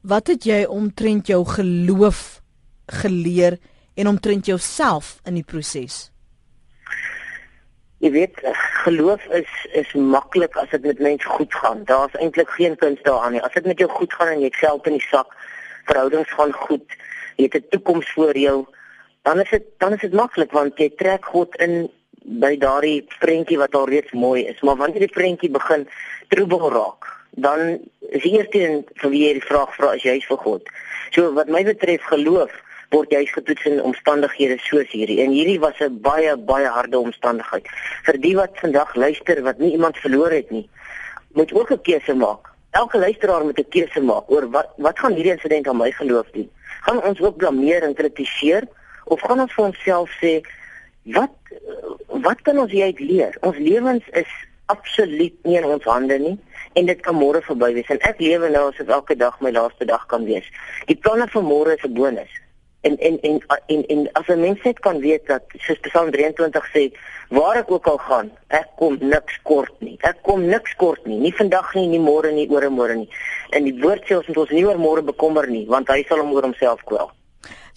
Wat 0.00 0.26
het 0.26 0.44
jy 0.44 0.64
omtrent 0.64 1.26
jou 1.26 1.44
geloof 1.44 2.40
geleer 2.86 3.58
en 3.94 4.08
omtrent 4.08 4.46
jouself 4.46 5.20
in 5.24 5.34
die 5.34 5.44
proses? 5.44 6.10
Jy 8.04 8.10
weet, 8.12 8.40
geloof 8.84 9.22
is 9.32 9.52
is 9.72 9.92
maklik 9.96 10.56
as 10.60 10.68
dit 10.74 10.82
met 10.84 10.98
mense 11.00 11.28
goed 11.36 11.54
gaan. 11.56 11.84
Daar's 11.88 12.12
eintlik 12.20 12.50
geen 12.52 12.76
kuns 12.76 13.00
daaraan 13.02 13.32
nie. 13.32 13.40
As 13.40 13.54
dit 13.56 13.64
met 13.64 13.78
jou 13.80 13.88
goed 13.88 14.12
gaan 14.12 14.34
en 14.34 14.42
jy 14.42 14.50
het 14.50 14.60
geld 14.60 14.90
in 14.90 14.98
die 14.98 15.06
sak, 15.06 15.30
verhoudings 15.88 16.34
gaan 16.36 16.52
goed, 16.52 16.96
jy 17.40 17.48
het 17.48 17.56
'n 17.56 17.70
toekoms 17.70 18.10
voor 18.12 18.36
jou, 18.36 18.66
dan 19.22 19.40
is 19.40 19.50
dit 19.50 19.64
dan 19.78 19.92
is 19.96 20.00
dit 20.00 20.12
maklik 20.12 20.52
want 20.52 20.78
jy 20.78 20.90
trek 21.00 21.24
God 21.24 21.56
in 21.56 21.88
by 22.24 22.56
daardie 22.56 23.06
prentjie 23.20 23.58
wat 23.58 23.74
al 23.74 23.88
reeds 23.88 24.12
mooi 24.12 24.44
is. 24.52 24.60
Maar 24.60 24.76
wanneer 24.76 25.06
die 25.06 25.16
prentjie 25.20 25.50
begin 25.50 25.88
troebel 26.28 26.70
raak, 26.72 27.08
dan 27.30 27.80
is 28.00 28.22
die 28.22 28.36
eerste 28.36 28.58
ding 28.58 28.84
vir 29.00 29.10
wie 29.10 29.26
jy 29.26 29.32
die 29.32 29.48
vraag 29.48 29.74
vra 29.76 29.94
is 29.94 30.02
jy 30.02 30.20
vir 30.20 30.36
God. 30.36 30.68
So 31.10 31.32
wat 31.32 31.48
my 31.48 31.64
betref 31.64 32.02
geloof 32.12 32.52
word 32.90 33.12
jy 33.12 33.24
getoets 33.26 33.64
in 33.64 33.82
omstandighede 33.82 34.58
soos 34.62 34.90
hierdie. 34.92 35.20
En 35.24 35.30
hierdie 35.30 35.60
was 35.60 35.78
'n 35.80 36.00
baie 36.00 36.36
baie 36.36 36.66
harde 36.66 36.98
omstandigheid. 36.98 37.66
Vir 38.04 38.20
die 38.20 38.34
wat 38.36 38.58
vandag 38.60 38.94
luister 38.94 39.42
wat 39.42 39.58
nie 39.58 39.72
iemand 39.72 39.96
verloor 39.96 40.30
het 40.30 40.50
nie, 40.50 40.68
moet 41.32 41.52
ook 41.52 41.70
'n 41.70 41.82
keuse 41.82 42.14
maak. 42.14 42.50
Elke 42.70 42.98
luisteraar 42.98 43.44
moet 43.44 43.58
'n 43.58 43.68
keuse 43.68 44.00
maak 44.00 44.30
oor 44.30 44.50
wat 44.50 44.68
wat 44.76 44.98
gaan 44.98 45.14
hierdie 45.14 45.32
insident 45.32 45.68
aan 45.68 45.76
my 45.76 45.90
geloof 45.90 46.26
doen? 46.32 46.50
Gaan 46.80 47.02
ons 47.02 47.20
ook 47.20 47.36
blameer 47.36 47.82
en 47.82 47.94
kritiseer 47.94 48.62
of 49.04 49.20
gaan 49.20 49.40
ons 49.40 49.52
vir 49.52 49.64
onsself 49.64 50.10
sê 50.22 50.40
wat 51.02 51.30
wat 52.08 52.42
kan 52.42 52.58
ons 52.58 52.70
hieruit 52.70 53.00
leer? 53.00 53.36
Ons 53.40 53.56
lewens 53.56 54.04
is 54.12 54.32
absoluut 54.66 55.34
nie 55.42 55.56
in 55.56 55.64
ons 55.64 55.84
hande 55.84 56.18
nie 56.18 56.38
en 56.72 56.86
dit 56.86 57.00
kan 57.00 57.14
môre 57.14 57.42
verby 57.42 57.72
wees 57.74 57.88
en 57.88 58.00
ek 58.00 58.20
lewe 58.20 58.48
nou 58.48 58.70
asof 58.70 58.88
elke 58.88 59.16
dag 59.16 59.40
my 59.40 59.50
laaste 59.50 59.84
dag 59.84 60.06
kan 60.06 60.24
wees. 60.24 60.46
Die 60.86 60.96
planne 60.96 61.28
vir 61.28 61.42
môre 61.42 61.76
is 61.76 61.84
'n 61.84 61.94
bonus 61.94 62.43
en 62.88 62.96
en 63.08 63.18
en 63.28 63.40
en, 63.66 63.82
en 63.94 64.08
as 64.12 64.28
'n 64.28 64.40
mens 64.40 64.62
net 64.62 64.78
kan 64.80 64.98
weet 65.00 65.26
dat 65.26 65.42
soos 65.66 65.80
Psalm 65.80 66.10
23 66.10 66.70
sê 66.74 66.84
waar 67.28 67.56
ek 67.56 67.70
ook 67.70 67.86
al 67.86 67.98
gaan 67.98 68.30
ek 68.48 68.68
kom 68.76 68.96
niks 69.00 69.38
kort 69.42 69.74
nie. 69.78 69.96
Ek 70.00 70.18
kom 70.22 70.46
niks 70.46 70.74
kort 70.76 71.06
nie. 71.06 71.18
Nie 71.18 71.34
vandag 71.34 71.74
nie 71.74 71.86
nie 71.86 72.00
môre 72.00 72.32
nie 72.32 72.48
oor 72.50 72.70
môre 72.70 72.94
nie. 72.94 73.08
En 73.50 73.64
die 73.64 73.80
woord 73.80 74.04
sê 74.04 74.16
ons 74.16 74.28
moet 74.28 74.36
ons 74.36 74.50
nie 74.50 74.66
oor 74.66 74.78
môre 74.78 75.02
bekommer 75.02 75.48
nie 75.48 75.66
want 75.66 75.88
hy 75.88 76.04
sal 76.08 76.18
hom 76.18 76.32
oor 76.32 76.42
homself 76.42 76.84
kwel. 76.84 77.10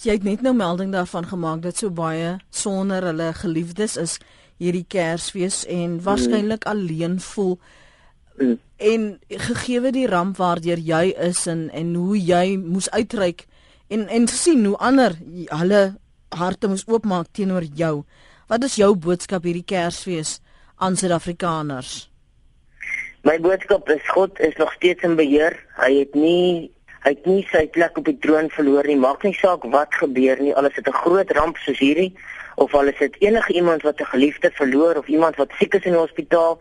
Jy 0.04 0.12
het 0.12 0.24
net 0.24 0.42
nou 0.42 0.54
melding 0.54 0.92
daarvan 0.92 1.26
gemaak 1.26 1.62
dat 1.62 1.78
so 1.78 1.90
baie 1.90 2.38
sonder 2.50 3.04
hulle 3.04 3.34
geliefdes 3.34 3.98
is 3.98 4.20
hierdie 4.58 4.86
Kersfees 4.88 5.66
en 5.66 6.00
waarskynlik 6.04 6.66
mm. 6.66 6.72
alleen 6.72 7.20
voel. 7.20 7.60
Mm. 8.38 8.60
en 8.78 9.20
gegeewe 9.28 9.92
die 9.92 10.08
ramp 10.08 10.38
waardeur 10.38 10.78
jy 10.78 11.16
is 11.30 11.48
en 11.50 11.70
en 11.74 11.96
hoe 11.96 12.18
jy 12.22 12.58
moes 12.62 12.90
uitreik 12.94 13.48
en 13.88 14.08
en 14.08 14.28
sien 14.28 14.66
hoe 14.66 14.78
ander 14.78 15.16
hulle 15.60 15.82
harte 16.36 16.68
moes 16.68 16.86
oopmaak 16.88 17.32
teenoor 17.32 17.64
jou. 17.64 18.04
Wat 18.48 18.64
is 18.64 18.76
jou 18.80 18.94
boodskap 18.96 19.44
hierdie 19.48 19.66
Kersfees 19.68 20.40
aan 20.76 20.96
Suid-Afrikaners? 20.96 22.10
My 23.28 23.38
boodskap 23.44 23.90
is 23.90 24.04
God 24.14 24.40
is 24.40 24.56
nog 24.56 24.74
steeds 24.74 25.04
in 25.04 25.16
beheer. 25.20 25.56
Hy 25.80 25.92
het 26.00 26.16
nie 26.16 26.72
hy 27.04 27.14
het 27.14 27.28
nie 27.30 27.44
sy 27.52 27.64
plek 27.72 27.98
op 28.00 28.08
die 28.10 28.18
troon 28.20 28.50
verloor 28.52 28.88
nie. 28.88 28.98
Maak 29.00 29.24
nie 29.24 29.36
saak 29.38 29.64
wat 29.72 29.96
gebeur 29.96 30.40
nie. 30.44 30.54
Al 30.56 30.68
is 30.68 30.76
dit 30.76 30.88
'n 30.88 31.02
groot 31.04 31.32
ramp 31.32 31.58
soos 31.58 31.80
hierdie 31.80 32.14
of 32.56 32.74
al 32.74 32.88
is 32.88 33.00
dit 33.00 33.16
enige 33.22 33.54
iemand 33.54 33.82
wat 33.82 34.00
'n 34.00 34.12
geliefde 34.14 34.52
verloor 34.52 34.96
of 34.96 35.08
iemand 35.08 35.36
wat 35.36 35.52
siek 35.60 35.74
is 35.74 35.86
in 35.86 35.92
die 35.92 36.00
hospitaal 36.00 36.60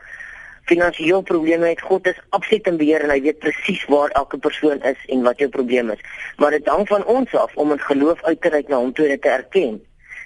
finansiële 0.67 1.23
probleme 1.23 1.69
het. 1.69 1.81
God 1.81 2.07
is 2.07 2.21
absoluut 2.35 2.67
in 2.67 2.79
beheer 2.81 3.05
en 3.07 3.13
hy 3.15 3.21
weet 3.23 3.39
presies 3.43 3.85
waar 3.91 4.15
elke 4.19 4.39
persoon 4.39 4.83
is 4.83 5.03
en 5.15 5.23
wat 5.27 5.39
jou 5.43 5.49
probleem 5.51 5.91
is. 5.95 6.03
Maar 6.37 6.57
dit 6.59 6.67
hang 6.67 6.87
van 6.89 7.05
ons 7.05 7.35
af 7.35 7.55
om 7.55 7.73
in 7.73 7.83
geloof 7.89 8.23
uit 8.23 8.41
te 8.41 8.51
reik 8.55 8.69
na 8.69 8.81
hom 8.83 8.93
toe 8.93 9.07
en 9.09 9.21
te 9.21 9.29
erken 9.29 9.79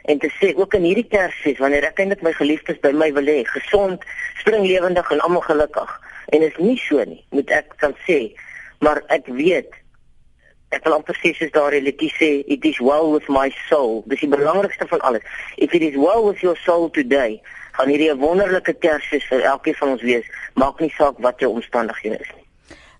en 0.08 0.18
te 0.18 0.30
sê 0.38 0.54
ook 0.56 0.74
in 0.74 0.86
hierdie 0.88 1.08
Kersfees 1.12 1.60
wanneer 1.60 1.84
ek 1.90 2.00
eintlik 2.00 2.22
my 2.24 2.32
geliefdes 2.32 2.80
by 2.80 2.92
my 2.96 3.10
wil 3.12 3.28
hê, 3.28 3.42
gesond, 3.52 4.04
springlewendig 4.40 5.10
en 5.12 5.20
almal 5.26 5.44
gelukkig. 5.44 5.92
En 6.32 6.46
is 6.46 6.56
nie 6.56 6.78
so 6.80 7.04
nie, 7.04 7.20
moet 7.36 7.52
ek 7.52 7.76
kan 7.82 7.92
sê, 8.06 8.30
maar 8.80 9.02
ek 9.12 9.28
weet 9.28 9.76
ek 10.70 10.84
wil 10.86 10.94
amper 11.00 11.16
sê 11.18 11.32
soos 11.34 11.50
daardie 11.50 11.82
liedjie 11.82 12.12
sê, 12.14 12.28
it 12.46 12.64
is 12.64 12.78
well 12.78 13.10
with 13.10 13.26
my 13.28 13.48
soul. 13.66 14.04
Dis 14.06 14.22
die 14.22 14.30
belangrikste 14.30 14.86
van 14.86 15.02
alles. 15.08 15.24
If 15.58 15.74
it 15.74 15.82
is 15.82 15.96
well 15.98 16.22
with 16.28 16.44
your 16.46 16.54
soul 16.62 16.86
today, 16.94 17.40
gaan 17.80 17.88
hierdie 17.88 18.12
'n 18.12 18.18
wonderlike 18.18 18.72
Kersfees 18.72 19.24
vir 19.24 19.40
elkeen 19.40 19.74
van 19.74 19.88
ons 19.88 20.02
wees. 20.02 20.26
Maak 20.54 20.80
nie 20.80 20.90
saak 20.90 21.18
wat 21.18 21.40
jou 21.40 21.50
omstandighede 21.52 22.18
is 22.20 22.30
nie. 22.36 22.46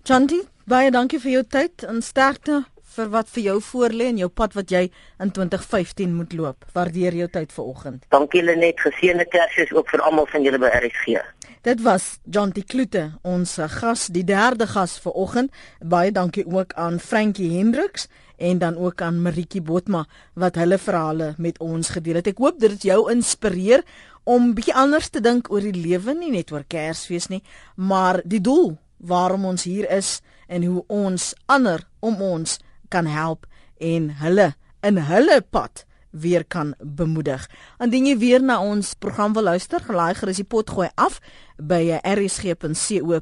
Chanti, 0.03 0.41
baie 0.65 0.91
dankie 0.91 1.19
vir 1.19 1.31
jou 1.31 1.43
tyd 1.43 1.83
en 1.83 2.01
sterkte 2.01 2.65
vir 2.95 3.09
wat 3.09 3.29
vir 3.29 3.43
jou 3.43 3.59
voorlê 3.61 4.05
en 4.09 4.17
jou 4.17 4.29
pad 4.29 4.53
wat 4.53 4.69
jy 4.69 4.91
in 5.19 5.31
2015 5.31 6.15
moet 6.15 6.33
loop. 6.33 6.65
Waardeer 6.73 7.13
jou 7.13 7.27
tyd 7.27 7.51
vanoggend. 7.53 8.05
Dankie 8.09 8.43
Lenet, 8.43 8.79
geseënde 8.79 9.25
Kersfees 9.25 9.71
ook 9.71 9.89
vir 9.89 10.01
almal 10.01 10.25
van 10.25 10.41
julle 10.43 10.59
by 10.59 10.67
RSG. 10.67 11.21
Dit 11.61 11.81
was 11.81 12.17
John 12.23 12.51
T 12.51 12.65
Kloete, 12.65 13.11
ons 13.21 13.57
gas, 13.57 14.07
die 14.07 14.23
derde 14.23 14.67
gas 14.67 14.99
vanoggend. 14.99 15.51
Baie 15.79 16.11
dankie 16.11 16.45
ook 16.47 16.73
aan 16.73 16.99
Frankie 16.99 17.57
Hendriks 17.57 18.07
en 18.41 18.57
dan 18.57 18.77
ook 18.77 19.01
aan 19.01 19.21
Maritjie 19.21 19.61
Botma 19.61 20.05
wat 20.33 20.55
hulle 20.55 20.77
verhale 20.77 21.33
met 21.37 21.59
ons 21.59 21.89
gedeel 21.89 22.15
het. 22.19 22.31
Ek 22.33 22.41
hoop 22.41 22.57
dit 22.59 22.87
jou 22.89 23.03
inspireer 23.11 23.85
om 24.23 24.53
bietjie 24.55 24.75
anders 24.77 25.09
te 25.09 25.21
dink 25.21 25.51
oor 25.51 25.63
die 25.65 25.75
lewe 25.75 26.13
nie 26.17 26.31
net 26.31 26.51
oor 26.51 26.65
Kersfees 26.67 27.29
nie, 27.29 27.41
maar 27.75 28.21
die 28.25 28.41
doel 28.41 28.75
waarom 28.97 29.45
ons 29.49 29.65
hier 29.65 29.87
is 29.89 30.19
en 30.47 30.65
hoe 30.67 30.83
ons 30.87 31.31
ander 31.45 31.87
om 31.99 32.21
ons 32.21 32.59
kan 32.89 33.07
help 33.07 33.47
en 33.79 34.11
hulle 34.21 34.51
in 34.85 34.97
hulle 35.07 35.41
pad 35.41 35.85
weer 36.11 36.43
kan 36.43 36.73
bemoedig. 36.79 37.45
Indien 37.79 38.09
jy 38.09 38.17
weer 38.19 38.43
na 38.43 38.59
ons 38.59 38.93
program 38.99 39.33
wil 39.33 39.47
luister, 39.47 39.79
gelaai 39.79 40.13
gerus 40.19 40.41
die 40.41 40.47
pot 40.47 40.69
gooi 40.69 40.89
af 40.99 41.21
by 41.61 41.99
rsg.co.za. 42.01 43.21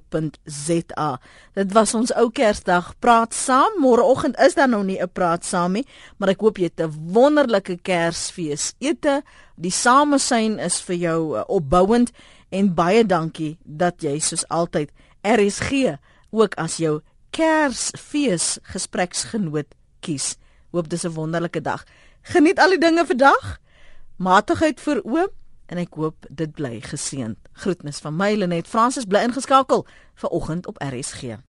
Dit 1.54 1.74
was 1.76 1.94
ons 1.98 2.14
ou 2.16 2.30
Kersdag 2.32 2.94
praat 3.04 3.34
saam. 3.36 3.80
Môreoggend 3.84 4.40
is 4.40 4.56
daar 4.56 4.70
nou 4.72 4.84
nie 4.84 5.02
'n 5.02 5.10
praat 5.12 5.46
saam 5.46 5.72
nie, 5.74 5.86
maar 6.18 6.30
ek 6.30 6.40
hoop 6.40 6.58
jy 6.58 6.64
het 6.64 6.80
'n 6.80 7.12
wonderlike 7.14 7.78
Kersfees. 7.82 8.74
Ete, 8.80 9.24
die 9.56 9.72
samesyn 9.72 10.60
is 10.60 10.82
vir 10.82 10.96
jou 10.96 11.38
uh, 11.38 11.44
opbouend 11.48 12.12
en 12.50 12.74
baie 12.74 13.06
dankie 13.06 13.58
dat 13.64 14.02
jy 14.02 14.20
soos 14.20 14.48
altyd 14.48 14.92
RSG 15.24 15.98
ook 16.32 16.56
as 16.56 16.78
jou 16.78 17.02
Kersfees 17.32 18.60
gespreksgenoot 18.64 19.76
kies. 20.00 20.38
Hoop 20.72 20.90
dis 20.90 21.04
'n 21.04 21.14
wonderlike 21.14 21.62
dag. 21.62 21.86
Geniet 22.22 22.60
al 22.60 22.70
die 22.70 22.80
dinge 22.80 23.06
vandag. 23.06 23.60
Matigheid 24.18 24.80
vir 24.80 25.02
oom 25.04 25.39
en 25.70 25.82
ek 25.82 25.98
hoop 25.98 26.26
dit 26.30 26.52
bly 26.58 26.80
geseënd. 26.86 27.50
Groetnis 27.62 28.02
van 28.04 28.18
my 28.18 28.34
Lenet 28.38 28.68
Fransis 28.68 29.08
bly 29.10 29.22
ingeskakel 29.28 29.86
vir 30.22 30.34
oggend 30.36 30.68
op 30.68 30.82
RSG. 30.84 31.40